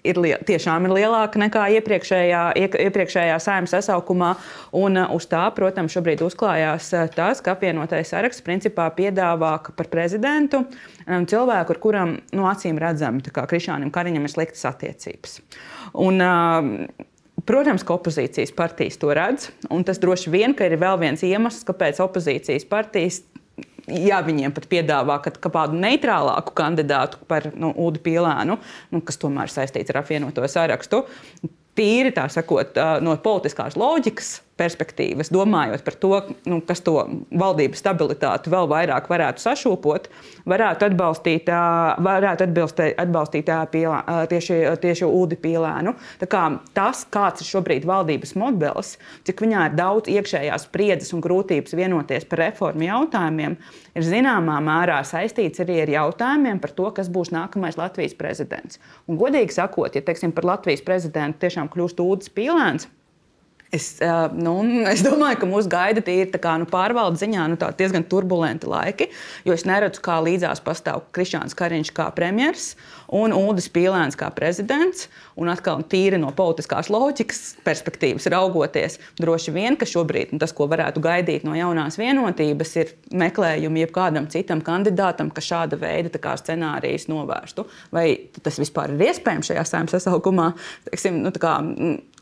ir 0.04 0.20
tiešām 0.48 0.88
ir 0.88 0.96
lielāka 0.98 1.40
nekā 1.42 1.66
iepriekšējā, 1.78 2.42
iepriekšējā 2.58 3.38
saimnes 3.42 3.74
sasaukumā. 3.74 4.34
Un 4.76 5.00
uz 5.14 5.28
tā, 5.30 5.44
protams, 5.56 5.94
šobrīd 5.94 6.24
uzklājās 6.26 6.90
tas, 7.14 7.42
ka 7.44 7.54
apvienotais 7.54 8.12
saraksts 8.12 8.44
principā 8.44 8.88
piedāvā 8.96 9.56
par 9.74 9.90
prezidentu 9.92 10.64
cilvēku, 11.04 11.74
ar 11.74 11.82
kuram 11.82 12.14
nu, 12.34 12.46
acīm 12.50 12.78
redzami, 12.80 13.24
Krišānam 13.34 13.92
Kariņam, 13.94 14.24
ir 14.24 14.32
sliktas 14.32 14.64
attiecības. 14.70 15.40
Un, 16.00 16.22
uh, 16.24 17.10
Protams, 17.44 17.84
ka 17.84 17.98
opozīcijas 17.98 18.54
partijas 18.56 18.96
to 19.00 19.12
redz, 19.16 19.50
un 19.72 19.84
tas 19.84 20.00
droši 20.00 20.32
vien 20.32 20.54
ir 20.56 20.76
vēl 20.80 21.00
viens 21.02 21.24
iemesls, 21.26 21.64
kāpēc 21.68 22.00
opozīcijas 22.00 22.64
partijas 22.70 23.20
ja 23.88 24.20
viņiem 24.24 24.54
pat 24.54 24.68
piedāvā 24.70 25.18
kādu 25.24 25.76
neitrālāku 25.76 26.54
kandidātu 26.56 27.20
par 27.28 27.50
nu, 27.52 27.72
Udu 27.76 28.00
Pīlēnu, 28.04 28.56
nu, 28.94 29.02
kas 29.04 29.20
tomēr 29.20 29.52
saistīts 29.52 29.92
ar 29.92 30.00
apvienoto 30.00 30.46
sarakstu, 30.48 31.04
tīri 31.76 32.14
tā 32.14 32.26
sakot, 32.32 32.78
no 33.04 33.16
politiskās 33.20 33.76
loģikas 33.76 34.38
perspektīvas, 34.60 35.32
domājot 35.34 35.82
par 35.84 35.96
to, 35.98 36.12
nu, 36.46 36.60
kas 36.66 36.82
to 36.86 36.94
valdības 37.34 37.80
stabilitāti 37.82 38.52
vēl 38.52 38.68
vairāk 38.70 39.08
varētu 39.10 39.42
sašūpot, 39.42 40.06
varētu 40.50 40.88
atbalstīt, 40.88 41.50
varētu 42.06 42.46
atbalstīt, 42.46 42.94
atbalstīt 43.02 43.50
pielā, 43.72 44.00
tieši, 44.30 44.60
tieši 44.82 45.08
ūdi 45.08 45.38
pīlēnu. 45.42 45.96
Kā 46.30 46.44
tas, 46.76 47.02
kāds 47.10 47.42
ir 47.42 47.50
šobrīd 47.50 47.88
valdības 47.88 48.36
modelis, 48.38 48.94
cik 49.26 49.42
viņā 49.44 49.68
ir 49.70 49.78
daudz 49.78 50.12
iekšējās 50.14 50.68
spriedzes 50.68 51.14
un 51.16 51.24
grūtības 51.24 51.74
vienoties 51.74 52.28
par 52.30 52.44
reformu 52.46 52.86
jautājumiem, 52.86 53.58
ir 53.94 54.06
zināmā 54.06 54.60
mērā 54.64 55.00
saistīts 55.06 55.62
arī 55.64 55.82
ar 55.84 55.94
jautājumiem 55.98 56.62
par 56.62 56.74
to, 56.78 56.90
kas 56.94 57.10
būs 57.10 57.34
nākamais 57.34 57.78
Latvijas 57.80 58.14
prezidents. 58.18 58.78
Un, 59.08 59.18
godīgi 59.18 59.58
sakot, 59.58 59.94
ja 59.94 60.02
teiksim, 60.04 60.34
par 60.34 60.46
Latvijas 60.54 60.84
prezidentu 60.86 61.42
tiešām 61.44 61.70
kļūst 61.72 62.02
ūdens 62.04 62.30
pīlēns, 62.34 62.88
Es, 63.74 63.88
nu, 64.38 64.54
es 64.94 65.02
domāju, 65.04 65.40
ka 65.42 65.50
mūsu 65.50 65.70
gaida 65.72 66.04
ir 66.12 66.30
kā, 66.38 66.56
nu, 66.60 66.68
pārvaldes 66.70 67.24
ziņā 67.24 67.48
nu, 67.50 67.58
diezgan 67.78 68.06
turbulenti 68.10 68.68
laiki, 68.70 69.10
jo 69.46 69.56
es 69.56 69.66
neredzu, 69.68 70.02
kā 70.04 70.20
līdzās 70.22 70.62
pastāv 70.64 71.08
Krišāns 71.14 71.56
Kariņš 71.58 71.94
kā 71.96 72.10
premjerministrs 72.14 72.74
un 73.14 73.34
Ulris 73.36 73.68
Pīlēns 73.72 74.16
kā 74.18 74.30
prezidents. 74.34 75.08
Un 75.38 75.50
atkal 75.50 75.82
tīri 75.90 76.18
no 76.20 76.30
politiskās 76.34 76.88
loģikas 76.92 77.40
perspektīvas 77.66 78.28
raugoties, 78.30 79.00
droši 79.18 79.54
vien, 79.54 79.78
ka 79.78 79.88
šobrīd 79.88 80.34
nu, 80.34 80.40
tas, 80.42 80.54
ko 80.54 80.68
varētu 80.70 81.02
gaidīt 81.04 81.46
no 81.46 81.56
jaunās 81.58 81.98
vienotības, 81.98 82.74
ir 82.80 82.94
meklējumi 83.10 83.84
jebkādam 83.84 84.28
citam 84.30 84.62
kandidātam, 84.64 85.32
kas 85.34 85.50
šāda 85.50 85.78
veida 85.80 86.22
kā, 86.22 86.36
scenārijas 86.38 87.08
novērstu. 87.10 87.66
Vai 87.94 88.06
tas 88.42 88.60
vispār 88.62 88.94
ir 88.94 89.08
iespējams 89.10 89.50
šajā 89.50 89.66
saimnes 89.68 89.96
sasaukumā? 89.98 90.52
Teiksim, 90.90 91.22
nu, 91.26 91.34
kā, 91.42 91.58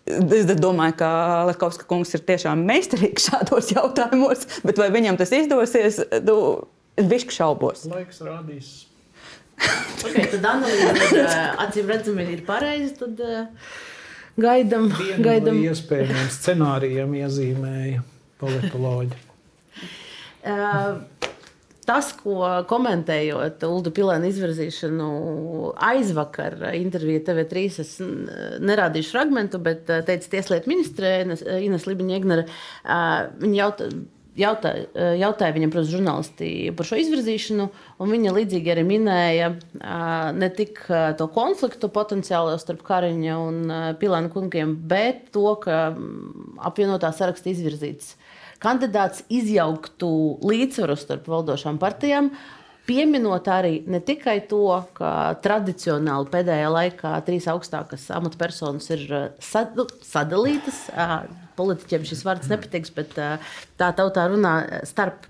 Es 0.03 0.49
domāju, 0.59 0.97
ka 0.99 1.09
Latvijas 1.47 1.79
kungs 1.87 2.11
ir 2.17 2.25
tiešām 2.27 2.65
meistarīgs 2.67 3.29
šādos 3.31 3.71
jautājumos, 3.71 4.49
bet 4.67 4.81
vai 4.81 4.89
viņam 4.95 5.19
tas 5.21 5.31
izdosies, 5.37 6.01
nu, 6.27 6.39
es 6.99 7.27
šaubos. 7.31 7.85
Laiks 7.91 8.19
rādīs. 8.27 8.73
okay, 10.03 10.27
tad 10.33 10.49
analīze, 10.57 11.23
acīm 11.65 11.93
redzami, 11.93 12.27
ir 12.35 12.43
pareiza. 12.49 13.05
Tad, 13.05 13.23
uh, 13.23 13.79
gaidam, 14.43 14.91
Vienu 14.99 15.23
gaidam. 15.23 15.61
no 15.61 15.71
iespējamiem 15.71 16.35
scenārijiem 16.35 17.17
iezīmēja 17.23 18.03
politoloģi. 18.43 19.23
Uh, 20.43 20.99
Tas, 21.83 22.12
ko 22.14 22.47
komentējot 22.70 23.64
Ulu 23.66 23.91
Pilēna 23.95 24.28
izvirzīšanu 24.30 25.11
aizvakar 25.83 26.55
intervijā 26.78 27.24
TV3, 27.26 27.64
es 27.83 27.97
nerādīšu 28.62 29.16
fragment, 29.16 29.57
bet 29.66 29.91
uh, 29.91 30.05
teica 30.07 30.30
Tieslietu 30.37 30.70
ministre 30.70 31.14
Ines 31.59 31.89
Libiņa-Egnere. 31.91 32.47
Viņa 33.43 33.59
jautā, 33.59 33.89
jautā, 34.39 34.72
jautāja 35.18 35.55
viņam, 35.57 35.72
protams, 35.72 35.93
žurnālisti 35.93 36.51
par 36.76 36.89
šo 36.89 36.99
izvirzīšanu, 37.03 37.68
un 38.01 38.14
viņa 38.14 38.35
līdzīgi 38.37 38.72
arī 38.72 38.85
minēja 38.89 39.51
ne 40.39 40.51
tik 40.57 40.85
to 41.18 41.28
konfliktu 41.35 41.91
potenciālu 41.93 42.55
starp 42.61 42.85
Kariņa 42.87 43.39
un 43.43 43.61
Pilēna 44.01 44.33
kungiem, 44.33 44.76
bet 44.89 45.30
to, 45.35 45.49
ka 45.62 45.85
mm, 45.93 46.61
apvienotā 46.70 47.12
saraksta 47.16 47.53
izvirzīts 47.53 48.14
kandidāts 48.63 49.27
izjauktu 49.33 50.11
līdzsvaru 50.47 50.97
starp 50.99 51.31
valdošām 51.31 51.79
partijām. 51.83 52.33
Pieminot 52.83 53.47
arī 53.47 53.77
ne 53.87 54.01
tikai 54.03 54.41
to, 54.51 54.65
ka 54.97 55.39
tradicionāli 55.45 56.27
pēdējā 56.33 56.71
laikā 56.75 57.13
trīs 57.23 57.47
augstākās 57.51 58.09
amatpersonas 58.17 58.89
ir 58.97 59.05
nu, 59.79 59.87
sadalītas. 60.03 60.81
Politiķiem 61.59 62.09
šis 62.09 62.25
vārds 62.27 62.51
nepatīks, 62.51 62.91
bet 62.97 63.15
tā 63.15 63.93
tautā 63.95 64.27
runā 64.33 64.83
starp, 64.89 65.29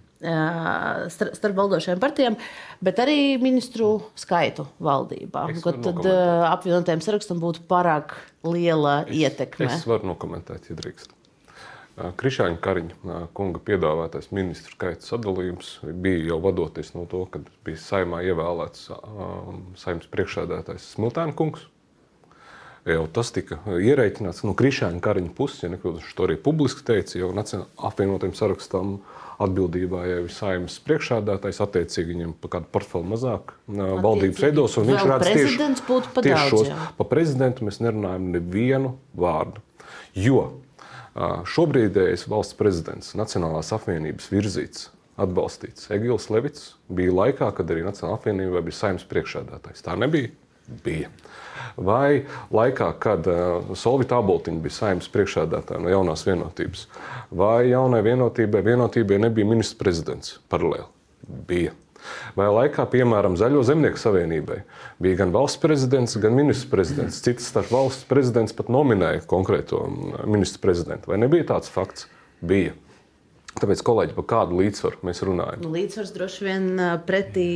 starp 1.12 1.56
valdošajām 1.60 2.00
partijām, 2.00 2.40
bet 2.80 3.04
arī 3.04 3.36
ministru 3.42 3.98
skaitu 4.16 4.64
valdībā. 4.80 5.48
Tad 5.60 6.06
apvienotajam 6.54 7.04
sarakstam 7.04 7.42
būtu 7.42 7.68
pārāk 7.68 8.16
liela 8.48 9.02
ietekme. 9.12 9.68
Es 9.68 9.84
varu 9.84 10.14
nokomentēt, 10.14 10.72
ja 10.72 10.78
drīkst. 10.80 11.18
Krišāņa 11.92 12.56
Kariņa 12.64 13.16
kunga 13.36 13.60
piedāvātais 13.60 14.30
ministru 14.32 14.72
skaita 14.72 15.04
sadalījums 15.04 15.74
bija 15.84 16.30
jau 16.30 16.38
vadoties 16.40 16.94
no 16.96 17.04
to, 17.10 17.26
ka 17.28 17.42
bija 17.66 17.80
saimā 17.82 18.22
ievēlēts 18.30 18.88
saimnes 19.82 20.08
priekšsēdētājs 20.14 20.94
Smiltēna 20.94 21.36
kungs. 21.36 21.66
Jau 22.88 23.04
tas 23.14 23.28
tika 23.30 23.60
ierēķināts 23.76 24.40
no 24.42 24.56
Krišāņa 24.58 25.02
Kariņa 25.04 25.34
puses, 25.36 25.60
ja 25.62 25.68
nekļūdos, 25.70 26.08
to 26.16 26.24
arī 26.24 26.38
publiski 26.40 26.82
teica, 26.88 27.14
jo 27.20 27.28
apvienotiem 27.30 28.32
sarakstam 28.34 28.96
atbildībā 29.42 30.00
jau 30.08 30.24
ir 30.24 30.32
saimnes 30.32 30.80
priekšsēdētājs, 30.88 31.60
attiecīgi 31.62 32.16
viņam 32.16 32.34
pa 32.40 32.54
kādu 32.56 32.72
portfeli 32.74 33.06
mazāk 33.12 33.54
valdības 33.68 34.42
veidos, 34.48 34.80
un 34.80 34.90
viņš 34.90 35.06
redz 35.12 35.28
tieši, 35.28 35.70
tieši 36.24 36.50
šos. 36.50 36.74
Pa 36.98 37.06
prezidentu 37.12 37.68
mēs 37.68 37.78
nerunājam 37.84 38.32
nevienu 38.32 38.96
vārdu. 39.14 39.62
Jo 40.18 40.48
Šobrīdējais 41.12 42.24
valsts 42.32 42.56
prezidents, 42.56 43.12
Nacionālās 43.18 43.72
apvienības 43.76 44.30
virzīts, 44.32 44.86
atbalstīts 45.20 45.90
Egils 45.92 46.30
Levits, 46.32 46.70
bija 46.88 47.12
laikā, 47.12 47.50
kad 47.58 47.68
arī 47.72 47.84
Nacionālā 47.84 48.16
apvienība 48.16 48.62
bija 48.64 48.78
saimnes 48.78 49.04
priekšsēdētājs. 49.10 49.84
Tā 49.84 49.96
nebija. 50.00 50.32
Bija. 50.84 51.10
Vai 51.76 52.22
laikā, 52.54 52.88
kad 53.02 53.26
uh, 53.28 53.74
Solvita 53.76 54.20
Aboltiņa 54.22 54.62
bija 54.62 54.76
saimnes 54.76 55.10
priekšsēdētāja 55.12 55.82
no 55.82 55.90
jaunās 55.92 56.22
vienotības, 56.24 56.86
vai 57.34 57.72
jaunai 57.72 58.00
vienotībai, 58.06 58.62
vienotībai 58.70 59.18
nebija 59.26 59.48
ministrs 59.50 59.80
prezidents 59.80 60.36
paralēli? 60.52 60.86
Bija. 61.48 61.74
Vai 62.38 62.48
laikā, 62.52 62.86
piemēram, 62.92 63.36
Zaļo 63.40 63.64
zemnieku 63.66 64.00
savienībai 64.00 64.62
bija 65.02 65.22
gan 65.22 65.34
valsts 65.34 65.60
prezidents, 65.62 66.16
gan 66.22 66.36
ministrs 66.36 66.70
prezidents. 66.70 67.20
Citas 67.24 67.50
starp 67.52 67.72
valsts 67.72 68.08
prezidents 68.10 68.56
pat 68.56 68.72
nominēja 68.72 69.26
konkrēto 69.30 69.84
ministru 70.24 70.64
prezidentu. 70.64 71.12
Vai 71.12 71.20
nebija 71.22 71.52
tāds 71.54 71.72
fakts? 71.72 72.08
Bija. 72.42 72.74
Tāpēc, 73.52 73.82
kolēģi, 73.84 74.14
par 74.16 74.24
kādu 74.30 74.56
līdzsvaru 74.62 75.02
mēs 75.04 75.18
runājam? 75.28 75.60
Nu, 75.60 75.70
līdzsvars 75.74 76.12
droši 76.14 76.44
vien 76.46 76.68
pretī 77.04 77.48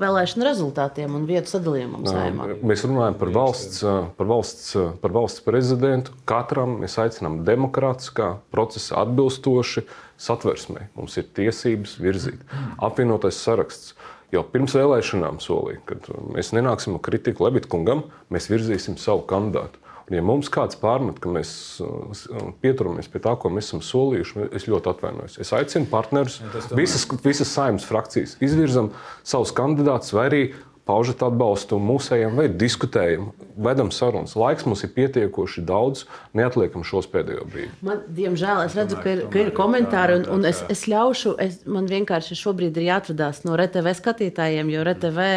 vēlēšanu 0.00 0.46
rezultātiem 0.48 1.12
un 1.18 1.26
vietu 1.28 1.52
sadalījumam. 1.52 2.06
Saimā. 2.08 2.46
Mēs 2.64 2.86
runājam 2.88 3.18
par 3.20 3.32
valsts, 3.34 3.82
par, 4.16 4.30
valsts, 4.30 4.70
par 5.02 5.12
valsts 5.12 5.44
prezidentu. 5.44 6.16
Katram 6.28 6.78
mēs 6.80 6.96
aicinām 7.04 7.42
demokrātiskā 7.44 8.30
procesa 8.54 9.02
atbilstoši 9.04 9.84
satversmē. 10.22 10.88
Mums 10.98 11.18
ir 11.20 11.28
tiesības 11.36 11.98
virzīt. 12.02 12.42
Apvienotais 12.82 13.38
saraksts 13.42 13.94
jau 14.32 14.42
pirms 14.48 14.74
vēlēšanām 14.78 15.40
solīja, 15.42 15.82
ka 15.88 15.98
mēs 16.32 16.54
nenāksim 16.56 16.96
ar 16.96 17.04
kritiku 17.04 17.46
Lebitkungam, 17.48 18.06
mēs 18.32 18.48
virzīsim 18.52 18.98
savu 19.00 19.26
kandidātu. 19.28 19.82
Un, 20.08 20.16
ja 20.18 20.22
mums 20.24 20.50
kāds 20.52 20.76
pārmet, 20.80 21.20
ka 21.22 21.30
mēs 21.30 21.52
uh, 21.84 22.50
pieturamies 22.64 23.08
pie 23.12 23.20
tā, 23.22 23.36
ko 23.38 23.52
mēs 23.52 23.70
esam 23.70 23.82
solījuši, 23.86 24.48
es 24.58 24.66
ļoti 24.68 24.90
atvainojos. 24.90 25.38
Es 25.42 25.52
aicinu 25.56 25.86
partnerus, 25.92 26.40
visas, 26.74 27.06
visas 27.22 27.52
saimnes 27.54 27.86
frakcijas, 27.86 28.34
izvirzam 28.42 28.90
savus 29.22 29.54
kandidātus 29.56 30.12
vai 30.16 30.26
arī 30.30 30.42
paužat 30.88 31.22
atbalstu 31.22 31.78
mūsējiem, 31.78 32.34
vai 32.38 32.48
diskutējam, 32.58 33.28
vedam 33.62 33.92
sarunas. 33.94 34.34
Laiks 34.38 34.66
mums 34.66 34.82
ir 34.82 34.90
pietiekoši 34.96 35.62
daudz, 35.68 36.04
neatliekam 36.36 36.82
šos 36.86 37.06
pēdējo 37.12 37.44
brīdi. 37.52 37.70
Man, 37.86 38.02
diemžēl, 38.16 38.64
es 38.66 38.74
redzu, 38.78 38.98
ka 39.02 39.12
ir, 39.14 39.22
ka 39.30 39.44
ir 39.44 39.52
komentāri, 39.54 40.18
un, 40.20 40.26
un 40.34 40.48
es, 40.48 40.64
es 40.72 40.84
ļaušu, 40.90 41.36
es, 41.42 41.60
man 41.70 41.86
vienkārši 41.90 42.38
šobrīd 42.38 42.80
ir 42.80 42.88
jāatvadās 42.88 43.44
no 43.46 43.54
RTV 43.58 43.94
skatītājiem, 44.00 44.72
jo 44.74 44.84
RTV 44.88 45.28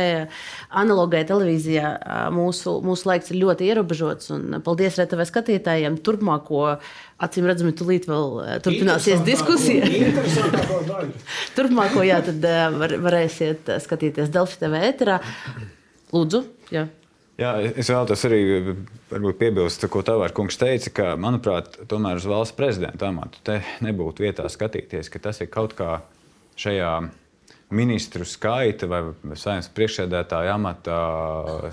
analogai 0.82 1.26
televīzijā 1.30 1.94
mūsu, 2.34 2.80
mūsu 2.86 3.12
laiks 3.12 3.34
ir 3.34 3.42
ļoti 3.44 3.70
ierobežots. 3.70 4.34
Paldies 4.66 4.98
RTV 5.04 5.30
skatītājiem! 5.30 6.02
Turpmāko 6.06 6.80
Acīm 7.16 7.46
redzami, 7.48 7.72
tūlīt 7.72 8.10
vēl 8.10 8.60
turpināsies 8.66 9.22
diskusija. 9.24 9.88
Turpmāko, 11.56 12.04
jā, 12.04 12.20
tad 12.26 12.44
var, 12.76 12.98
varēsiet 13.06 13.72
skatīties 13.86 14.34
Delfi 14.34 14.60
TV 14.60 14.82
ēterā. 14.90 15.22
Lūdzu, 16.12 16.44
jā. 16.76 16.90
Jā, 17.40 17.52
es 17.68 17.90
vēlos 17.92 18.22
arī 18.28 18.42
piebilst, 19.36 19.84
ko 19.92 20.04
Tavārs 20.08 20.36
kungs 20.36 20.56
teica, 20.60 20.92
ka, 20.96 21.08
manuprāt, 21.20 21.82
tomēr 21.92 22.20
uz 22.20 22.28
valsts 22.32 22.56
prezidenta 22.56 23.10
amatu 23.10 23.42
te 23.44 23.58
nebūtu 23.84 24.24
vietā 24.24 24.48
skatīties, 24.52 25.12
ka 25.12 25.20
tas 25.28 25.42
ir 25.44 25.50
kaut 25.52 25.76
kā 25.76 25.98
šajā 26.60 26.94
ministru 27.76 28.28
skaita 28.28 28.88
vai 28.88 29.02
saimnes 29.36 29.68
priekšsēdētāja 29.76 30.56
amata 30.56 31.00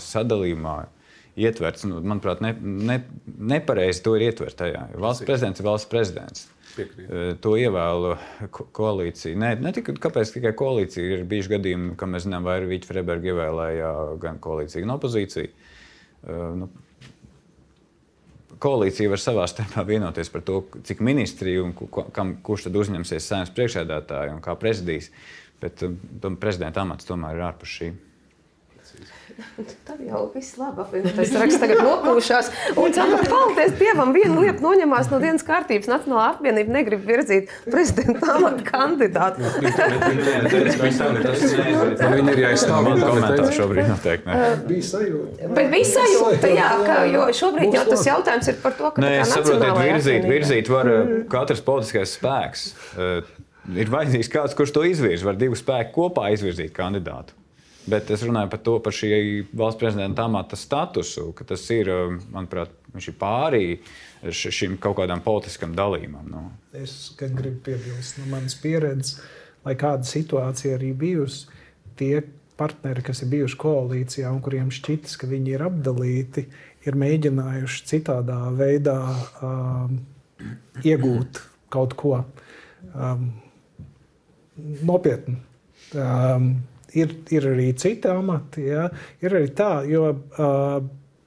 sadalījumā 0.02 0.76
ietverts. 1.38 1.86
Nu, 1.88 2.00
manuprāt, 2.04 2.42
ne, 2.44 2.52
ne, 2.60 2.98
nepareizi 3.52 4.02
to 4.04 4.16
ir 4.18 4.28
ietvert 4.30 4.58
tajā. 4.58 4.86
Valsts 5.00 5.26
prezidents 5.28 5.62
ir 5.62 5.68
valsts 5.68 5.90
prezidents. 5.90 6.46
Piekrīt. 6.72 7.10
To 7.44 7.52
ievēlu 7.60 8.14
ko 8.54 8.64
koalīcija. 8.78 9.36
Ne, 9.36 9.50
ne 9.60 9.74
tikai 9.76 9.94
kāpēc 10.00 10.32
tikai 10.38 10.54
koalīcija 10.56 11.18
ir 11.18 11.26
bijuši 11.28 11.52
gadījumi, 11.56 11.96
ka 12.00 12.08
mēs 12.08 12.24
zinām, 12.24 12.46
vai 12.48 12.60
arī 12.60 12.70
Vīķa 12.70 12.88
Freberga 12.88 13.28
ievēlēja 13.32 13.90
gan 14.22 14.40
koalīciju, 14.40 14.86
gan 14.86 14.94
opozīciju. 14.94 15.52
Nu, 16.62 16.70
koalīcija 18.62 19.10
var 19.12 19.20
savā 19.20 19.44
starpā 19.50 19.84
vienoties 19.88 20.30
par 20.32 20.44
to, 20.46 20.62
cik 20.86 21.02
ministriju 21.04 21.66
un 21.68 21.74
kam, 22.14 22.36
kurš 22.46 22.68
tad 22.68 22.78
uzņemsies 22.80 23.28
saimnes 23.28 23.52
priekšsēdētāju 23.56 24.36
un 24.36 24.40
kā 24.44 24.56
prezidijs. 24.60 25.10
Bet 25.62 25.84
um, 25.86 26.38
prezidenta 26.42 26.82
amats 26.82 27.06
tomēr 27.06 27.36
ir 27.36 27.44
ārpus 27.46 27.76
šī. 27.76 27.92
Tad 29.86 30.00
jau 30.02 30.22
viss 30.34 30.56
labi. 30.60 30.80
Apvienotais 30.82 31.32
raksts 31.36 31.60
tagad 31.62 31.82
nopūšās. 31.84 32.48
Un 32.80 32.94
ceram, 32.94 33.20
paldies 33.28 33.74
Dievam, 33.78 34.14
viena 34.16 34.40
lieta 34.40 34.64
noņemās 34.64 35.10
no 35.12 35.20
dienas 35.22 35.44
kārtības. 35.46 35.90
Nacionālā 35.90 36.26
apvienība 36.32 36.76
negrib 36.78 37.04
virzīt 37.08 37.52
prezidenta 37.66 38.36
amata 38.36 38.64
kandidātu. 38.68 39.44
Viņi 42.02 42.34
ir 42.34 42.42
jāizstāv. 42.46 42.80
Man 42.86 43.02
komentāri 43.02 43.52
šobrīd 43.58 43.92
noteikti 43.92 44.30
ne. 44.30 44.40
Bija 44.70 44.88
sajūta. 44.92 45.52
Bet 45.58 45.70
bija 45.74 45.90
sajūta, 45.92 46.52
jā, 46.56 46.72
ka, 46.86 46.98
jo 47.12 47.28
šobrīd 47.42 47.78
jau 47.78 47.86
tas 47.92 48.08
jautājums 48.08 48.50
ir 48.52 48.58
par 48.64 48.78
to, 48.78 48.90
ka 48.94 49.04
Nē, 49.04 49.14
saprotiet, 49.28 49.78
virzīt, 49.82 50.26
virzīt 50.28 50.72
var 50.72 50.90
uh, 50.90 51.14
katrs 51.32 51.64
politiskais 51.66 52.16
spēks. 52.18 52.68
Uh, 52.96 53.22
Ir 53.70 53.86
vajadzīgs 53.92 54.26
kāds, 54.26 54.56
kurš 54.58 54.72
to 54.74 54.82
izvirza. 54.88 55.22
Var 55.28 55.36
divu 55.38 55.54
spēku 55.54 55.94
kopā 55.94 56.32
izvirzīt 56.34 56.72
kandidātu. 56.74 57.36
Bet 57.86 58.10
es 58.14 58.22
runāju 58.22 58.50
par 58.52 58.60
to, 58.62 58.76
par 58.82 58.94
šī 58.94 59.10
valsts 59.58 59.80
prezidenta 59.80 60.26
amata 60.28 60.56
statusu, 60.58 61.32
ka 61.34 61.46
tas 61.48 61.64
ir, 61.74 61.90
uh, 61.90 62.14
manuprāt, 62.34 62.70
ir 62.94 63.16
pārī 63.18 63.64
šim 64.30 64.76
kaut 64.82 65.00
kādam 65.00 65.22
politiskam 65.24 65.74
dalījumam. 65.74 66.28
Nu. 66.30 66.44
Es 66.78 67.14
gribu 67.18 67.58
piebilst 67.66 68.20
no 68.20 68.28
manas 68.30 68.54
pieredzes, 68.58 69.18
lai 69.66 69.74
kāda 69.78 70.06
situācija 70.06 70.76
arī 70.78 70.92
bijusi. 70.98 71.48
Tie 71.98 72.22
partneri, 72.58 73.02
kas 73.04 73.24
ir 73.24 73.32
bijuši 73.32 73.58
koalīcijā 73.58 74.30
un 74.30 74.40
kuriem 74.44 74.70
šķitas, 74.72 75.16
ka 75.18 75.28
viņi 75.30 75.56
ir 75.56 75.64
apdalīti, 75.66 76.46
ir 76.86 76.98
mēģinājuši 76.98 77.86
citādā 77.90 78.38
veidā 78.58 78.98
um, 79.42 79.96
iegūt 80.86 81.42
kaut 81.72 81.96
ko 81.98 82.18
um, 82.92 83.30
nopietnu. 84.86 85.40
Um, 85.92 86.52
ir, 86.98 87.14
ir 87.32 87.46
arī 87.54 87.70
citi 87.78 88.10
amati, 88.10 88.66
ja? 88.72 88.88
ir 89.22 89.38
arī 89.38 89.52
tā, 89.56 89.74
jo 89.88 90.10
uh, 90.12 90.82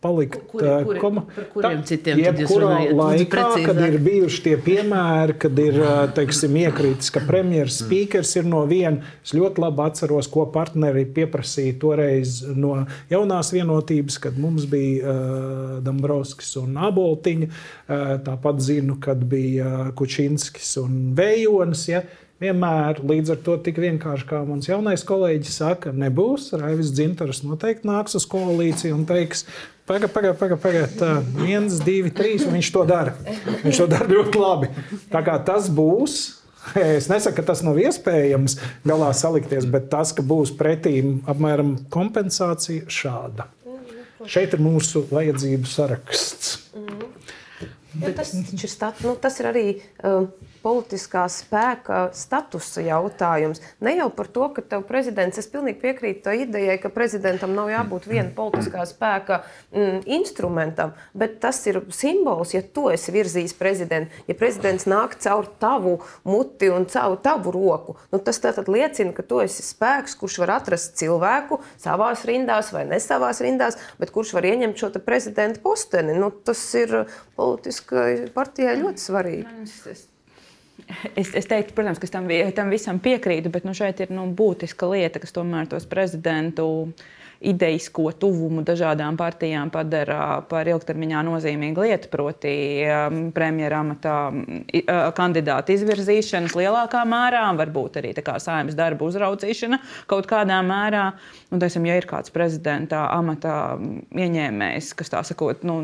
palikt. 0.05 0.35
Kuri- 0.51 0.67
uh, 0.69 0.83
kuri- 0.85 1.45
kuriem 1.53 1.79
Tā- 1.81 1.85
citiem 1.89 2.19
jebkurā 2.21 2.73
Laikā, 2.93 3.45
kad 3.65 3.79
ir 3.87 3.95
bijuši 4.05 4.41
tie 4.45 4.55
piemēri, 4.61 5.35
kad 5.41 5.59
ir 5.59 5.79
uh, 5.81 5.93
teiksim, 6.13 6.53
iekrītis, 6.61 7.09
ka 7.15 7.23
premjerministrs 7.25 7.79
spīkers 7.87 8.35
ir 8.37 8.45
no 8.49 8.61
viena. 8.69 9.01
Es 9.25 9.33
ļoti 9.33 9.63
labi 9.63 9.81
atceros, 9.87 10.29
ko 10.29 10.45
partneri 10.53 11.07
pieprasīja 11.15 11.79
toreiz 11.81 12.43
no 12.45 12.75
jaunās 13.09 13.49
vienotības, 13.55 14.19
kad 14.27 14.37
mums 14.37 14.67
bija 14.69 15.09
uh, 15.15 15.79
Dombrovskis 15.85 16.53
un 16.61 16.77
Aboltiņa. 16.85 17.49
Uh, 17.49 18.05
tāpat 18.25 18.61
zinu, 18.61 18.99
kad 19.01 19.25
bija 19.25 19.65
uh, 19.87 19.89
Kučinskis 19.97 20.75
un 20.83 21.15
Vējonis. 21.17 21.87
Ja? 21.89 22.03
Vienmēr 22.43 22.97
līdz 22.99 23.31
ar 23.31 23.37
to 23.45 23.53
tik 23.63 23.77
vienkārši, 23.79 24.25
kā 24.27 24.41
mans 24.43 24.67
jaunais 24.67 25.05
kolēģis 25.07 25.59
saka, 25.61 25.93
nebūs. 25.95 26.49
Raivis 26.59 26.91
Dzintars 26.91 27.45
noteikti 27.47 27.87
nāks 27.87 28.17
uz 28.19 28.25
koalīciju 28.27 28.97
un 28.97 29.05
teiks, 29.07 29.45
pagaidi, 29.87 30.09
pagaidi, 30.11 30.35
pagaidi, 30.41 30.57
paga, 30.65 30.81
tā, 30.99 31.11
viens, 31.37 31.77
divi, 31.85 32.11
trīs, 32.11 32.43
un 32.43 32.57
viņš 32.57 32.71
to 32.75 32.83
dara. 32.89 33.13
Viņš 33.63 33.79
to 33.79 33.87
dara 33.93 34.09
ļoti 34.11 34.41
labi. 34.41 34.71
Tā 35.13 35.21
kā 35.23 35.37
tas 35.47 35.69
būs. 35.71 36.17
Es 36.81 37.07
nesaku, 37.07 37.37
ka 37.37 37.45
tas 37.53 37.61
nav 37.63 37.77
iespējams 37.79 38.57
galā 38.83 39.11
salikties, 39.15 39.67
bet 39.71 39.87
tas, 39.93 40.11
ka 40.17 40.25
būs 40.25 40.51
pretīm 40.59 41.21
apmēram 41.29 41.75
kompensācija 41.93 42.89
šāda. 42.91 43.47
Šeit 44.27 44.57
ir 44.57 44.63
mūsu 44.65 45.05
vajadzību 45.11 45.69
saraksts. 45.69 46.55
Ja 48.01 48.11
tas, 48.11 48.33
taču 48.49 48.67
ir 48.67 49.05
nu, 49.05 49.13
tas 49.23 49.37
ir 49.39 49.47
arī 49.53 49.65
uh, 50.03 50.25
politiskā 50.65 51.25
spēka 51.29 52.09
statusa 52.17 52.81
jautājums. 52.85 53.61
Ne 53.85 53.95
jau 53.99 54.07
par 54.13 54.29
to, 54.33 54.47
ka 54.55 54.63
tev 54.65 54.85
prezidents, 54.89 55.37
es 55.37 55.49
pilnīgi 55.51 55.77
piekrītu 55.83 56.25
tai 56.25 56.35
idejai, 56.45 56.77
ka 56.81 56.89
prezidentam 56.93 57.53
nav 57.57 57.69
jābūt 57.69 58.07
viena 58.09 58.31
politiskā 58.33 58.85
spēka 58.89 59.41
mm, 59.75 59.99
instrumentam, 60.17 60.95
bet 61.13 61.37
tas 61.43 61.61
ir 61.69 61.83
simbols, 61.93 62.55
ja 62.55 62.63
tu 62.65 62.87
esi 62.93 63.13
virzījis 63.13 63.53
prezidentu. 63.59 64.23
Ja 64.29 64.37
prezidents 64.39 64.87
nāk 64.89 65.17
caur 65.21 65.49
tavu 65.61 65.99
muti 66.25 66.71
un 66.73 66.87
caur 66.89 67.19
tavu 67.21 67.53
roku, 67.53 67.97
nu, 68.13 68.21
tas 68.25 68.41
tātad 68.41 68.71
liecina, 68.71 69.13
ka 69.15 69.25
tu 69.27 69.43
esi 69.43 69.65
spēks, 69.65 70.17
kurš 70.17 70.39
var 70.43 70.55
atrast 70.57 70.97
cilvēku 70.99 71.61
savās 71.81 72.25
rindās 72.25 72.73
vai 72.73 72.87
ne 72.89 72.99
savās 73.03 73.43
rindās, 73.45 73.77
bet 74.01 74.13
kurš 74.15 74.33
var 74.39 74.49
ieņemt 74.49 74.81
šo 74.81 74.91
prezidenta 75.05 75.61
posteni. 75.61 76.17
Nu, 76.17 76.31
tas 76.31 76.65
ir 76.79 77.03
politiskai 77.37 78.31
partijai 78.33 78.79
ļoti 78.81 79.07
svarīgi. 79.09 79.63
Es, 79.65 79.79
es 79.91 80.05
teiktu, 81.49 81.75
protams, 81.75 81.99
ka 82.01 82.07
es 82.07 82.13
tam, 82.13 82.29
tam 82.55 82.71
visam 82.73 83.01
piekrītu, 83.03 83.51
bet 83.53 83.67
nu, 83.67 83.75
šeit 83.77 84.01
ir 84.03 84.13
nu, 84.15 84.27
būtiska 84.35 84.89
lieta, 84.91 85.21
kas 85.23 85.35
tomēr 85.35 85.69
tos 85.71 85.87
prezidentu 85.89 86.67
idejisko 87.45 88.09
tuvumu 88.19 88.63
dažādām 88.65 89.17
partijām 89.19 89.69
padara 89.73 90.39
par 90.49 90.67
ilgtermiņā 90.71 91.21
nozīmīgu 91.27 91.85
lietu, 91.85 92.09
proti, 92.13 92.53
um, 92.87 93.19
premjera 93.35 93.81
amata 93.83 94.15
uh, 94.31 94.91
kandidāta 95.17 95.75
izvirzīšanas 95.75 96.55
lielākā 96.57 97.03
mērā, 97.09 97.43
varbūt 97.59 97.99
arī 98.01 98.13
saimnes 98.41 98.77
darbu 98.77 99.09
uzraudzīšana 99.11 99.81
kaut 100.09 100.29
kādā 100.31 100.61
mērā. 100.65 101.09
Un, 101.51 101.61
teiksim, 101.61 101.85
ja 101.89 101.99
ir 101.99 102.07
kāds 102.09 102.33
prezidenta 102.33 103.05
amata 103.13 103.75
ieņēmējs, 104.15 104.93
kas 104.97 105.13
tā 105.13 105.23
sakot, 105.27 105.67
nu, 105.67 105.83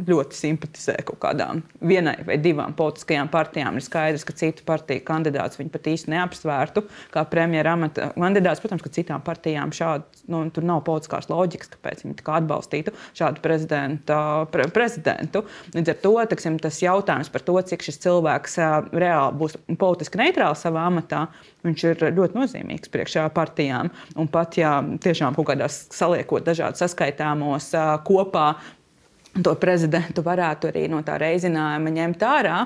ļoti 0.00 0.36
simpatizē 0.36 0.94
kaut 1.04 1.18
kādām 1.20 1.60
vienai 1.84 2.16
vai 2.24 2.38
divām 2.40 2.72
politiskajām 2.76 3.28
partijām. 3.32 3.76
Ir 3.76 3.84
skaidrs, 3.84 4.24
ka 4.24 4.34
citu 4.36 4.64
partiju 4.66 5.04
kandidāts 5.04 5.60
viņi 5.60 5.72
pat 5.74 5.88
īsti 5.92 6.12
neapsvērtu 6.14 6.84
kā 7.12 7.24
premjera 7.28 7.74
amata 7.76 8.08
kandidāts. 8.16 8.62
Protams, 8.64 8.84
ka 8.84 8.92
citām 8.94 9.24
partijām 9.24 9.74
šādi, 9.76 10.24
nu, 10.32 10.42
tur 10.54 10.66
nav 10.66 10.80
politiskās 10.88 11.28
loģikas, 11.28 11.74
kāpēc 11.74 12.06
viņi 12.06 12.24
kā 12.24 12.38
atbalstītu 12.40 12.96
šādu 13.18 13.44
pre, 13.44 14.66
prezidentu. 14.72 15.44
Līdz 15.76 15.94
ar 15.94 16.00
to 16.06 16.14
teksim, 16.32 16.58
tas 16.62 16.80
jautājums 16.82 17.32
par 17.32 17.44
to, 17.44 17.58
cik 17.72 17.84
šis 17.84 18.00
cilvēks 18.06 18.58
reāli 18.96 19.40
būs 19.44 19.60
politiski 19.80 20.22
neitrāls 20.22 20.64
savā 20.64 20.88
amatā, 20.88 21.26
viņš 21.66 21.88
ir 21.92 22.06
ļoti 22.16 22.40
nozīmīgs 22.40 22.92
priekšā 22.92 23.28
partijām. 23.36 23.92
Un 24.16 24.32
pat 24.32 24.56
ja 24.56 24.78
tiešām 24.80 25.36
kaut 25.36 25.52
kādās 25.52 25.84
saliekot 25.92 26.48
dažādus 26.48 26.80
saskaitāmos 26.80 27.74
kopā, 28.08 28.54
to 29.40 29.54
prezidentu 29.56 30.20
varētu 30.26 30.68
arī 30.68 30.82
no 30.92 30.98
tā 31.06 31.14
reizinājuma 31.22 31.92
ņemt 31.94 32.24
ārā. 32.28 32.56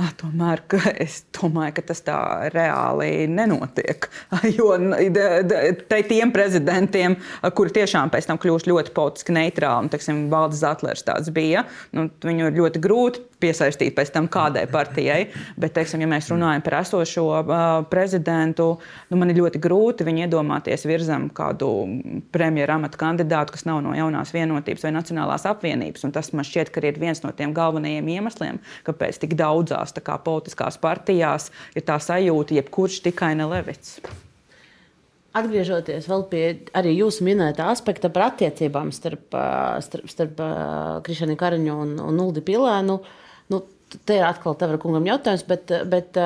Ah, 0.00 0.12
Tomēr 0.20 0.62
es 1.04 1.18
domāju, 1.36 1.74
ka 1.76 1.82
tas 1.90 2.00
tā 2.06 2.16
reāli 2.54 3.26
nenotiek. 3.28 4.08
Jo 4.56 4.72
de- 4.78 5.42
de- 5.44 5.62
te 5.88 6.00
tiem 6.08 6.32
prezidentiem, 6.32 7.16
kuri 7.54 7.74
tiešām 7.76 8.10
pēc 8.12 8.28
tam 8.30 8.38
kļūst 8.40 8.68
ļoti 8.70 8.94
politiski 8.96 9.34
neitrāli, 9.36 9.84
un, 9.86 9.92
teiksim, 9.92 10.24
Valdis 10.32 10.62
Zatlers 10.64 11.04
tāds 11.06 11.30
bija, 11.34 11.64
nu, 11.96 12.08
viņu 12.24 12.48
ir 12.50 12.58
ļoti 12.60 12.82
grūti 12.84 13.24
piesaistīt 13.44 13.94
pēc 13.96 14.12
tam 14.14 14.28
kādai 14.32 14.64
partijai. 14.70 15.28
Bet, 15.60 15.76
teiksim, 15.76 16.02
ja 16.04 16.08
mēs 16.10 16.30
runājam 16.32 16.64
par 16.64 16.78
esošo 16.80 17.26
uh, 17.42 17.62
prezidentu, 17.90 18.70
nu, 19.10 19.20
man 19.20 19.32
ir 19.32 19.42
ļoti 19.42 19.60
grūti 19.62 20.08
iedomāties 20.14 20.86
virzam 20.88 21.28
kādu 21.34 21.70
premjeru 22.34 22.78
amatu 22.78 23.00
kandidātu, 23.00 23.54
kas 23.54 23.66
nav 23.68 23.82
no 23.84 23.94
jaunās 23.96 24.32
vienotības 24.34 24.86
vai 24.86 24.94
Nacionālās 24.94 25.46
apvienības. 25.50 26.06
Un 26.06 26.14
tas 26.14 26.32
man 26.36 26.46
šķiet, 26.46 26.72
ka 26.74 26.82
ir 26.84 27.00
viens 27.00 27.22
no 27.24 27.32
tiem 27.36 27.54
galvenajiem 27.56 28.10
iemesliem, 28.16 28.60
kāpēc 28.86 29.20
tik 29.22 29.36
daudzās 29.38 29.94
kā, 30.00 30.18
politiskās 30.24 30.78
partijās 30.80 31.50
ir 31.74 31.86
tā 31.86 31.98
sajūta, 32.00 32.58
jebkurš 32.60 33.02
tikai 33.08 33.34
ne 33.38 33.48
Levits. 33.50 33.98
Atgriežoties 35.34 36.06
pie 36.30 36.44
arī 36.78 36.92
jūsu 36.94 37.24
minētā 37.26 37.66
aspekta 37.72 38.06
par 38.14 38.28
attiecībām 38.28 38.92
starp, 38.94 39.34
starp, 39.82 40.06
starp 40.06 40.38
ā, 40.38 40.50
Krišānu 41.02 41.34
Kariņu 41.40 41.74
un, 41.74 41.96
un 41.98 42.20
Uldi 42.22 42.44
Pilēnu, 42.46 43.00
nu, 43.00 43.23
te 44.06 44.18
ir 44.20 44.26
atkal 44.26 44.56
tev 44.58 44.76
kungam 44.82 45.06
jautājums, 45.08 45.44
bet, 45.48 45.72
bet 45.90 46.18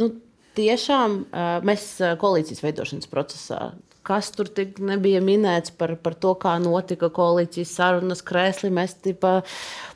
nu, 0.00 0.10
tiešām 0.56 1.18
mēs 1.66 1.90
koalīcijas 2.20 2.64
veidošanas 2.64 3.10
procesā. 3.12 3.60
Kas 4.06 4.30
tur 4.30 4.46
tik 4.46 4.78
nebija 4.78 5.18
minēts 5.24 5.72
par, 5.74 5.96
par 5.98 6.14
to, 6.14 6.36
kā 6.38 6.54
notika 6.62 7.10
koalīcijas 7.10 7.72
sarunas, 7.74 8.22
krēsli 8.26 8.70
mesti 8.70 9.16
pa, 9.18 9.40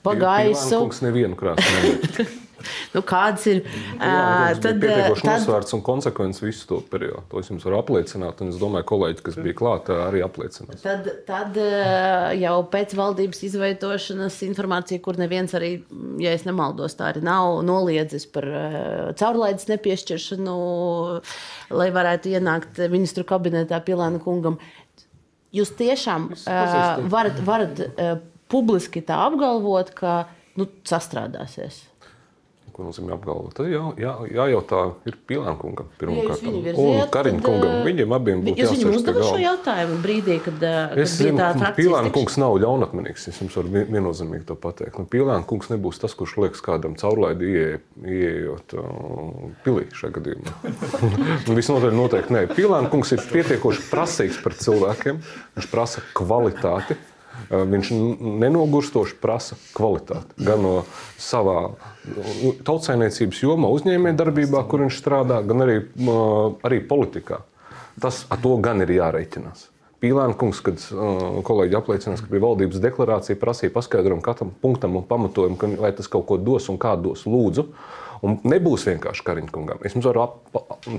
pa 0.03 0.15
gaisu? 0.19 0.81
Kungs 0.83 1.05
nevienu 1.07 1.39
nemet. 1.39 2.25
Nu, 2.95 3.03
kāds 3.07 3.47
ir? 3.51 3.63
ā, 3.97 4.11
Tad, 4.57 4.63
Tad, 4.65 4.81
pietiekoši 4.83 5.25
tad, 5.25 5.31
nosvērts 5.41 5.77
un 5.77 5.83
konsekvents 5.87 6.43
visu 6.43 6.67
to 6.69 6.81
periodu. 6.91 7.23
To 7.31 7.43
es 7.43 7.51
jums 7.53 7.65
varu 7.67 7.79
apliecināt, 7.81 8.43
un 8.43 8.51
es 8.53 8.59
domāju, 8.61 8.87
kolēģi, 8.91 9.25
kas 9.27 9.39
bija 9.41 9.57
klāt, 9.59 9.91
arī 9.95 10.23
apliecinās. 10.27 10.83
Tad, 10.83 11.09
tad 11.29 11.59
jau 12.41 12.57
pēc 12.73 12.95
valdības 12.99 13.45
izveidošanas 13.51 14.41
informācija, 14.49 15.03
kur 15.05 15.21
neviens 15.21 15.55
arī, 15.59 15.73
ja 16.23 16.35
es 16.37 16.47
nemaldos, 16.49 16.97
tā 16.99 17.13
arī 17.13 17.25
nav 17.27 17.61
noliedzis 17.67 18.27
par 18.33 18.47
caurlaides 19.21 19.69
nepiešķiršanu, 19.71 20.59
lai 21.77 21.91
varētu 21.95 22.35
ienākt 22.35 22.83
ministru 22.93 23.27
kabinetā 23.29 23.81
Pilāna 23.87 24.21
kungam. 24.23 24.59
Jūs 25.55 25.73
tiešām 25.79 26.29
uh, 26.31 27.01
varat, 27.11 27.41
varat 27.43 27.81
uh, 27.83 28.19
publiski 28.51 29.03
tā 29.03 29.19
apgalvot, 29.27 29.91
ka 29.99 30.25
nu, 30.59 30.69
sastrādāsies. 30.87 31.83
Ko 32.81 32.87
nozīmē 32.89 33.13
apgalvot? 33.13 33.53
Tad 33.59 33.67
jā, 33.69 33.81
jā, 34.01 34.11
jājautā 34.33 34.79
ir 35.05 35.17
Pilānkungam 35.29 35.91
Ja 35.91 35.99
pirmkārt. 36.01 36.41
viņu 36.41 36.73
Un 36.81 37.03
Kariņa 37.13 37.43
kungam. 37.45 37.73
eh, 37.77 37.83
Viņiem 37.85 38.15
abiem 38.17 38.41
būtu 38.47 38.57
jāsaka 38.63 38.87
pie 38.87 38.95
uzdevat 38.97 39.21
šo 39.27 39.35
galda. 39.35 39.43
jautājumu 39.45 39.99
brīdī, 40.07 40.37
kad, 40.47 40.63
eh, 40.65 40.89
kad 40.89 40.99
Es 40.99 41.11
zinu, 41.21 41.37
ka 41.37 41.73
tikšana? 41.77 42.11
kungs 42.15 42.39
nav 42.41 42.57
ļaunatminīgs. 42.63 43.29
Es 43.29 43.39
jums 43.43 43.53
varu 43.59 43.69
vien- 43.69 43.87
viennozīmīgi 43.93 44.47
to 44.47 44.55
pateikt. 44.55 44.97
Nu, 44.99 45.05
Pilāna 45.05 45.45
kungs 45.45 45.69
nebūs 45.69 46.01
tas, 46.01 46.15
kurš 46.15 46.37
liekas 46.41 46.63
kādam 46.65 46.97
caurlaidi 46.97 47.45
ieej- 47.53 47.81
ieejot 48.03 48.73
uh, 48.73 49.53
pilī 49.63 49.85
šajā 49.93 50.13
gadījumā. 50.17 50.53
Nu, 51.51 51.55
Visnotaļ 51.61 51.93
noteikti 51.93 52.31
nē. 52.33 52.47
Pilāna 52.57 52.89
kungs 52.89 53.13
ir 53.13 53.19
pietiekoši 53.19 53.91
prasīgs 53.93 54.41
par 54.43 54.53
cilvēkiem. 54.57 55.21
Viņš 55.59 55.69
prasa 55.71 56.01
kvalitāti. 56.15 56.97
Uh, 57.49 57.65
Viņš 57.71 57.91
nenogurstoši 58.43 59.17
prasa 59.23 59.59
kvalitāti. 59.77 60.37
Gan 60.45 60.63
no 60.65 60.75
savā 61.21 61.73
tautsājniecības 62.67 63.43
jomā, 63.45 63.71
uzņēmējdarbībā, 63.77 64.63
kur 64.71 64.85
viņš 64.85 65.01
strādā, 65.01 65.41
gan 65.47 65.67
arī, 65.67 65.81
uh, 66.05 66.57
arī 66.67 66.83
politikā. 66.87 67.43
Tas 68.01 68.25
ar 68.33 68.41
to 68.43 68.57
gan 68.63 68.83
ir 68.85 68.93
jārēķinās. 68.97 69.69
Pīlāna 70.01 70.33
kungs, 70.41 70.63
kad 70.65 70.81
uh, 70.97 71.41
kolēģi 71.45 71.77
apliecinās, 71.77 72.23
ka 72.25 72.33
bija 72.33 72.47
valdības 72.47 72.81
deklarācija, 72.81 73.37
prasīja 73.41 73.75
paskaidrojumu 73.75 74.25
katram 74.25 74.55
punktam 74.63 74.97
un 74.97 75.05
pamatojumu, 75.09 75.59
ka, 75.61 75.69
vai 75.83 75.93
tas 75.97 76.09
kaut 76.09 76.25
ko 76.31 76.39
dos 76.41 76.71
un 76.73 76.81
kā 76.81 76.95
dos. 76.97 77.27
Lūdzu. 77.29 77.67
Un 78.21 78.35
nebūs 78.45 78.83
vienkārši 78.85 79.25
Kariņkungam. 79.25 79.79
Es 79.89 79.95
jums 79.97 80.05
varu 80.05 80.21
ap, 80.27 80.35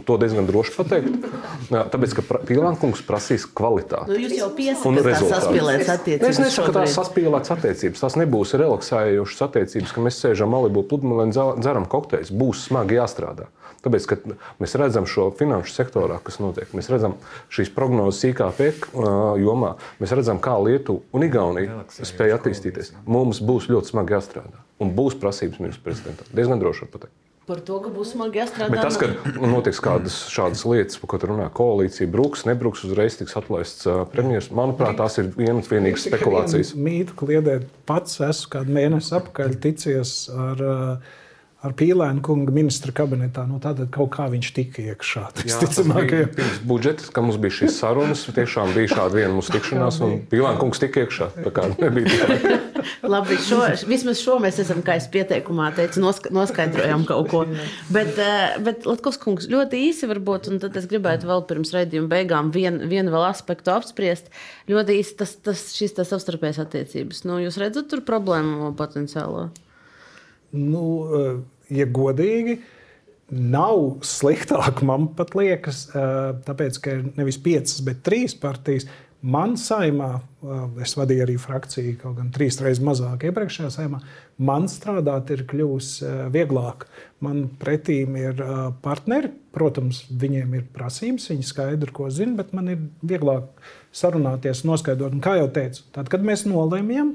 to 0.08 0.16
diezgan 0.18 0.48
droši 0.50 0.74
pateikt. 0.74 1.28
Tāpēc, 1.70 2.16
ka 2.18 2.40
Pīlānkungs 2.50 3.04
prasīs 3.06 3.46
kvalitāti. 3.46 4.10
Nu, 4.10 4.18
jūs 4.24 4.34
jau 4.40 4.48
un 4.50 4.58
piesakāt, 4.58 4.98
ka 4.98 5.06
rezultātu. 5.12 5.36
saspīlēts 5.36 5.86
Es 5.86 5.92
attiecības 5.96 6.40
nesaku, 6.42 6.66
ka 6.72 6.76
tās 6.80 6.96
saspīlētas 6.98 7.54
attiecības. 7.58 8.02
Tās 8.02 8.18
nebūs 8.18 8.56
relaksējošas 8.58 9.46
attiecības, 9.48 9.94
ka 9.94 10.06
mēs 10.08 10.18
sēžam 10.24 10.50
Malibu 10.56 10.82
pludmalē 10.90 11.28
un 11.30 11.36
dzer- 11.36 11.62
dzeram 11.62 11.86
kokteļus. 11.94 12.34
Būs 12.42 12.66
smagi 12.72 12.98
jāstrādā. 12.98 13.52
Tāpēc, 13.82 14.04
ka 14.10 14.18
mēs 14.62 14.76
redzam 14.78 15.06
šo 15.10 15.30
finanšu 15.38 15.74
sektorā, 15.74 16.20
kas 16.26 16.38
notiek. 16.42 16.70
Mēs 16.78 16.90
redzam 16.94 17.16
šīs 17.50 17.72
prognozes 17.74 18.22
IKP 18.30 18.60
ā, 18.94 19.14
jomā. 19.42 19.76
Mēs 20.02 20.14
redzam, 20.18 20.38
kā 20.42 20.54
Lietuva 20.62 21.02
un 21.14 21.26
Igaunija 21.26 21.86
spēja 21.90 22.38
attīstīties. 22.38 22.94
Mums 23.10 23.42
būs 23.42 23.70
ļoti 23.74 23.94
smagi 23.94 24.14
jāstrādā. 24.18 24.62
Un 24.82 24.96
būs 24.98 25.18
prasības 25.22 25.62
ministra 25.62 25.86
prezidentam. 25.90 26.32
Diezgan 26.34 26.62
droši 26.62 26.88
var 26.88 26.96
pateikt. 26.96 27.18
Par 27.50 27.58
to, 27.66 27.80
ka 27.82 27.90
būs 27.90 28.14
smagi 28.14 28.38
jāstrādā. 28.38 28.70
Bet 28.70 28.84
tas, 28.86 28.98
ka 29.02 29.08
notiks 29.42 29.82
kādas 29.82 30.18
šādas 30.30 30.62
lietas, 30.70 31.00
par 31.02 31.10
ko 31.12 31.20
tu 31.20 31.30
runā, 31.32 31.48
koalīcija 31.58 32.10
bruks, 32.14 32.46
nebruks, 32.46 32.84
uzreiz 32.86 33.18
tiks 33.18 33.34
atlaists 33.40 33.90
ā, 33.90 34.04
premjerministrs, 34.14 34.54
manuprāt, 34.56 34.94
tās 35.00 35.18
ir 35.20 35.32
vienas 35.34 35.68
vienīgas 35.72 36.06
spekulācijas. 36.06 36.76
Mītu 36.78 37.18
kliedēt 37.18 37.66
pats 37.90 38.22
esmu 38.30 38.54
kādu 38.56 38.78
mēnesi 38.78 39.12
apakaļ 39.18 39.58
ticies 39.66 40.14
ar, 40.32 40.64
uh, 40.64 41.20
ar 41.66 41.76
Pīlēnu 41.82 42.22
kungu 42.26 42.54
ministra 42.56 42.94
kabinetā. 43.02 43.44
Nu, 43.50 43.58
tātad 43.64 43.90
kaut 43.92 44.14
kā 44.16 44.30
viņš 44.32 44.54
tika 44.62 44.86
iekšā. 44.94 45.28
Jā, 45.28 45.36
tas 45.42 45.50
bija 45.50 45.62
Visticamāk, 45.66 46.18
pirms 46.38 46.66
budžeta, 46.72 47.10
kad 47.10 47.26
mums 47.26 47.42
bija 47.42 47.58
šīs 47.64 47.82
sarunas. 47.82 48.28
Tiešām 48.38 48.78
bija 48.78 48.96
šāda 48.96 49.18
viena 49.18 49.34
mūsu 49.34 49.58
tikšanās, 49.58 49.98
un 50.06 50.22
Pilāna 50.30 50.62
kungs 50.62 50.80
tika 50.86 51.04
iekšā. 51.08 51.34
Tā 51.42 51.56
kā 51.58 51.72
nebija 51.82 52.22
tā. 52.22 52.60
Labi, 53.14 53.38
šo, 53.46 53.62
vismaz 53.90 54.22
šo 54.24 54.38
mēs 54.44 54.60
esam, 54.64 54.84
kā 54.86 54.98
es 55.00 55.08
pieteikumā 55.14 55.72
teicu, 55.78 56.04
noska, 56.04 56.34
noskaidrojām 56.36 57.08
kaut 57.10 57.32
ko. 57.32 57.44
Bet, 57.94 58.14
eh, 58.22 58.60
bet 58.66 58.88
Latvijas 58.90 59.20
kungs 59.22 59.50
ļoti 59.52 59.82
īsi 59.90 60.10
varbūt, 60.12 60.52
un 60.52 60.62
tad 60.64 60.78
es 60.80 60.88
gribētu 60.92 61.30
vēl 61.30 61.46
pirms 61.50 61.74
raidījuma 61.76 62.12
beigām 62.12 62.54
vienu 62.56 62.90
vien 62.92 63.10
vēl 63.12 63.28
aspektu 63.30 63.74
apspriest. 63.74 64.32
Ļoti 64.72 65.02
īsi 65.02 65.18
tas, 65.24 65.36
tas 65.44 65.68
šīs 65.78 65.98
tā 65.98 66.08
savstarpējas 66.08 66.64
attiecības. 66.66 67.26
Nu, 67.28 67.42
jūs 67.44 67.60
redzat 67.62 67.92
tur 67.92 68.06
problēmu 68.08 68.74
potenciālo? 68.80 69.50
nu, 70.52 70.86
uh, 71.08 71.40
ja 71.72 71.88
godīgi, 71.88 72.60
nav 73.32 74.02
sliktāk. 74.06 74.84
Man 74.88 75.10
pat 75.18 75.36
liekas, 75.38 75.86
uh, 75.94 76.34
tāpēc, 76.48 76.82
ka 76.84 76.98
ir 76.98 77.08
nevis 77.20 77.40
piecas, 77.42 77.80
bet 77.86 78.04
trīs 78.08 78.36
partijas. 78.38 78.88
Man 79.22 79.52
saimā, 79.54 80.16
es 80.82 80.96
vadīju 80.98 81.22
arī 81.28 81.36
frakciju, 81.38 81.94
kaut 82.02 82.16
gan 82.18 82.32
trīs 82.34 82.56
reizes 82.58 82.82
mazāk 82.82 83.28
iepriekšējā 83.30 83.68
saimā, 83.70 84.00
man 84.42 84.66
strādāt 84.72 85.30
ir 85.36 85.44
kļuvis 85.50 85.92
vieglāk. 86.34 86.88
Man 87.22 87.44
pretīm 87.62 88.18
ir 88.18 88.42
partneri, 88.82 89.30
protams, 89.54 90.00
viņiem 90.10 90.56
ir 90.58 90.64
prasības, 90.74 91.30
viņi 91.30 91.46
skaidri, 91.46 91.94
ko 91.94 92.10
zina, 92.10 92.34
bet 92.40 92.50
man 92.58 92.72
ir 92.74 92.82
vieglāk 93.06 93.62
sarunāties, 93.94 94.64
noskaidrot. 94.66 95.14
Un, 95.14 95.22
kā 95.22 95.36
jau 95.38 95.52
teicu, 95.54 95.86
tad, 95.94 96.10
kad 96.10 96.26
mēs 96.26 96.48
nolēmjam, 96.50 97.14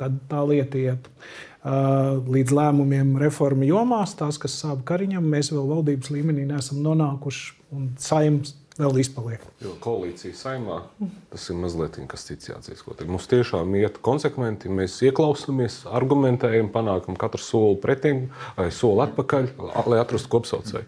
tad 0.00 0.16
tā 0.32 0.46
lieta 0.48 0.80
iet. 0.80 1.12
Līdz 1.60 2.56
lēmumiem 2.56 3.18
reformu 3.20 3.68
jomās, 3.68 4.16
tās, 4.16 4.40
kas 4.40 4.56
sāp 4.62 4.80
kariņam, 4.88 5.28
mēs 5.28 5.52
vēl 5.52 5.68
valdības 5.74 6.08
līmenī 6.16 6.48
neesam 6.48 6.80
nonākuši, 6.88 7.52
un 7.76 7.92
saimnes 8.00 8.56
vēl 8.80 9.00
izpaliek. 9.02 9.44
Jo 9.62 9.74
koalīcija 9.82 10.36
saimā 10.36 10.80
tas 11.30 11.46
ir 11.52 11.58
mazliet 11.60 11.98
kas 12.10 12.24
cits 12.26 12.50
jāatzīst. 12.50 12.86
Mums 13.06 13.28
tiešām 13.30 13.74
iet 13.78 14.00
konsekventi, 14.04 14.70
mēs 14.72 14.96
ieklausāmies, 15.06 15.82
argumentējam, 15.90 16.70
panākam 16.72 17.18
katru 17.20 17.42
soli 17.44 17.76
pretim, 17.82 18.22
vai 18.56 18.70
soli 18.74 19.04
atpakaļ, 19.04 19.50
lai 19.90 20.00
atrastu 20.00 20.32
kopsaucēju. 20.32 20.86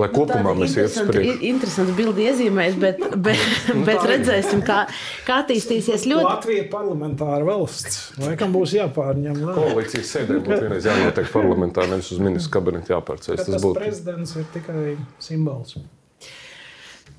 Lai 0.00 0.08
kopumā 0.12 0.52
mēs 0.58 0.76
ietu 0.78 1.02
uz 1.02 1.08
priekšu. 1.08 1.36
interesanti 1.48 1.94
bildi 1.98 2.26
iezīmēs, 2.30 2.76
bet, 2.82 3.00
bet, 3.26 3.40
bet 3.88 4.04
redzēsim, 4.06 4.62
kā, 4.66 4.84
kā 5.26 5.40
attīstīsies 5.44 6.06
ļoti. 6.10 6.26
Latvija 6.28 6.64
ir 6.64 6.68
parlamentāra 6.72 7.46
valsts. 7.48 8.02
Laikam 8.22 8.54
būs 8.54 8.76
jāpārņem. 8.78 9.40
vēl. 9.40 9.56
Koalīcijas 9.58 10.12
sēdē 10.16 10.38
būtu 10.44 10.60
vienreiz 10.66 10.90
jānotiek 10.90 11.32
parlamentā, 11.34 11.88
nevis 11.90 12.12
uz 12.14 12.22
ministru 12.22 12.54
kabinetu 12.58 12.94
jāpārceļ. 12.94 13.40
Bet 13.40 13.50
Tas 13.50 13.60
Tas 13.60 13.68
būtu 13.68 13.80
prezidents 13.80 14.36
ir 14.40 14.46
tikai 14.54 14.84
simbols. 15.22 15.76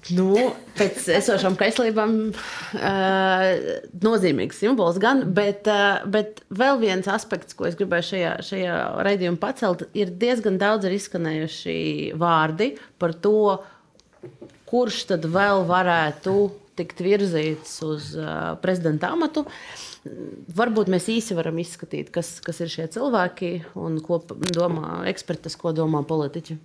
Nu, 0.09 0.33
pēc 0.79 1.03
esošām 1.13 1.53
kaislībām 1.59 2.13
uh, 2.33 3.43
nozīmīgs 4.01 4.57
simbols 4.63 4.97
gan, 5.01 5.27
bet, 5.37 5.67
uh, 5.69 6.01
bet 6.09 6.41
vēl 6.49 6.79
viens 6.81 7.09
aspekts, 7.11 7.53
ko 7.57 7.67
es 7.69 7.77
gribēju 7.77 8.07
šajā, 8.07 8.31
šajā 8.47 8.79
raidījumā 9.05 9.37
pacelt, 9.43 9.85
ir 9.93 10.09
diezgan 10.23 10.57
daudz 10.61 10.89
ir 10.89 10.95
izskanējuši 10.97 11.75
vārdi 12.17 12.71
par 13.01 13.13
to, 13.13 13.59
kurš 14.71 15.03
tad 15.13 15.29
vēl 15.29 15.67
varētu 15.69 16.35
tikt 16.81 17.05
virzīts 17.05 17.77
uz 17.85 18.11
uh, 18.17 18.55
prezidenta 18.63 19.13
amatu. 19.13 19.45
Varbūt 20.57 20.89
mēs 20.89 21.11
īsi 21.13 21.37
varam 21.37 21.61
izskatīt, 21.61 22.09
kas, 22.15 22.39
kas 22.41 22.63
ir 22.65 22.73
šie 22.73 22.89
cilvēki 22.95 23.53
un 23.77 24.01
ko 24.01 24.17
domā 24.49 25.03
eksperti, 25.13 25.53
ko 25.61 25.75
domā 25.77 26.01
politiķi. 26.09 26.57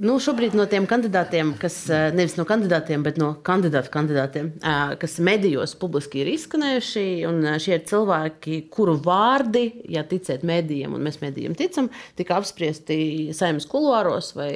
Nu, 0.00 0.14
šobrīd 0.16 0.54
no 0.56 0.64
tiem 0.64 0.86
kandidātiem, 0.88 1.50
kas 1.60 1.74
eh, 1.92 2.06
nevis 2.16 2.38
no 2.38 2.46
kandidātiem, 2.48 3.02
bet 3.04 3.18
no 3.20 3.34
kandidātu 3.44 3.90
kandidātiem, 3.92 4.46
eh, 4.56 4.94
kas 5.00 5.18
medijos 5.20 5.74
publiski 5.76 6.22
ir 6.22 6.30
izskanējuši, 6.32 7.02
un 7.28 7.42
eh, 7.44 7.58
šie 7.60 7.74
ir 7.76 7.82
cilvēki, 7.90 8.62
kuru 8.72 8.94
vārdi, 9.04 9.66
ja 9.92 10.00
ticiet 10.08 10.46
medijiem, 10.48 10.94
un 10.96 11.04
mēs 11.04 11.20
medijiem 11.20 11.52
ticam, 11.58 11.90
tika 12.16 12.38
apspriesti 12.40 12.96
saimnes 13.36 13.68
kuluāros 13.68 14.32
vai 14.38 14.54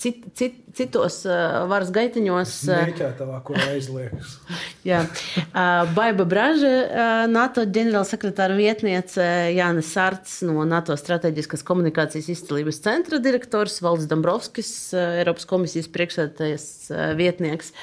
cit, 0.00 0.24
cit, 0.40 0.56
citos 0.78 1.16
eh, 1.26 1.34
varas 1.70 1.90
gaitiņos. 1.94 2.52
eh, 2.70 2.84
Mēķētavā, 2.92 3.40
kur 3.46 3.58
aizliekas. 3.66 4.36
Jā. 4.88 5.02
Uh, 5.48 5.90
Baiba 5.96 6.24
Braža, 6.30 6.70
uh, 6.86 7.24
NATO 7.30 7.66
ģenerālsekretāra 7.66 8.56
vietniece, 8.56 9.26
Jānis 9.56 9.90
Sārts 9.92 10.38
no 10.46 10.62
NATO 10.68 10.96
strateģiskās 10.96 11.66
komunikācijas 11.68 12.30
izcilības 12.36 12.80
centra 12.86 13.18
direktors, 13.22 13.80
Valds 13.84 14.06
Dombrovskis, 14.10 14.70
uh, 14.96 15.18
Eiropas 15.20 15.44
komisijas 15.50 15.90
priekšsēdētājas 15.92 16.68
uh, 16.94 17.04
vietnieks. 17.18 17.74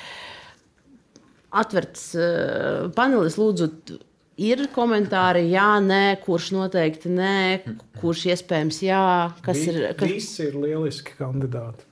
Atverts 1.55 2.09
uh, 2.19 2.89
panelis, 2.97 3.37
lūdzu, 3.39 3.69
ir 4.43 4.65
komentāri, 4.75 5.45
jā, 5.53 5.69
nē, 5.79 6.17
kurš 6.25 6.49
noteikti 6.55 7.11
nē, 7.15 7.35
kurš 8.01 8.25
iespējams 8.33 8.81
jā, 8.83 9.03
kas 9.45 9.61
Vi- 9.61 9.69
ir. 9.71 9.77
Kas... 9.95 10.09
Visi 10.11 10.49
ir 10.49 10.57
lieliski 10.59 11.15
kandidāti. 11.19 11.87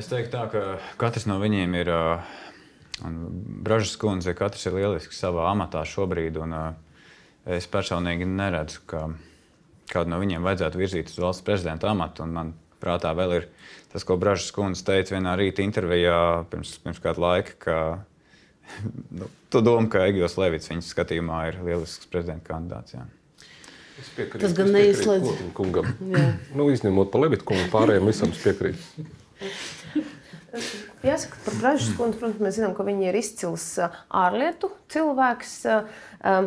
Es 0.00 0.08
teiktu, 0.08 0.32
tā, 0.32 0.46
ka 0.48 0.60
katrs 1.00 1.26
no 1.28 1.36
viņiem 1.42 1.74
ir. 1.82 1.90
Bražas 3.00 3.94
kundze, 4.00 4.32
katrs 4.36 4.66
ir 4.68 4.76
lielisks 4.76 5.18
savā 5.20 5.50
amatā 5.50 5.82
šobrīd. 5.88 6.38
Un, 6.40 6.54
es 7.48 7.68
personīgi 7.68 8.28
neredzu, 8.28 8.80
ka 8.88 9.06
kādu 9.90 10.12
no 10.12 10.20
viņiem 10.22 10.44
vajadzētu 10.46 10.80
virzīt 10.80 11.12
uz 11.12 11.20
valsts 11.20 11.44
prezidenta 11.44 11.90
amatu. 11.92 12.24
Un 12.24 12.32
Man 12.36 12.52
prātā 12.80 13.12
vēl 13.16 13.36
ir 13.36 13.48
tas, 13.92 14.06
ko 14.08 14.16
Bražas 14.20 14.48
kundze 14.56 14.86
teica 14.88 15.18
vienā 15.18 15.36
rīta 15.36 15.64
intervijā 15.64 16.16
pirms, 16.52 16.78
pirms 16.84 17.00
kāda 17.04 17.24
laika. 17.26 17.56
Ka, 17.60 17.76
nu, 19.20 19.28
tu 19.52 19.64
domā, 19.64 19.88
ka 19.92 20.06
Egils 20.08 20.38
Levits 20.40 20.72
viņas 20.72 20.92
skatījumā 20.94 21.42
ir 21.50 21.60
lielisks 21.66 22.08
prezidenta 22.12 22.54
kandidāts. 22.54 22.96
Jā. 22.96 23.04
Es 24.00 24.08
piekrītu, 24.16 24.46
Tas 24.46 24.56
gan 24.56 24.72
neizslēdz. 24.72 25.28
Nu, 26.56 26.70
izņemot 26.72 27.12
par 27.12 27.26
Levitu 27.26 27.50
kungu, 27.52 27.68
pārējiem 27.74 28.08
visam 28.08 28.32
es 28.32 28.40
piekrītu. 28.48 29.04
Jāsaka, 31.06 31.38
par 31.44 31.58
Bražas 31.60 31.92
kundzi, 31.98 32.18
protams, 32.18 32.42
mēs 32.42 32.56
zinām, 32.58 32.74
ka 32.74 32.86
viņa 32.86 33.06
ir 33.10 33.18
izcils 33.20 33.66
ā, 33.78 33.90
ārlietu 34.24 34.72
cilvēks. 34.92 35.54
ā, 35.70 35.78
ā, 36.24 36.40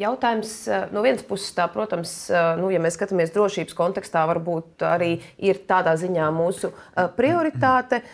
Jautājums 0.00 0.52
ā, 0.70 0.84
no 0.94 1.02
vienas 1.02 1.24
puses, 1.26 1.50
tā, 1.56 1.64
protams, 1.72 2.12
nu, 2.60 2.68
ja 2.70 2.78
mēs 2.82 2.94
skatāmies 2.94 3.32
drošības 3.34 3.74
kontekstā, 3.74 4.22
varbūt 4.30 4.84
arī 4.86 5.16
ir 5.42 5.58
tādā 5.66 5.96
ziņā 5.98 6.28
mūsu 6.36 6.70
prioritāte, 7.16 8.04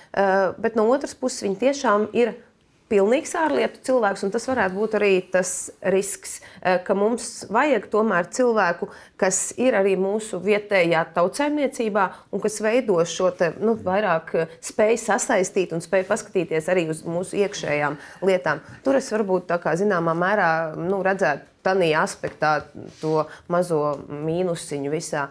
bet 0.57 0.79
no 0.79 0.87
otras 0.89 1.13
puses 1.19 1.45
viņa 1.45 1.61
tiešām 1.67 2.09
ir 2.17 2.33
pilnīgs 2.91 3.35
ārlietu 3.39 3.81
cilvēks, 3.87 4.23
un 4.27 4.33
tas 4.35 4.47
varētu 4.49 4.77
būt 4.77 4.95
arī 4.99 5.11
tas 5.33 5.53
risks, 5.95 6.41
eh, 6.63 6.79
ka 6.85 6.95
mums 6.95 7.47
vajag 7.51 7.89
tomēr 7.91 8.31
cilvēku, 8.31 8.89
kas 9.17 9.53
ir 9.59 9.75
arī 9.75 9.97
mūsu 9.99 10.41
vietējā 10.43 11.03
tautsēmniecībā 11.17 12.07
un 12.33 12.41
kas 12.41 12.61
veido 12.61 12.99
šo 13.05 13.31
te, 13.31 13.53
nu, 13.61 13.75
vairāk 13.75 14.35
eh, 14.35 14.57
spēju 14.61 15.03
sasaistīt 15.03 15.75
un 15.75 15.83
spēju 15.85 16.09
paskatīties 16.11 16.71
arī 16.73 16.89
uz 16.91 17.03
mūsu 17.03 17.41
iekšējām 17.43 17.99
lietām. 18.23 18.63
Tur 18.85 19.01
es 19.01 19.11
varbūt 19.13 19.51
tā 19.51 19.61
kā 19.63 19.75
zināmā 19.79 20.15
mērā 20.15 20.51
nu, 20.79 21.03
redzētu 21.03 21.55
tādā 21.67 21.91
aspektā 21.99 22.61
to 23.01 23.25
mazo 23.51 23.99
mīnusiņu 24.07 24.93
visā. 24.93 25.27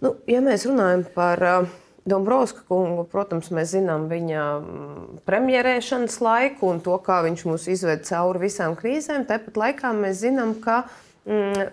Nu, 0.00 0.14
ja 0.28 0.40
mēs 0.44 0.66
runājam 0.68 1.06
par 1.14 1.42
uh, 1.44 1.72
Dombrovska 2.08 2.62
kungu, 2.68 3.04
protams, 3.10 3.50
mēs 3.52 3.74
zinām 3.74 4.06
viņa 4.08 4.44
mm, 4.56 5.18
premjerēšanas 5.28 6.16
laiku 6.24 6.70
un 6.72 6.80
to, 6.84 6.96
kā 7.04 7.20
viņš 7.26 7.44
mūs 7.48 7.66
izved 7.72 8.06
cauri 8.08 8.46
visām 8.46 8.76
krīzēm. 8.78 9.26
Tāpat 9.28 9.58
laikā 9.60 9.92
mēs 9.96 10.22
zinām, 10.22 10.54
ka 10.64 10.82
mm, 11.28 11.66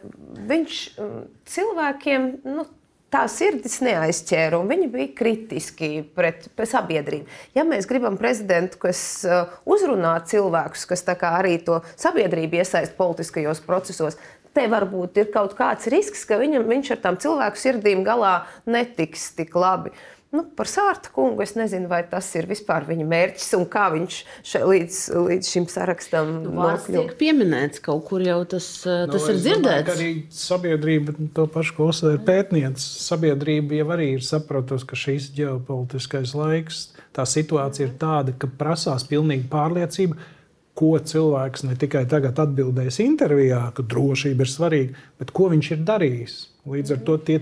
viņš 0.49 0.81
mm, 0.99 1.21
cilvēkiem. 1.53 2.27
Nu, 2.57 2.67
tā 3.13 3.21
sirdis 3.31 3.79
neaizķēra, 3.85 4.57
un 4.59 4.67
viņi 4.67 4.89
bija 4.91 5.11
kritiski 5.15 5.91
pret, 6.15 6.49
pret 6.59 6.71
sabiedrību. 6.73 7.37
Ja 7.55 7.63
mēs 7.63 7.87
gribam 7.87 8.17
prezidentu, 8.19 8.81
kas 8.81 8.99
uh, 9.23 9.53
uzrunā 9.63 10.17
cilvēkus, 10.27 10.83
kas 10.89 11.05
arī 11.15 11.55
to 11.63 11.79
sabiedrību 11.95 12.59
iesaist 12.59 12.97
politiskajos 12.99 13.63
procesos, 13.63 14.19
te 14.51 14.65
varbūt 14.67 15.21
ir 15.21 15.31
kaut 15.31 15.55
kāds 15.55 15.87
risks, 15.93 16.25
ka 16.27 16.35
viņam, 16.41 16.67
viņš 16.67 16.91
ar 16.97 17.01
tām 17.05 17.21
cilvēku 17.21 17.61
sirdīm 17.61 18.03
galā 18.03 18.41
netiks 18.67 19.29
tik 19.39 19.55
labi. 19.55 19.95
Uh, 19.95 20.16
Nu, 20.27 20.41
par 20.59 20.67
Sārta 20.67 21.07
kungu 21.15 21.39
es 21.45 21.53
nezinu, 21.55 21.87
vai 21.87 22.01
tas 22.09 22.27
ir 22.35 22.49
vispār 22.49 22.83
viņa 22.89 23.05
mērķis 23.07 23.53
un 23.55 23.63
kā 23.71 23.85
viņš 23.93 24.17
še, 24.43 24.59
līdz, 24.67 24.97
līdz 25.23 25.51
šim 25.53 25.67
sarakstam 25.71 26.33
nu, 26.43 26.65
tiek 26.83 27.13
pieminēts. 27.19 27.79
Kaut 27.85 28.03
kur 28.09 28.25
jau 28.25 28.41
tas, 28.51 28.67
eh, 28.83 29.05
nu, 29.07 29.13
tas 29.15 29.29
ir 29.31 29.39
dzirdēts. 29.39 29.87
Domāju, 29.87 29.95
arī 29.95 30.09
sabiedrība, 30.35 31.15
to 31.37 31.47
pašu, 31.53 31.77
ko 31.77 31.87
uzsver 31.93 32.19
pētniece, 32.27 32.83
sabiedrība 33.07 33.79
jau 33.79 33.87
arī 33.95 34.09
ir 34.17 34.25
sapratusi, 34.27 34.89
ka 34.89 34.99
šīs 34.99 35.29
ģeopolitiskais 35.37 36.35
laiks, 36.35 36.83
tā 37.15 37.23
situācija 37.23 37.87
ir 37.87 37.95
tāda, 38.01 38.35
ka 38.35 38.51
prasās 38.51 39.07
pilnīgi 39.07 39.47
pārliecība, 39.53 40.19
ko 40.77 40.91
cilvēks 40.99 41.63
ne 41.65 41.79
tikai 41.79 42.03
tagad 42.09 42.37
atbildēs 42.43 42.99
intervijā, 43.01 43.63
ka 43.73 43.85
drošība 43.95 44.43
ir 44.43 44.51
svarīga, 44.51 45.05
bet 45.17 45.31
ko 45.31 45.47
viņš 45.55 45.71
ir 45.73 45.87
darījis. 45.87 46.35
Līdz 46.67 46.97
ar 46.97 47.05
to 47.07 47.15
tie 47.23 47.39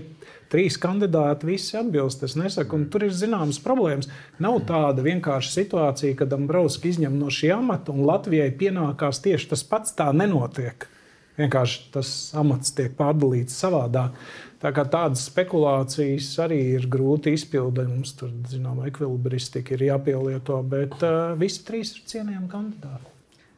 trīs 0.56 0.78
kandidāti 0.80 1.50
visi 1.50 1.76
atbilst. 1.76 2.24
Es 2.24 2.36
nesaku, 2.38 2.80
un 2.80 2.88
tur 2.92 3.04
ir 3.04 3.12
zināmas 3.12 3.60
problēmas. 3.60 4.08
Nav 4.40 4.62
tāda 4.68 5.04
vienkārša 5.04 5.52
situācija, 5.52 6.16
kad 6.22 6.32
Ambrovskis 6.32 6.96
izņem 6.96 7.18
no 7.20 7.28
šī 7.32 7.52
amata 7.58 7.92
un 7.92 8.06
Latvijai 8.08 8.48
pienākās 8.56 9.20
tieši 9.24 9.52
tas 9.52 9.64
pats. 9.68 9.92
Tā 9.96 10.08
nenotiek. 10.16 10.88
Vienkārši 11.36 11.90
tas 11.92 12.10
amats 12.40 12.72
tiek 12.72 12.94
pārdalīts 12.96 13.58
savādāk. 13.60 14.16
Tā 14.62 14.72
kā 14.72 14.86
tādas 14.88 15.26
spekulācijas 15.28 16.30
arī 16.46 16.62
ir 16.78 16.86
grūti 16.88 17.34
izpildīt. 17.36 17.90
Mums 17.90 18.14
tur, 18.16 18.32
zinām, 18.48 18.80
ekvilibristika 18.88 19.76
ir 19.76 19.90
jāpielieto, 19.90 20.62
bet 20.70 20.96
uh, 21.02 21.36
visi 21.36 21.60
trīs 21.68 21.92
ir 21.98 22.08
cienījami 22.08 22.48
kandidāti. 22.54 23.15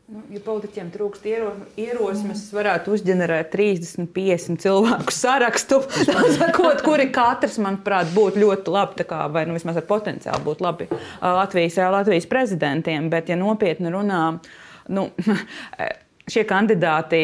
Nu, 0.08 0.22
ja 0.32 0.40
politiķiem 0.40 0.88
trūkst 0.88 1.26
iero, 1.28 1.50
ierosmes, 1.76 2.46
mm. 2.46 2.56
varētu 2.56 2.94
uzģenerēt 2.96 3.50
30, 3.52 4.06
50 4.14 4.62
cilvēku 4.62 5.12
sarakstu, 5.12 5.82
sakot, 6.38 6.80
kuri 6.86 7.10
katrs, 7.12 7.58
manuprāt, 7.60 8.08
būtu 8.14 8.40
ļoti 8.40 8.72
labi, 8.72 9.04
kā, 9.10 9.26
vai 9.34 9.42
nu, 9.44 9.58
vismaz 9.58 9.76
ar 9.76 9.84
potenciālu 9.90 10.40
būt 10.46 10.64
labi 10.64 10.88
Latvijas, 11.20 11.76
Latvijas 11.92 12.28
prezidentiem. 12.30 13.10
Bet, 13.12 13.28
ja 13.28 13.36
nopietni 13.36 13.92
runā, 13.92 14.22
nu, 14.96 15.10
Šie 16.28 16.42
kandidāti 16.44 17.18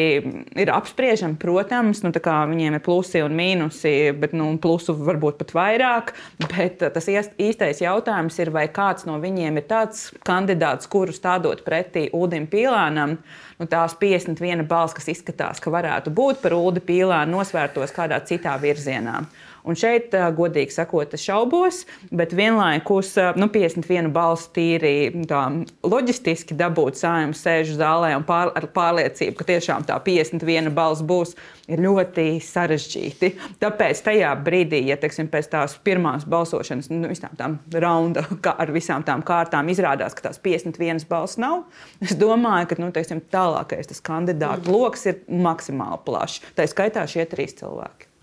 ir 0.57 0.71
apspriežami, 0.73 1.37
protams, 1.37 2.01
nu, 2.01 2.09
viņiem 2.15 2.77
ir 2.77 2.83
plusi 2.85 3.21
un 3.21 3.35
mīnusi, 3.37 3.93
bet 4.17 4.33
nu, 4.33 4.47
plusu 4.61 4.95
varbūt 4.97 5.37
pat 5.43 5.53
vairāk. 5.53 6.13
Bet 6.41 6.81
uh, 6.81 6.89
tas 6.93 7.09
īstais 7.09 7.83
jautājums 7.83 8.39
ir, 8.41 8.49
vai 8.55 8.65
kāds 8.73 9.05
no 9.05 9.19
viņiem 9.21 9.61
ir 9.61 9.67
tāds 9.69 10.07
kandidāts, 10.25 10.89
kuru 10.89 11.13
stādot 11.13 11.61
pretī 11.67 12.07
Udim 12.15 12.47
Pīlānam, 12.49 13.19
nu, 13.59 13.69
tās 13.69 13.93
51 14.01 14.65
balss, 14.69 14.97
kas 14.97 15.11
izskatās, 15.13 15.61
ka 15.61 15.73
varētu 15.73 16.13
būt 16.15 16.41
par 16.41 16.57
Udi 16.57 16.81
Pīlānu, 16.85 17.37
nosvērtos 17.37 17.93
kādā 17.95 18.21
citā 18.25 18.57
virzienā. 18.61 19.21
Un 19.65 19.77
šeit, 19.79 20.13
godīgi 20.37 20.73
sakot, 20.75 21.15
es 21.17 21.23
šaubos, 21.25 21.81
bet 22.13 22.35
vienlaikus 22.37 23.15
nu, 23.39 23.47
51 23.49 24.11
balss 24.13 24.51
tīri 24.53 25.09
tā, 25.29 25.41
loģistiski 25.85 26.57
dabūt 26.59 26.99
saimnu 26.99 27.37
sēžu 27.37 27.79
zālē 27.79 28.13
un 28.17 28.25
pār, 28.27 28.51
ar 28.53 28.69
pārliecību, 28.75 29.37
ka 29.39 29.47
tiešām 29.49 29.87
tā 29.89 29.97
51 30.05 30.69
balss 30.75 31.01
būs, 31.05 31.33
ir 31.71 31.81
ļoti 31.81 32.27
sarežģīti. 32.45 33.31
Tāpēc 33.61 34.03
tajā 34.05 34.31
brīdī, 34.45 34.83
ja 34.91 34.99
teiksim, 35.01 35.29
pēc 35.33 35.49
tās 35.55 35.77
pirmās 35.85 36.27
balsošanas, 36.29 36.91
nu, 36.93 37.09
visām 37.09 37.33
tām 37.39 37.59
raunda, 37.73 38.25
ar 38.53 38.73
visām 38.75 39.05
tām 39.07 39.25
kārtām 39.25 39.73
izrādās, 39.73 40.13
ka 40.13 40.29
tās 40.29 40.41
51 40.45 41.07
balss 41.09 41.41
nav, 41.41 41.63
es 42.05 42.13
domāju, 42.19 42.69
ka 42.69 42.81
nu, 42.83 42.91
teiksim, 42.95 43.23
tālākais 43.33 43.89
tas 43.89 44.03
kandidātu 44.05 44.73
lokus 44.75 45.07
ir 45.09 45.23
maksimāli 45.29 46.03
plašs. 46.05 46.43
Tā 46.57 46.69
skaitā 46.69 47.07
šie 47.09 47.25
trīs 47.31 47.57
cilvēki. 47.57 48.14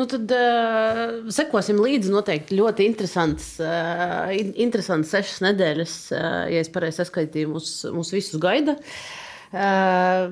Nu, 0.00 0.06
tad 0.08 0.30
uh, 0.32 1.28
sekosim 1.34 1.76
līdzi. 1.84 2.08
Noteikti 2.14 2.56
ļoti 2.56 2.86
interesants, 2.88 3.52
uh, 3.60 4.30
interesants 4.32 5.10
sešas 5.12 5.42
nedēļas, 5.44 5.96
uh, 6.14 6.36
ja 6.48 6.62
es 6.64 6.70
pareizi 6.72 7.02
saskaitīju, 7.02 7.50
mūs, 7.52 7.72
mūs 7.92 8.12
visus 8.16 8.40
gaida. 8.40 8.78
Uh, 9.52 10.30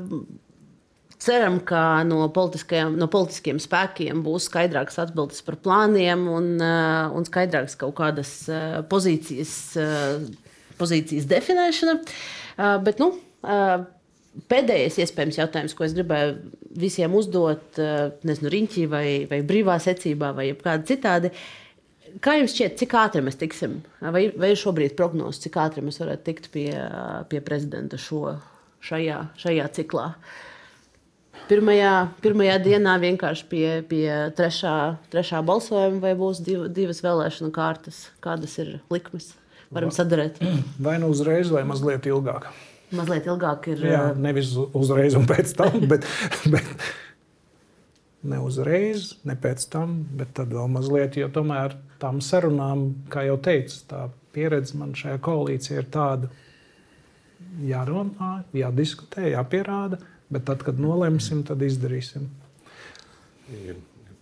Ceram, 1.18 1.58
ka 1.66 1.82
no, 2.06 2.22
no 2.30 3.08
politiskiem 3.10 3.58
spēkiem 3.60 4.22
būs 4.24 4.46
skaidrākas 4.48 5.00
atbildes 5.02 5.44
par 5.44 5.58
plāniem 5.60 6.24
un, 6.30 6.48
uh, 6.62 7.12
un 7.12 7.28
skaidrākas 7.28 7.76
kaut 7.76 7.98
kādas 7.98 8.32
uh, 8.48 8.80
pozīcijas, 8.88 9.54
uh, 9.82 10.72
pozīcijas 10.80 11.28
definēšana. 11.28 11.98
Bet, 12.86 12.98
nu, 12.98 13.12
Pēdējais 14.46 14.98
iespējams 15.02 15.38
jautājums, 15.40 15.74
ko 15.74 15.86
es 15.86 15.94
gribēju 15.96 16.34
visiem 16.78 17.14
uzdot, 17.18 17.78
eh, 17.80 18.10
nezinu, 18.28 18.52
riņķī 18.54 18.84
vai, 18.90 19.06
vai 19.30 19.40
brīvā 19.42 19.78
secībā 19.82 20.34
vai 20.36 20.52
kādā 20.52 20.84
citādi. 20.86 21.32
Kā 22.24 22.38
jums 22.38 22.54
šķiet, 22.54 22.76
cik 22.80 22.94
ātri 22.96 23.22
mēs 23.24 23.38
tiksim? 23.40 23.80
Vai, 24.00 24.28
vai 24.36 24.52
ir 24.52 24.60
šobrīd 24.60 24.94
prognozes, 24.96 25.42
cik 25.44 25.58
ātri 25.60 25.82
mēs 25.84 25.98
varētu 26.00 26.24
tikt 26.24 26.50
pie, 26.54 26.70
pie 27.28 27.40
prezidenta 27.44 27.98
šo, 28.00 28.38
šajā, 28.80 29.18
šajā 29.36 29.66
ciklā? 29.76 30.06
Pirmajā, 31.48 31.92
pirmajā 32.24 32.56
dienā 32.64 32.94
vienkārši 33.00 33.44
pie, 33.48 33.66
pie 33.88 34.06
trešā, 34.36 34.98
trešā 35.12 35.42
balsojuma, 35.44 36.00
vai 36.04 36.14
būs 36.16 36.40
div, 36.44 36.66
divas 36.72 37.02
vēlēšanu 37.04 37.52
kārtas? 37.52 38.08
Kādas 38.24 38.56
ir 38.60 38.78
likmes? 38.92 39.34
Varam 39.72 39.92
sadarīt. 39.92 40.40
Vai 40.86 40.96
nu 41.00 41.10
uzreiz, 41.12 41.50
vai 41.52 41.60
mazliet 41.68 42.08
ilgāk 42.08 42.48
mazliet 42.94 43.28
ilgāk 43.28 43.68
ir. 43.72 43.84
Jā, 43.90 44.02
nevis 44.18 44.54
uzreiz 44.56 45.16
un 45.18 45.26
pēc 45.28 45.52
tam, 45.58 45.80
bet, 45.90 46.06
bet 46.50 46.88
ne 48.28 48.40
uzreiz, 48.44 49.12
ne 49.28 49.36
pēc 49.38 49.68
tam, 49.72 50.00
bet 50.18 50.34
tad 50.38 50.52
vēl 50.54 50.70
mazliet, 50.72 51.18
jo 51.20 51.30
tomēr 51.32 51.76
tām 52.02 52.22
sarunām, 52.24 52.90
kā 53.12 53.24
jau 53.28 53.38
teicu, 53.42 53.80
tā 53.90 54.06
pieredze 54.34 54.78
man 54.78 54.94
šajā 54.98 55.18
koalīcijā 55.24 55.82
ir 55.82 55.90
tāda, 55.94 56.30
jārunā, 57.64 58.32
jādiskutē, 58.56 59.30
jāpierāda, 59.32 60.00
bet 60.32 60.46
tad, 60.48 60.62
kad 60.66 60.80
nolemsim, 60.82 61.44
tad 61.46 61.62
izdarīsim. 61.64 62.28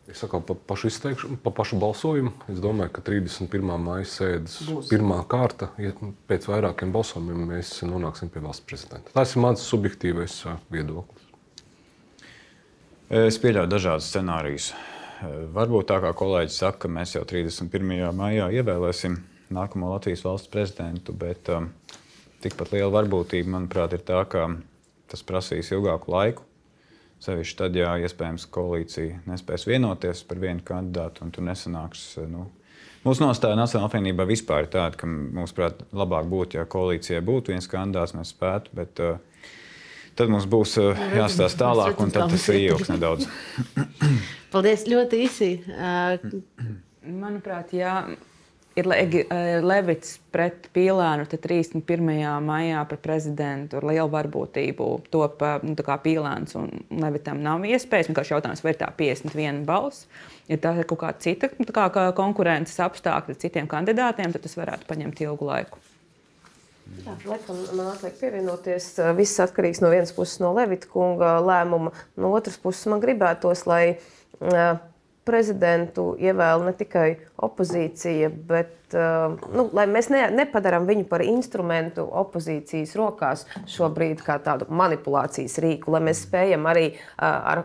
Es 0.06 0.20
saku 0.22 0.38
par 0.46 0.56
pašu 0.68 0.86
izteikšanu, 0.86 1.36
par 1.42 1.52
pašu 1.56 1.80
balsojumu. 1.82 2.30
Es 2.52 2.60
domāju, 2.62 2.92
ka 2.94 3.02
31. 3.08 3.72
maija 3.82 4.06
sēdes 4.06 4.60
Būs. 4.68 4.90
pirmā 4.92 5.18
kārta, 5.26 5.72
ja 5.82 5.90
pēc 6.30 6.46
vairākiem 6.46 6.92
balsojumiem 6.94 7.48
mēs 7.50 7.72
nonāksim 7.82 8.30
pie 8.30 8.42
valsts 8.44 8.62
prezidenta. 8.68 9.10
Tas 9.16 9.34
ir 9.34 9.42
mans 9.42 9.66
subjektīvais 9.66 10.38
viedoklis. 10.70 11.26
Es 13.10 13.38
pieļauju 13.42 13.70
dažādus 13.70 14.12
scenārijus. 14.12 14.70
Varbūt 15.56 15.90
tā 15.90 15.98
kā 16.04 16.14
kolēģis 16.14 16.62
saka, 16.62 16.84
ka 16.86 16.92
mēs 16.92 17.16
jau 17.16 17.26
31. 17.26 18.10
maijā 18.14 18.50
ievēlēsim 18.60 19.18
nākamo 19.58 19.90
Latvijas 19.90 20.22
valsts 20.26 20.50
prezidentu, 20.52 21.14
bet 21.18 21.50
um, 21.50 21.72
tikpat 22.46 22.74
liela 22.74 22.92
varbūtība, 22.94 23.56
manuprāt, 23.58 23.98
ir 23.98 24.06
tā, 24.06 24.22
ka 24.30 24.52
tas 25.10 25.26
prasīs 25.26 25.74
ilgāku 25.74 26.14
laiku 26.14 26.45
Sevišķi 27.24 27.56
tad, 27.58 27.76
ja 27.78 27.94
iespējams 28.04 28.44
koalīcija 28.52 29.22
nespēs 29.26 29.64
vienoties 29.66 30.20
par 30.28 30.40
vienu 30.42 30.60
kandidātu, 30.64 31.24
un 31.24 31.32
tur 31.32 31.46
nesanāks. 31.46 32.10
Nu, 32.28 32.50
Mūsu 33.06 33.22
nostāja 33.22 33.54
Nacionālajā 33.54 33.86
apvienībā 33.86 34.24
vispār 34.26 34.64
ir 34.64 34.70
tāda, 34.72 34.98
ka 34.98 35.06
mums, 35.06 35.52
prāt, 35.54 35.84
labāk 35.94 36.26
būtu, 36.26 36.58
ja 36.58 36.64
koalīcijai 36.66 37.22
būtu 37.24 37.54
viens 37.54 37.68
kandidāts, 37.70 38.16
mēs 38.18 38.32
spētu, 38.34 38.72
bet 38.74 39.02
uh, 39.04 39.20
tad 40.18 40.32
mums 40.32 40.48
būs 40.50 40.74
uh, 40.82 41.04
jāstāsta 41.14 41.68
tālāk, 41.68 42.00
un 42.02 42.10
tad 42.14 42.34
tas 42.34 42.48
ilgs 42.50 42.90
nedaudz. 42.90 43.28
Paldies, 44.52 44.88
ļoti 44.90 45.22
īsi. 45.22 45.50
Uh, 45.70 46.40
Manuprāt, 47.22 47.70
jā 47.78 48.00
ir 48.76 48.88
eh, 48.92 49.56
Levits 49.64 50.16
pret 50.32 50.68
Pīlānu 50.74 51.24
31. 51.30 51.80
maijā 52.44 52.82
par 52.90 53.00
prezidentu 53.02 53.80
ar 53.80 53.88
lielu 53.88 54.12
varbūtību. 54.12 54.88
Top 55.12 55.42
nu, 55.64 55.74
Pīlāns 56.04 56.56
un 56.60 56.70
Levitam 57.02 57.42
nav 57.44 57.64
iespējas. 57.64 58.10
Vienkārši 58.10 58.36
jautājums, 58.36 58.62
vai 58.64 58.74
ir 58.74 58.80
tā 58.82 58.90
51 59.00 59.64
balss. 59.68 60.06
Ja 60.50 60.60
tā 60.62 60.76
ir 60.78 60.86
kaut 60.86 61.00
kāda 61.02 61.24
cita 61.24 61.50
nu, 61.58 61.66
kā, 61.74 61.88
kā 61.94 62.06
konkurences 62.16 62.78
apstākļi 62.84 63.34
ar 63.34 63.42
citiem 63.42 63.68
kandidātiem, 63.70 64.34
tad 64.34 64.44
tas 64.44 64.58
varētu 64.58 64.88
paņemt 64.90 65.22
ilgu 65.24 65.48
laiku. 65.48 65.82
Jā, 67.02 67.16
laikam, 67.26 67.58
man 67.74 67.88
atliek 67.90 68.14
pievienoties. 68.20 68.92
Eh, 69.02 69.12
viss 69.18 69.40
atkarīgs 69.42 69.82
no 69.82 69.90
vienas 69.90 70.12
puses 70.14 70.38
no 70.42 70.52
Levita 70.54 70.88
kunga 70.92 71.36
lēmuma, 71.42 71.92
no 72.20 72.30
otras 72.36 72.60
puses 72.62 72.86
man 72.92 73.02
gribētos, 73.02 73.64
lai 73.66 73.96
uh, 73.96 74.78
prezidentu 75.26 76.12
ievēl 76.22 76.64
ne 76.66 76.72
tikai 76.76 77.08
opozīcija, 77.42 78.30
bet 78.48 78.96
uh, 78.96 79.34
nu, 79.52 79.66
lai 79.76 79.86
mēs 79.90 80.10
ne, 80.12 80.22
nepadarām 80.42 80.88
viņu 80.88 81.06
par 81.10 81.24
instrumentu 81.26 82.06
opozīcijas 82.22 82.94
rokās 82.98 83.46
šobrīd 83.76 84.22
kā 84.26 84.38
tādu 84.44 84.70
manipulācijas 84.70 85.58
rīku, 85.62 85.94
lai 85.94 86.04
mēs 86.08 86.24
spējam 86.28 86.68
arī 86.70 86.88
uh, 86.94 87.24
ar, 87.26 87.64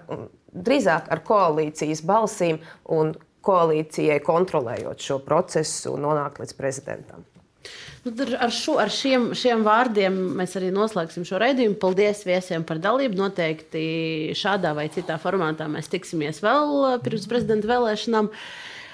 drīzāk 0.51 1.12
ar 1.14 1.24
koalīcijas 1.28 2.03
balsīm 2.07 2.62
un 2.97 3.14
koalīcijai 3.45 4.20
kontrolējot 4.26 5.01
šo 5.01 5.22
procesu 5.26 5.95
nonākt 5.97 6.41
līdz 6.43 6.57
prezidentam. 6.57 7.26
Nu, 8.01 8.13
ar, 8.41 8.49
šo, 8.49 8.79
ar 8.81 8.89
šiem, 8.89 9.27
šiem 9.37 9.61
vārdiem 9.61 10.15
mēs 10.39 10.55
arī 10.57 10.71
noslēgsim 10.73 11.25
šo 11.27 11.37
raidījumu. 11.43 11.77
Paldies 11.81 12.23
viesiem 12.25 12.63
par 12.65 12.79
dalību. 12.81 13.19
Noteikti 13.19 13.83
šādā 14.37 14.71
vai 14.73 14.87
citā 14.93 15.19
formātā 15.21 15.67
mēs 15.69 15.91
tiksimies 15.91 16.41
vēl 16.41 16.73
eh, 16.87 16.95
pirms 17.05 17.27
prezidenta 17.29 17.69
vēlēšanām. 17.69 18.31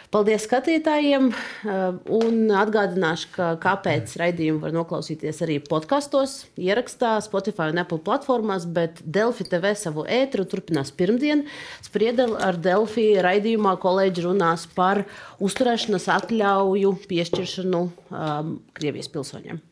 Paldies 0.08 0.46
skatītājiem! 0.48 1.26
Uh, 1.68 1.98
un 2.16 2.48
atgādināšu, 2.56 3.28
ka 3.34 3.48
kāpēc 3.60 4.14
raidījumu 4.22 4.62
var 4.64 4.72
noklausīties 4.72 5.42
arī 5.44 5.58
podkastos, 5.60 6.38
ierakstā, 6.56 7.18
Spotify 7.26 7.74
un 7.74 7.82
Apple 7.84 8.00
platformās, 8.06 8.64
bet 8.72 9.02
Delfi 9.04 9.44
TV 9.52 9.74
savu 9.76 10.08
ēteru 10.08 10.48
turpinās 10.48 10.94
pirmdien. 10.96 11.44
Spriedeli 11.84 12.40
ar 12.40 12.56
Delfi 12.56 13.10
raidījumā 13.20 13.76
kolēģi 13.84 14.30
runās 14.30 14.64
par 14.80 15.04
uzturēšanas 15.44 16.08
atļauju 16.22 17.00
piešķiršanu 17.12 17.84
um, 17.84 18.62
Krievijas 18.80 19.12
pilsoņiem. 19.12 19.67